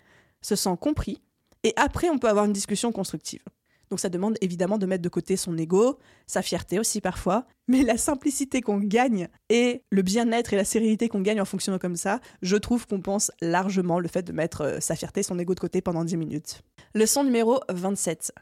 se 0.41 0.55
sent 0.55 0.75
compris, 0.79 1.21
et 1.63 1.73
après 1.75 2.09
on 2.09 2.19
peut 2.19 2.29
avoir 2.29 2.45
une 2.45 2.53
discussion 2.53 2.91
constructive. 2.91 3.41
Donc 3.89 3.99
ça 3.99 4.09
demande 4.09 4.37
évidemment 4.41 4.77
de 4.77 4.85
mettre 4.85 5.01
de 5.01 5.09
côté 5.09 5.37
son 5.37 5.57
ego, 5.57 5.97
sa 6.25 6.41
fierté 6.41 6.77
aussi 6.79 6.99
parfois, 6.99 7.45
mais 7.67 7.83
la 7.83 7.97
simplicité 7.97 8.61
qu'on 8.61 8.79
gagne 8.79 9.29
et 9.49 9.83
le 9.89 10.01
bien-être 10.01 10.53
et 10.53 10.57
la 10.57 10.65
sérénité 10.65 11.07
qu'on 11.07 11.21
gagne 11.21 11.39
en 11.39 11.45
fonctionnant 11.45 11.79
comme 11.79 11.95
ça, 11.95 12.19
je 12.41 12.57
trouve 12.57 12.85
qu'on 12.85 13.01
pense 13.01 13.31
largement 13.41 13.99
le 13.99 14.07
fait 14.07 14.23
de 14.23 14.33
mettre 14.33 14.61
euh, 14.61 14.79
sa 14.81 14.95
fierté, 14.95 15.23
son 15.23 15.39
ego 15.39 15.55
de 15.55 15.59
côté 15.59 15.81
pendant 15.81 16.03
10 16.03 16.17
minutes. 16.17 16.61
Leçon 16.93 17.23
numéro 17.23 17.61
27. 17.69 18.33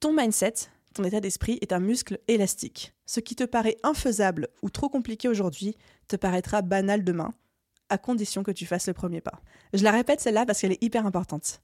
Ton 0.00 0.12
mindset, 0.12 0.54
ton 0.92 1.04
état 1.04 1.20
d'esprit 1.20 1.58
est 1.60 1.72
un 1.72 1.80
muscle 1.80 2.18
élastique. 2.26 2.94
Ce 3.06 3.20
qui 3.20 3.36
te 3.36 3.44
paraît 3.44 3.76
infaisable 3.84 4.48
ou 4.62 4.70
trop 4.70 4.88
compliqué 4.88 5.28
aujourd'hui 5.28 5.76
te 6.08 6.16
paraîtra 6.16 6.62
banal 6.62 7.04
demain 7.04 7.32
à 7.88 7.98
condition 7.98 8.42
que 8.42 8.50
tu 8.50 8.66
fasses 8.66 8.86
le 8.86 8.94
premier 8.94 9.20
pas. 9.20 9.40
Je 9.72 9.84
la 9.84 9.90
répète 9.90 10.20
celle-là 10.20 10.46
parce 10.46 10.60
qu'elle 10.60 10.72
est 10.72 10.82
hyper 10.82 11.06
importante. 11.06 11.62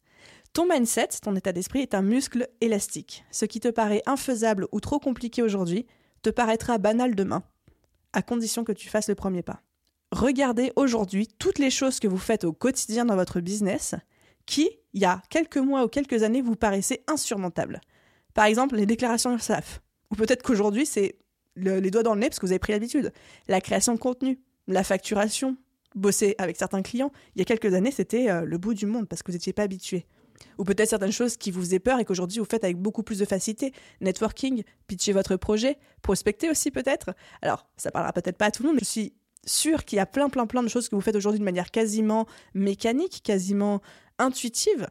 Ton 0.53 0.66
mindset, 0.68 1.09
ton 1.23 1.37
état 1.37 1.53
d'esprit 1.53 1.81
est 1.81 1.95
un 1.95 2.03
muscle 2.03 2.49
élastique. 2.61 3.25
Ce 3.31 3.45
qui 3.45 3.61
te 3.61 3.68
paraît 3.68 4.03
infaisable 4.07 4.66
ou 4.73 4.81
trop 4.81 4.99
compliqué 4.99 5.43
aujourd'hui 5.43 5.87
te 6.23 6.31
paraîtra 6.31 6.79
banal 6.79 7.14
demain, 7.14 7.43
à 8.12 8.23
condition 8.23 8.64
que 8.64 8.73
tu 8.73 8.89
fasses 8.89 9.09
le 9.09 9.14
premier 9.14 9.43
pas. 9.43 9.62
Regardez 10.12 10.73
aujourd'hui 10.75 11.29
toutes 11.39 11.59
les 11.59 11.71
choses 11.71 12.01
que 12.01 12.09
vous 12.09 12.18
faites 12.18 12.45
au 12.45 12.53
quotidien 12.53 13.05
dans 13.05 13.14
votre 13.14 13.41
business 13.41 13.95
qui, 14.45 14.68
il 14.93 15.01
y 15.01 15.05
a 15.05 15.23
quelques 15.31 15.59
mois 15.59 15.85
ou 15.85 15.89
quelques 15.89 16.25
années, 16.25 16.43
vous 16.43 16.57
paraissaient 16.57 17.05
insurmontables. 17.07 17.81
Par 18.35 18.47
exemple, 18.47 18.77
les 18.77 18.87
déclarations 18.87 19.33
URSAF. 19.33 19.81
Ou 20.11 20.16
peut-être 20.16 20.43
qu'aujourd'hui, 20.43 20.87
c'est 20.87 21.18
les 21.55 21.91
doigts 21.91 22.03
dans 22.03 22.14
le 22.14 22.21
nez 22.21 22.29
parce 22.29 22.41
que 22.41 22.47
vous 22.47 22.53
avez 22.53 22.59
pris 22.59 22.73
l'habitude. 22.73 23.12
La 23.47 23.61
création 23.61 23.95
de 23.95 23.99
contenu, 24.01 24.41
la 24.66 24.83
facturation, 24.83 25.57
bosser 25.95 26.34
avec 26.38 26.57
certains 26.57 26.82
clients. 26.82 27.12
Il 27.34 27.41
y 27.41 27.43
a 27.43 27.45
quelques 27.45 27.74
années, 27.74 27.91
c'était 27.91 28.30
euh, 28.30 28.45
le 28.45 28.59
bout 28.59 28.74
du 28.74 28.86
monde 28.86 29.09
parce 29.09 29.22
que 29.22 29.30
vous 29.30 29.36
n'étiez 29.36 29.53
pas 29.53 29.62
habitué. 29.62 30.07
Ou 30.59 30.64
peut-être 30.64 30.88
certaines 30.88 31.12
choses 31.12 31.36
qui 31.36 31.51
vous 31.51 31.61
faisaient 31.61 31.80
peur 31.80 31.99
et 31.99 32.05
qu'aujourd'hui 32.05 32.38
vous 32.38 32.47
faites 32.47 32.64
avec 32.64 32.78
beaucoup 32.78 33.03
plus 33.03 33.18
de 33.18 33.24
facilité. 33.24 33.72
Networking, 34.01 34.62
pitcher 34.86 35.12
votre 35.12 35.36
projet, 35.36 35.78
prospecter 36.03 36.51
aussi 36.51 36.70
peut-être. 36.70 37.11
Alors, 37.43 37.66
ça 37.76 37.91
parlera 37.91 38.12
peut-être 38.12 38.38
pas 38.38 38.47
à 38.47 38.51
tout 38.51 38.62
le 38.62 38.68
monde, 38.68 38.76
mais 38.76 38.84
je 38.84 38.91
suis 38.91 39.12
sûre 39.47 39.84
qu'il 39.84 39.97
y 39.97 40.01
a 40.01 40.07
plein, 40.07 40.28
plein, 40.28 40.47
plein 40.47 40.62
de 40.62 40.68
choses 40.68 40.88
que 40.88 40.95
vous 40.95 41.01
faites 41.01 41.16
aujourd'hui 41.16 41.41
de 41.41 41.45
manière 41.45 41.70
quasiment 41.70 42.26
mécanique, 42.55 43.20
quasiment 43.22 43.80
intuitive, 44.18 44.88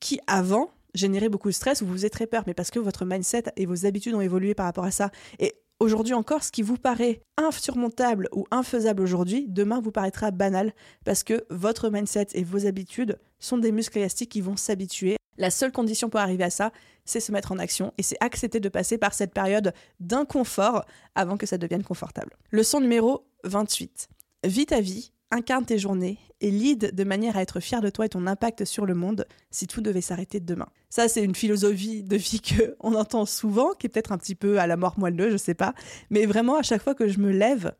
qui 0.00 0.20
avant 0.26 0.70
généraient 0.94 1.28
beaucoup 1.28 1.48
de 1.48 1.54
stress 1.54 1.80
ou 1.80 1.86
vous 1.86 1.94
faisiez 1.94 2.10
très 2.10 2.26
peur, 2.26 2.44
mais 2.46 2.54
parce 2.54 2.70
que 2.70 2.78
votre 2.78 3.04
mindset 3.04 3.44
et 3.56 3.66
vos 3.66 3.86
habitudes 3.86 4.14
ont 4.14 4.20
évolué 4.20 4.54
par 4.54 4.66
rapport 4.66 4.84
à 4.84 4.90
ça. 4.90 5.10
Et 5.38 5.54
aujourd'hui 5.82 6.14
encore, 6.14 6.44
ce 6.44 6.52
qui 6.52 6.62
vous 6.62 6.76
paraît 6.76 7.20
insurmontable 7.36 8.28
ou 8.32 8.46
infaisable 8.50 9.02
aujourd'hui, 9.02 9.46
demain 9.48 9.80
vous 9.80 9.90
paraîtra 9.90 10.30
banal 10.30 10.72
parce 11.04 11.24
que 11.24 11.44
votre 11.50 11.90
mindset 11.90 12.28
et 12.34 12.44
vos 12.44 12.66
habitudes 12.66 13.18
sont 13.40 13.58
des 13.58 13.72
muscles 13.72 13.98
élastiques 13.98 14.30
qui 14.30 14.40
vont 14.40 14.56
s'habituer. 14.56 15.16
La 15.38 15.50
seule 15.50 15.72
condition 15.72 16.08
pour 16.08 16.20
arriver 16.20 16.44
à 16.44 16.50
ça, 16.50 16.72
c'est 17.04 17.20
se 17.20 17.32
mettre 17.32 17.52
en 17.52 17.58
action 17.58 17.92
et 17.98 18.02
c'est 18.02 18.16
accepter 18.20 18.60
de 18.60 18.68
passer 18.68 18.96
par 18.96 19.12
cette 19.12 19.34
période 19.34 19.72
d'inconfort 19.98 20.84
avant 21.14 21.36
que 21.36 21.46
ça 21.46 21.58
devienne 21.58 21.82
confortable. 21.82 22.30
Leçon 22.52 22.80
numéro 22.80 23.26
28. 23.44 24.08
Vis 24.44 24.66
ta 24.66 24.80
vie 24.80 25.12
incarne 25.32 25.64
tes 25.64 25.78
journées 25.78 26.18
et 26.40 26.50
lead 26.50 26.94
de 26.94 27.04
manière 27.04 27.36
à 27.36 27.42
être 27.42 27.58
fier 27.60 27.80
de 27.80 27.90
toi 27.90 28.06
et 28.06 28.08
ton 28.10 28.26
impact 28.26 28.64
sur 28.64 28.86
le 28.86 28.94
monde 28.94 29.26
si 29.50 29.66
tout 29.66 29.80
devait 29.80 30.00
s'arrêter 30.00 30.40
demain. 30.40 30.68
Ça, 30.90 31.08
c'est 31.08 31.24
une 31.24 31.34
philosophie 31.34 32.02
de 32.02 32.16
vie 32.16 32.40
que 32.42 32.76
on 32.80 32.94
entend 32.94 33.26
souvent, 33.26 33.72
qui 33.72 33.86
est 33.86 33.90
peut-être 33.90 34.12
un 34.12 34.18
petit 34.18 34.34
peu 34.34 34.60
à 34.60 34.66
la 34.66 34.76
mort 34.76 34.98
moelleux, 34.98 35.30
je 35.30 35.36
sais 35.36 35.54
pas. 35.54 35.74
Mais 36.10 36.26
vraiment, 36.26 36.56
à 36.56 36.62
chaque 36.62 36.82
fois 36.82 36.94
que 36.94 37.08
je 37.08 37.18
me 37.18 37.30
lève, 37.30 37.72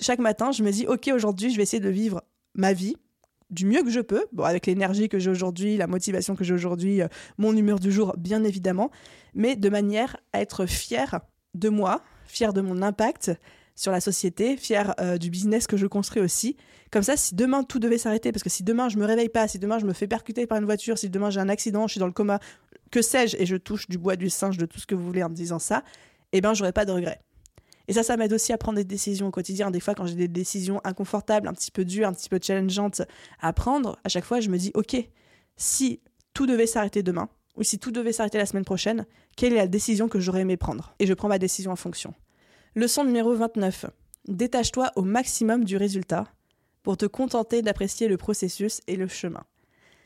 chaque 0.00 0.20
matin, 0.20 0.52
je 0.52 0.62
me 0.62 0.70
dis, 0.70 0.86
OK, 0.86 1.10
aujourd'hui, 1.12 1.50
je 1.50 1.56
vais 1.56 1.62
essayer 1.62 1.80
de 1.80 1.88
vivre 1.88 2.22
ma 2.54 2.72
vie 2.72 2.96
du 3.50 3.66
mieux 3.66 3.82
que 3.82 3.90
je 3.90 4.00
peux, 4.00 4.26
bon, 4.32 4.44
avec 4.44 4.66
l'énergie 4.66 5.08
que 5.08 5.18
j'ai 5.18 5.30
aujourd'hui, 5.30 5.76
la 5.76 5.88
motivation 5.88 6.36
que 6.36 6.44
j'ai 6.44 6.54
aujourd'hui, 6.54 7.02
euh, 7.02 7.08
mon 7.36 7.56
humeur 7.56 7.80
du 7.80 7.90
jour, 7.90 8.14
bien 8.16 8.44
évidemment, 8.44 8.90
mais 9.34 9.56
de 9.56 9.68
manière 9.68 10.16
à 10.32 10.40
être 10.40 10.66
fier 10.66 11.20
de 11.54 11.68
moi, 11.68 12.02
fier 12.26 12.52
de 12.52 12.60
mon 12.60 12.80
impact 12.80 13.32
sur 13.80 13.92
la 13.92 14.00
société, 14.02 14.58
fier 14.58 14.94
euh, 15.00 15.16
du 15.16 15.30
business 15.30 15.66
que 15.66 15.78
je 15.78 15.86
construis 15.86 16.20
aussi. 16.20 16.58
Comme 16.90 17.02
ça, 17.02 17.16
si 17.16 17.34
demain 17.34 17.62
tout 17.62 17.78
devait 17.78 17.96
s'arrêter, 17.96 18.30
parce 18.30 18.42
que 18.42 18.50
si 18.50 18.62
demain 18.62 18.90
je 18.90 18.98
me 18.98 19.06
réveille 19.06 19.30
pas, 19.30 19.48
si 19.48 19.58
demain 19.58 19.78
je 19.78 19.86
me 19.86 19.94
fais 19.94 20.06
percuter 20.06 20.46
par 20.46 20.58
une 20.58 20.66
voiture, 20.66 20.98
si 20.98 21.08
demain 21.08 21.30
j'ai 21.30 21.40
un 21.40 21.48
accident, 21.48 21.86
je 21.86 21.92
suis 21.92 21.98
dans 21.98 22.06
le 22.06 22.12
coma, 22.12 22.40
que 22.90 23.00
sais-je, 23.00 23.38
et 23.38 23.46
je 23.46 23.56
touche 23.56 23.88
du 23.88 23.96
bois, 23.96 24.16
du 24.16 24.28
singe, 24.28 24.58
de 24.58 24.66
tout 24.66 24.78
ce 24.78 24.86
que 24.86 24.94
vous 24.94 25.02
voulez 25.02 25.22
en 25.22 25.30
me 25.30 25.34
disant 25.34 25.58
ça, 25.58 25.82
eh 26.32 26.42
ben 26.42 26.52
j'aurais 26.52 26.74
pas 26.74 26.84
de 26.84 26.92
regrets. 26.92 27.22
Et 27.88 27.94
ça, 27.94 28.02
ça 28.02 28.18
m'aide 28.18 28.34
aussi 28.34 28.52
à 28.52 28.58
prendre 28.58 28.76
des 28.76 28.84
décisions 28.84 29.28
au 29.28 29.30
quotidien. 29.30 29.70
Des 29.70 29.80
fois, 29.80 29.94
quand 29.94 30.04
j'ai 30.04 30.14
des 30.14 30.28
décisions 30.28 30.82
inconfortables, 30.84 31.48
un 31.48 31.54
petit 31.54 31.70
peu 31.70 31.86
dures, 31.86 32.06
un 32.06 32.12
petit 32.12 32.28
peu 32.28 32.38
challengeantes 32.40 33.00
à 33.40 33.52
prendre, 33.54 33.98
à 34.04 34.10
chaque 34.10 34.26
fois, 34.26 34.40
je 34.40 34.50
me 34.50 34.58
dis, 34.58 34.72
ok, 34.74 34.96
si 35.56 36.02
tout 36.34 36.46
devait 36.46 36.66
s'arrêter 36.66 37.02
demain, 37.02 37.30
ou 37.56 37.62
si 37.62 37.78
tout 37.78 37.92
devait 37.92 38.12
s'arrêter 38.12 38.36
la 38.36 38.46
semaine 38.46 38.66
prochaine, 38.66 39.06
quelle 39.36 39.54
est 39.54 39.56
la 39.56 39.66
décision 39.66 40.08
que 40.08 40.20
j'aurais 40.20 40.42
aimé 40.42 40.58
prendre? 40.58 40.94
Et 40.98 41.06
je 41.06 41.14
prends 41.14 41.28
ma 41.28 41.38
décision 41.38 41.72
en 41.72 41.76
fonction. 41.76 42.12
Leçon 42.76 43.02
numéro 43.04 43.34
29. 43.34 43.86
Détache-toi 44.28 44.92
au 44.94 45.02
maximum 45.02 45.64
du 45.64 45.76
résultat 45.76 46.28
pour 46.84 46.96
te 46.96 47.04
contenter 47.04 47.62
d'apprécier 47.62 48.06
le 48.06 48.16
processus 48.16 48.80
et 48.86 48.94
le 48.94 49.08
chemin. 49.08 49.42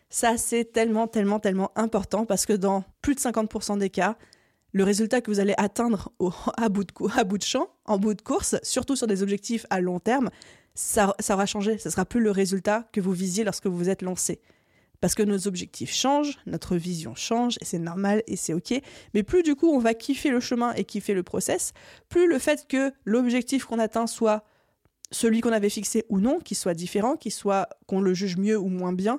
Ça, 0.09 0.39
c'est 0.39 0.73
tellement, 0.73 1.07
tellement, 1.07 1.41
tellement 1.41 1.73
important 1.77 2.25
parce 2.25 2.47
que 2.47 2.55
dans 2.55 2.83
plus 3.03 3.15
de 3.15 3.21
50% 3.21 3.79
des 3.79 3.91
cas, 3.91 4.17
le 4.73 4.83
résultat 4.83 5.21
que 5.21 5.31
vous 5.31 5.41
allez 5.41 5.53
atteindre 5.59 6.11
au, 6.19 6.33
à, 6.57 6.71
bout 6.71 6.85
de, 6.85 6.93
à 7.19 7.25
bout 7.25 7.37
de 7.37 7.43
champ, 7.43 7.69
en 7.85 7.99
bout 7.99 8.15
de 8.15 8.23
course, 8.23 8.57
surtout 8.63 8.97
sur 8.97 9.07
des 9.07 9.23
objectifs 9.23 9.67
à 9.69 9.83
long 9.83 10.01
terme, 10.01 10.31
ça, 10.75 11.15
ça 11.21 11.35
aura 11.35 11.45
changé. 11.45 11.77
Ce 11.77 11.91
sera 11.91 12.07
plus 12.07 12.21
le 12.21 12.31
résultat 12.31 12.89
que 12.93 13.01
vous 13.03 13.13
visiez 13.13 13.45
lorsque 13.45 13.67
vous 13.67 13.77
vous 13.77 13.91
êtes 13.91 14.01
lancé. 14.01 14.41
Parce 15.05 15.15
que 15.15 15.23
nos 15.23 15.47
objectifs 15.47 15.93
changent, 15.93 16.39
notre 16.47 16.77
vision 16.77 17.15
change, 17.15 17.59
et 17.61 17.67
c'est 17.67 17.79
normal 17.79 18.23
et 18.27 18.37
c'est 18.37 18.55
ok. 18.55 18.73
Mais 19.13 19.23
plus 19.23 19.43
du 19.43 19.55
coup 19.55 19.69
on 19.69 19.79
va 19.79 19.93
kiffer 19.93 20.31
le 20.31 20.41
chemin 20.41 20.73
et 20.73 20.85
kiffer 20.85 21.13
le 21.13 21.23
process, 21.23 21.75
plus 22.09 22.27
le 22.27 22.39
fait 22.39 22.67
que 22.67 22.91
l'objectif 23.05 23.67
qu'on 23.67 23.79
atteint 23.79 24.07
soit 24.07 24.45
celui 25.11 25.43
qu'on 25.43 25.53
avait 25.53 25.69
fixé 25.69 26.07
ou 26.09 26.21
non, 26.21 26.39
qu'il 26.39 26.57
soit 26.57 26.73
différent, 26.73 27.19
soit 27.29 27.69
qu'on 27.87 28.01
le 28.01 28.15
juge 28.15 28.39
mieux 28.39 28.57
ou 28.57 28.69
moins 28.69 28.95
bien, 28.95 29.17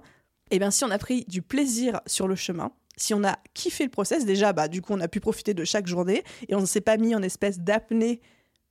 et 0.50 0.56
eh 0.56 0.58
bien 0.58 0.72
si 0.72 0.84
on 0.84 0.90
a 0.90 0.98
pris 0.98 1.24
du 1.28 1.44
plaisir 1.44 2.02
sur 2.08 2.28
le 2.28 2.36
chemin, 2.36 2.72
si 2.98 3.14
on 3.14 3.24
a 3.24 3.38
kiffé 3.54 3.84
le 3.84 3.92
process, 3.92 4.26
déjà, 4.26 4.54
bah, 4.54 4.68
du 4.68 4.82
coup, 4.82 4.94
on 4.94 5.02
a 5.02 5.08
pu 5.08 5.20
profiter 5.20 5.54
de 5.54 5.66
chaque 5.66 5.86
journée 5.86 6.24
et 6.50 6.56
on 6.56 6.62
ne 6.62 6.66
s'est 6.66 6.82
pas 6.82 6.98
mis 6.98 7.14
en 7.14 7.22
espèce 7.22 7.60
d'apnée 7.60 8.22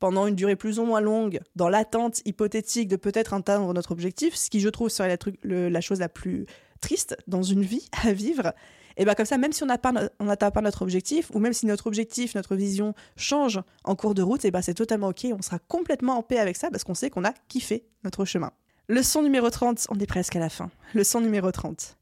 pendant 0.00 0.26
une 0.26 0.34
durée 0.34 0.56
plus 0.56 0.80
ou 0.80 0.84
moins 0.84 1.00
longue, 1.00 1.40
dans 1.54 1.68
l'attente 1.68 2.22
hypothétique 2.24 2.88
de 2.88 2.96
peut-être 2.96 3.32
atteindre 3.32 3.72
notre 3.72 3.92
objectif, 3.92 4.34
ce 4.34 4.50
qui, 4.50 4.58
je 4.58 4.68
trouve, 4.68 4.88
serait 4.88 5.16
la 5.44 5.80
chose 5.80 6.00
la 6.00 6.08
plus 6.08 6.46
triste 6.80 7.16
dans 7.26 7.42
une 7.42 7.62
vie 7.62 7.88
à 8.04 8.12
vivre, 8.12 8.52
et 8.96 9.04
bien 9.04 9.14
comme 9.14 9.26
ça, 9.26 9.38
même 9.38 9.52
si 9.52 9.62
on 9.62 9.66
n'atteint 9.66 10.50
pas 10.50 10.60
notre 10.60 10.82
objectif, 10.82 11.30
ou 11.34 11.38
même 11.38 11.52
si 11.52 11.66
notre 11.66 11.86
objectif, 11.86 12.34
notre 12.34 12.54
vision 12.54 12.94
change 13.16 13.60
en 13.82 13.96
cours 13.96 14.14
de 14.14 14.22
route, 14.22 14.44
et 14.44 14.50
ben 14.50 14.62
c'est 14.62 14.74
totalement 14.74 15.08
ok, 15.08 15.26
on 15.36 15.42
sera 15.42 15.58
complètement 15.58 16.16
en 16.16 16.22
paix 16.22 16.38
avec 16.38 16.56
ça 16.56 16.70
parce 16.70 16.84
qu'on 16.84 16.94
sait 16.94 17.10
qu'on 17.10 17.24
a 17.24 17.32
kiffé 17.48 17.84
notre 18.04 18.24
chemin. 18.24 18.52
Leçon 18.88 19.22
numéro 19.22 19.50
30, 19.50 19.86
on 19.90 19.98
est 19.98 20.06
presque 20.06 20.36
à 20.36 20.40
la 20.40 20.48
fin. 20.48 20.70
Leçon 20.94 21.20
numéro 21.20 21.50
30. 21.50 21.96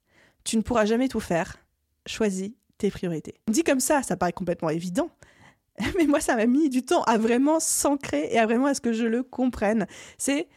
Tu 0.44 0.56
ne 0.56 0.62
pourras 0.62 0.84
jamais 0.84 1.08
tout 1.08 1.20
faire. 1.20 1.58
Choisis 2.06 2.50
tes 2.76 2.90
priorités. 2.90 3.34
Dit 3.48 3.62
comme 3.62 3.80
ça, 3.80 4.02
ça 4.02 4.16
paraît 4.16 4.32
complètement 4.32 4.70
évident. 4.70 5.08
Mais 5.96 6.06
moi, 6.06 6.20
ça 6.20 6.34
m'a 6.34 6.46
mis 6.46 6.68
du 6.68 6.82
temps 6.82 7.04
à 7.04 7.18
vraiment 7.18 7.60
s'ancrer 7.60 8.28
et 8.32 8.38
à 8.38 8.46
vraiment 8.46 8.66
à 8.66 8.74
ce 8.74 8.80
que 8.80 8.92
je 8.92 9.04
le 9.04 9.22
comprenne. 9.22 9.86
C'est 10.18 10.48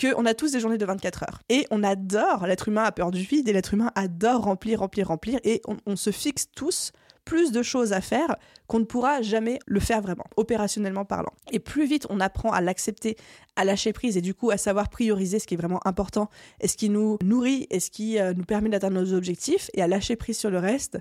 qu'on 0.00 0.26
a 0.26 0.34
tous 0.34 0.52
des 0.52 0.60
journées 0.60 0.78
de 0.78 0.84
24 0.84 1.22
heures. 1.24 1.40
Et 1.48 1.66
on 1.70 1.82
adore, 1.82 2.46
l'être 2.46 2.68
humain 2.68 2.84
a 2.84 2.92
peur 2.92 3.10
du 3.10 3.22
vide 3.22 3.48
et 3.48 3.52
l'être 3.52 3.74
humain 3.74 3.92
adore 3.94 4.42
remplir, 4.42 4.80
remplir, 4.80 5.08
remplir. 5.08 5.38
Et 5.44 5.62
on, 5.86 5.96
se 5.96 6.10
fixe 6.10 6.46
tous 6.54 6.92
plus 7.24 7.52
de 7.52 7.62
choses 7.62 7.92
à 7.92 8.00
faire 8.00 8.36
qu'on 8.66 8.80
ne 8.80 8.84
pourra 8.84 9.22
jamais 9.22 9.58
le 9.66 9.80
faire 9.80 10.00
vraiment, 10.02 10.24
opérationnellement 10.36 11.04
parlant. 11.04 11.32
Et 11.52 11.58
plus 11.58 11.86
vite 11.86 12.06
on 12.10 12.20
apprend 12.20 12.50
à 12.50 12.60
l'accepter, 12.60 13.16
à 13.56 13.64
lâcher 13.64 13.92
prise 13.92 14.16
et 14.16 14.20
du 14.20 14.34
coup 14.34 14.50
à 14.50 14.58
savoir 14.58 14.90
prioriser 14.90 15.38
ce 15.38 15.46
qui 15.46 15.54
est 15.54 15.56
vraiment 15.56 15.80
important 15.86 16.28
et 16.60 16.68
ce 16.68 16.76
qui 16.76 16.90
nous 16.90 17.18
nourrit 17.22 17.66
et 17.70 17.80
ce 17.80 17.90
qui 17.90 18.18
euh, 18.18 18.34
nous 18.34 18.44
permet 18.44 18.68
d'atteindre 18.68 19.00
nos 19.00 19.14
objectifs 19.14 19.70
et 19.74 19.82
à 19.82 19.86
lâcher 19.86 20.16
prise 20.16 20.36
sur 20.36 20.50
le 20.50 20.58
reste, 20.58 20.98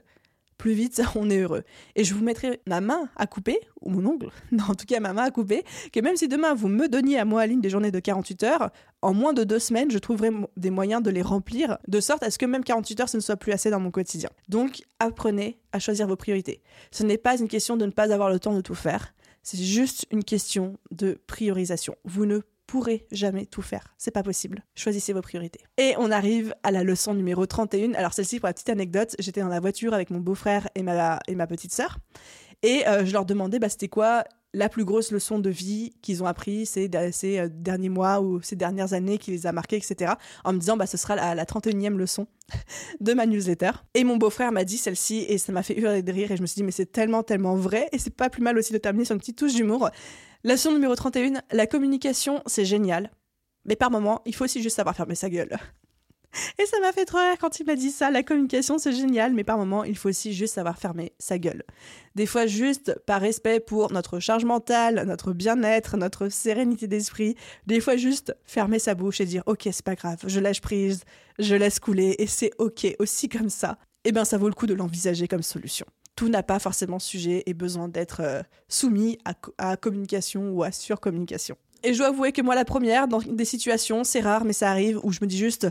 plus 0.64 0.72
vite 0.72 1.02
on 1.16 1.30
est 1.30 1.40
heureux. 1.40 1.64
Et 1.98 2.06
je 2.06 2.14
vous 2.14 2.24
mettrai 2.24 2.62
ma 2.68 2.80
main 2.80 3.10
à 3.18 3.28
couper, 3.28 3.60
ou 3.82 3.90
mon 3.90 4.12
ongle, 4.12 4.30
non, 4.54 4.64
en 4.70 4.76
tout 4.76 4.86
cas 4.86 5.02
ma 5.02 5.12
main 5.12 5.24
à 5.24 5.30
couper, 5.30 5.66
que 5.92 6.00
même 6.00 6.16
si 6.16 6.30
demain 6.30 6.54
vous 6.54 6.70
me 6.70 6.88
donniez 6.88 7.20
à 7.20 7.26
moi, 7.26 7.42
Aline, 7.42 7.60
des 7.60 7.70
journées 7.70 7.92
de 7.92 8.00
48 8.00 8.44
heures, 8.44 8.72
en 9.02 9.14
moins 9.14 9.34
de 9.34 9.44
deux 9.44 9.60
semaines, 9.60 9.92
je 9.92 9.98
trouverai 9.98 10.30
des 10.56 10.70
moyens 10.70 11.04
de 11.04 11.10
les 11.10 11.22
remplir, 11.22 11.78
de 11.90 12.00
sorte 12.00 12.24
à 12.24 12.32
ce 12.32 12.38
que 12.38 12.46
même 12.46 12.64
48 12.64 13.02
heures, 13.02 13.10
ce 13.10 13.18
ne 13.18 13.22
soit 13.22 13.36
plus 13.36 13.52
assez 13.52 13.72
dans 13.72 13.82
mon 13.82 13.92
quotidien. 13.92 14.30
Donc, 14.48 14.84
apprenez 15.00 15.60
à 15.74 15.80
choisir 15.80 16.08
vos 16.08 16.16
priorités. 16.16 16.62
Ce 16.92 17.04
n'est 17.04 17.18
pas 17.18 17.38
une 17.38 17.50
question 17.50 17.76
de 17.76 17.86
ne 17.86 17.92
pas 17.92 18.14
avoir 18.14 18.30
le 18.30 18.40
temps 18.40 18.56
de 18.56 18.62
tout 18.62 18.74
faire, 18.74 19.14
c'est 19.42 19.62
juste 19.62 20.08
une 20.12 20.24
question 20.24 20.78
de 20.92 21.20
priorisation. 21.28 21.98
Vous 22.06 22.26
ne 22.26 22.40
pourrez 22.74 23.06
jamais 23.12 23.46
tout 23.46 23.62
faire. 23.62 23.94
C'est 24.00 24.10
pas 24.10 24.24
possible. 24.24 24.64
Choisissez 24.74 25.14
vos 25.14 25.22
priorités. 25.22 25.60
Et 25.78 25.94
on 26.00 26.10
arrive 26.10 26.56
à 26.64 26.72
la 26.72 26.84
leçon 26.84 27.14
numéro 27.14 27.46
31. 27.46 27.94
Alors 27.94 28.14
celle-ci, 28.14 28.40
pour 28.40 28.48
la 28.48 28.54
petite 28.54 28.70
anecdote, 28.70 29.16
j'étais 29.20 29.42
dans 29.42 29.48
la 29.48 29.60
voiture 29.60 29.94
avec 29.94 30.10
mon 30.10 30.20
beau-frère 30.20 30.68
et 30.74 30.82
ma, 30.82 31.20
et 31.28 31.36
ma 31.36 31.46
petite 31.46 31.72
sœur. 31.72 32.00
Et 32.64 32.88
euh, 32.88 33.06
je 33.06 33.14
leur 33.14 33.26
demandais, 33.26 33.60
bah, 33.60 33.70
c'était 33.70 33.90
quoi 33.90 34.24
la 34.56 34.70
plus 34.70 34.86
grosse 34.86 35.12
leçon 35.12 35.38
de 35.38 35.52
vie 35.52 35.94
qu'ils 36.02 36.24
ont 36.24 36.26
appris 36.26 36.66
ces, 36.66 36.90
ces, 37.12 37.38
euh, 37.38 37.48
derniers 37.48 37.90
mois 37.90 38.22
ou 38.22 38.42
ces 38.42 38.56
dernières 38.56 38.94
années 38.94 39.20
qui 39.20 39.30
les 39.30 39.46
a 39.46 39.52
marqués, 39.52 39.76
etc. 39.76 40.14
En 40.44 40.54
me 40.54 40.58
disant, 40.58 40.76
bah, 40.76 40.88
ce 40.88 40.98
sera 40.98 41.16
la, 41.16 41.36
la 41.36 41.46
31e 41.46 41.96
leçon 41.96 42.26
de 43.02 43.14
ma 43.14 43.28
newsletter. 43.28 43.72
Et 43.94 44.04
mon 44.04 44.18
beau-frère 44.18 44.52
m'a 44.52 44.64
dit 44.64 44.80
celle-ci 44.80 45.28
et 45.30 45.38
ça 45.38 45.52
m'a 45.52 45.62
fait 45.62 45.78
hurler 45.78 46.02
de 46.02 46.12
rire 46.12 46.32
et 46.32 46.38
je 46.38 46.42
me 46.42 46.48
suis 46.48 46.56
dit, 46.56 46.64
mais 46.64 46.72
c'est 46.72 46.92
tellement, 46.92 47.22
tellement 47.22 47.56
vrai 47.56 47.88
et 47.92 48.00
c'est 48.00 48.16
pas 48.16 48.32
plus 48.32 48.42
mal 48.42 48.58
aussi 48.58 48.74
de 48.74 48.80
terminer 48.80 49.06
sur 49.06 49.14
une 49.14 49.20
petite 49.20 49.38
touche 49.38 49.54
d'humour. 49.54 49.92
Leçon 50.46 50.74
numéro 50.74 50.94
31, 50.94 51.42
la 51.54 51.68
communication, 51.68 52.44
c'est 52.48 52.66
génial. 52.66 53.12
Mais 53.64 53.78
par 53.78 53.90
moment, 53.90 54.22
il 54.26 54.36
faut 54.36 54.44
aussi 54.44 54.62
juste 54.62 54.76
savoir 54.76 54.94
fermer 54.94 55.16
sa 55.16 55.30
gueule. 55.30 55.56
Et 56.60 56.66
ça 56.66 56.82
m'a 56.82 56.92
fait 56.92 57.06
trop 57.06 57.20
rire 57.20 57.38
quand 57.40 57.62
il 57.62 57.66
m'a 57.66 57.78
dit 57.78 57.92
ça. 57.92 58.12
La 58.12 58.24
communication, 58.24 58.78
c'est 58.78 58.92
génial, 58.92 59.34
mais 59.34 59.46
par 59.46 59.58
moment, 59.58 59.86
il 59.86 59.96
faut 59.96 60.10
aussi 60.10 60.34
juste 60.34 60.56
savoir 60.56 60.78
fermer 60.78 61.14
sa 61.18 61.38
gueule. 61.38 61.64
Des 62.16 62.26
fois, 62.26 62.46
juste 62.46 62.94
par 63.06 63.22
respect 63.22 63.62
pour 63.62 63.94
notre 63.94 64.20
charge 64.20 64.44
mentale, 64.44 65.06
notre 65.08 65.32
bien-être, 65.32 65.96
notre 65.96 66.28
sérénité 66.28 66.90
d'esprit. 66.90 67.36
Des 67.66 67.80
fois, 67.80 67.96
juste 67.96 68.36
fermer 68.44 68.80
sa 68.80 68.96
bouche 68.96 69.22
et 69.22 69.26
dire, 69.26 69.44
ok, 69.46 69.70
c'est 69.72 69.86
pas 69.86 69.96
grave, 69.96 70.20
je 70.28 70.42
lâche 70.42 70.60
prise, 70.60 71.06
je 71.40 71.56
laisse 71.56 71.80
couler, 71.80 72.16
et 72.20 72.28
c'est 72.28 72.52
ok 72.58 72.86
aussi 73.00 73.30
comme 73.30 73.50
ça. 73.50 73.78
Eh 74.04 74.12
bien, 74.12 74.26
ça 74.26 74.38
vaut 74.38 74.50
le 74.50 74.56
coup 74.56 74.68
de 74.68 74.74
l'envisager 74.74 75.30
comme 75.30 75.42
solution 75.42 75.86
tout 76.16 76.30
n'a 76.30 76.44
pas 76.44 76.60
forcément 76.60 77.00
sujet 77.00 77.44
et 77.46 77.54
besoin 77.54 77.88
d'être 77.88 78.22
euh, 78.22 78.42
soumis 78.68 79.18
à, 79.58 79.78
communication 79.78 80.52
ou 80.52 80.64
à 80.64 80.72
surcommunication. 80.72 81.56
Et 81.84 81.94
je 81.94 81.98
dois 81.98 82.08
avouer 82.08 82.32
que 82.32 82.42
moi, 82.42 82.56
la 82.56 82.66
première, 82.66 83.08
dans 83.08 83.20
des 83.20 83.46
situations, 83.46 84.04
c'est 84.04 84.22
rare, 84.22 84.46
mais 84.46 84.54
ça 84.54 84.70
arrive, 84.70 85.00
où 85.04 85.12
je 85.12 85.20
me 85.22 85.28
dis 85.28 85.38
juste, 85.38 85.68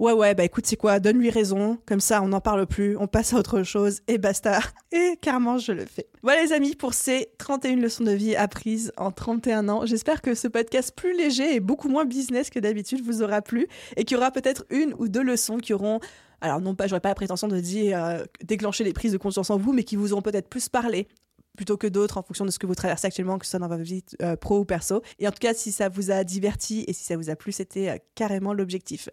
Ouais, 0.00 0.12
ouais, 0.12 0.34
bah 0.34 0.44
écoute, 0.44 0.64
c'est 0.64 0.76
quoi, 0.76 0.98
donne-lui 0.98 1.28
raison, 1.28 1.76
comme 1.84 2.00
ça 2.00 2.22
on 2.22 2.28
n'en 2.28 2.40
parle 2.40 2.66
plus, 2.66 2.96
on 2.96 3.06
passe 3.06 3.34
à 3.34 3.36
autre 3.36 3.62
chose, 3.64 4.00
et 4.08 4.16
basta. 4.16 4.60
Et 4.92 5.18
carrément, 5.20 5.58
je 5.58 5.72
le 5.72 5.84
fais. 5.84 6.06
Voilà 6.22 6.42
les 6.42 6.54
amis, 6.54 6.74
pour 6.74 6.94
ces 6.94 7.28
31 7.36 7.76
leçons 7.76 8.04
de 8.04 8.12
vie 8.12 8.34
apprises 8.34 8.92
en 8.96 9.10
31 9.10 9.68
ans, 9.68 9.84
j'espère 9.84 10.22
que 10.22 10.34
ce 10.34 10.48
podcast 10.48 10.94
plus 10.96 11.14
léger 11.14 11.54
et 11.54 11.60
beaucoup 11.60 11.90
moins 11.90 12.06
business 12.06 12.48
que 12.48 12.58
d'habitude 12.58 13.04
vous 13.04 13.20
aura 13.20 13.42
plu, 13.42 13.66
et 13.98 14.04
qu'il 14.04 14.16
y 14.16 14.18
aura 14.18 14.30
peut-être 14.30 14.64
une 14.70 14.94
ou 14.96 15.06
deux 15.06 15.22
leçons 15.22 15.58
qui 15.58 15.74
auront 15.74 16.00
alors 16.40 16.60
non 16.60 16.74
pas, 16.74 16.86
j'aurais 16.86 17.00
pas 17.00 17.08
la 17.10 17.14
prétention 17.14 17.48
de 17.48 17.60
dire 17.60 18.02
euh, 18.02 18.24
déclencher 18.42 18.84
les 18.84 18.92
prises 18.92 19.12
de 19.12 19.18
conscience 19.18 19.50
en 19.50 19.58
vous, 19.58 19.72
mais 19.72 19.84
qui 19.84 19.96
vous 19.96 20.12
auront 20.12 20.22
peut-être 20.22 20.48
plus 20.48 20.68
parlé 20.68 21.08
plutôt 21.56 21.76
que 21.76 21.86
d'autres 21.86 22.16
en 22.16 22.22
fonction 22.22 22.44
de 22.44 22.50
ce 22.50 22.58
que 22.58 22.66
vous 22.66 22.74
traversez 22.74 23.06
actuellement, 23.06 23.38
que 23.38 23.44
ce 23.44 23.50
soit 23.50 23.58
dans 23.58 23.68
votre 23.68 23.82
vie 23.82 24.02
euh, 24.22 24.36
pro 24.36 24.60
ou 24.60 24.64
perso. 24.64 25.02
Et 25.18 25.28
en 25.28 25.30
tout 25.30 25.40
cas, 25.40 25.52
si 25.52 25.72
ça 25.72 25.88
vous 25.88 26.10
a 26.10 26.24
diverti 26.24 26.84
et 26.86 26.92
si 26.92 27.04
ça 27.04 27.16
vous 27.16 27.28
a 27.28 27.36
plu, 27.36 27.52
c'était 27.52 27.90
euh, 27.90 27.96
carrément 28.14 28.54
l'objectif. 28.54 29.08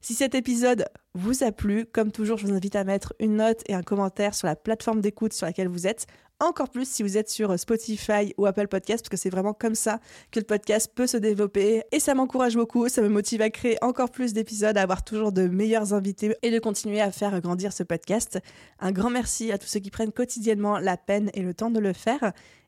Si 0.00 0.14
cet 0.14 0.34
épisode 0.34 0.86
vous 1.14 1.42
a 1.42 1.50
plu, 1.50 1.84
comme 1.84 2.12
toujours, 2.12 2.38
je 2.38 2.46
vous 2.46 2.54
invite 2.54 2.76
à 2.76 2.84
mettre 2.84 3.14
une 3.18 3.36
note 3.36 3.62
et 3.66 3.74
un 3.74 3.82
commentaire 3.82 4.34
sur 4.34 4.46
la 4.46 4.54
plateforme 4.54 5.00
d'écoute 5.00 5.32
sur 5.32 5.46
laquelle 5.46 5.68
vous 5.68 5.86
êtes. 5.86 6.06
Encore 6.40 6.70
plus 6.70 6.88
si 6.88 7.02
vous 7.02 7.16
êtes 7.18 7.28
sur 7.28 7.58
Spotify 7.58 8.32
ou 8.38 8.46
Apple 8.46 8.68
Podcast, 8.68 9.02
parce 9.02 9.08
que 9.08 9.16
c'est 9.16 9.28
vraiment 9.28 9.54
comme 9.54 9.74
ça 9.74 9.98
que 10.30 10.38
le 10.38 10.46
podcast 10.46 10.92
peut 10.94 11.08
se 11.08 11.16
développer. 11.16 11.82
Et 11.90 11.98
ça 11.98 12.14
m'encourage 12.14 12.54
beaucoup, 12.54 12.88
ça 12.88 13.02
me 13.02 13.08
motive 13.08 13.42
à 13.42 13.50
créer 13.50 13.76
encore 13.82 14.10
plus 14.10 14.34
d'épisodes, 14.34 14.78
à 14.78 14.82
avoir 14.82 15.02
toujours 15.02 15.32
de 15.32 15.48
meilleurs 15.48 15.94
invités 15.94 16.36
et 16.42 16.52
de 16.52 16.60
continuer 16.60 17.00
à 17.00 17.10
faire 17.10 17.40
grandir 17.40 17.72
ce 17.72 17.82
podcast. 17.82 18.38
Un 18.78 18.92
grand 18.92 19.10
merci 19.10 19.50
à 19.50 19.58
tous 19.58 19.66
ceux 19.66 19.80
qui 19.80 19.90
prennent 19.90 20.12
quotidiennement 20.12 20.78
la 20.78 20.96
peine 20.96 21.28
et 21.34 21.42
le 21.42 21.54
temps 21.54 21.72
de 21.72 21.80
le 21.80 21.92
faire. 21.92 22.32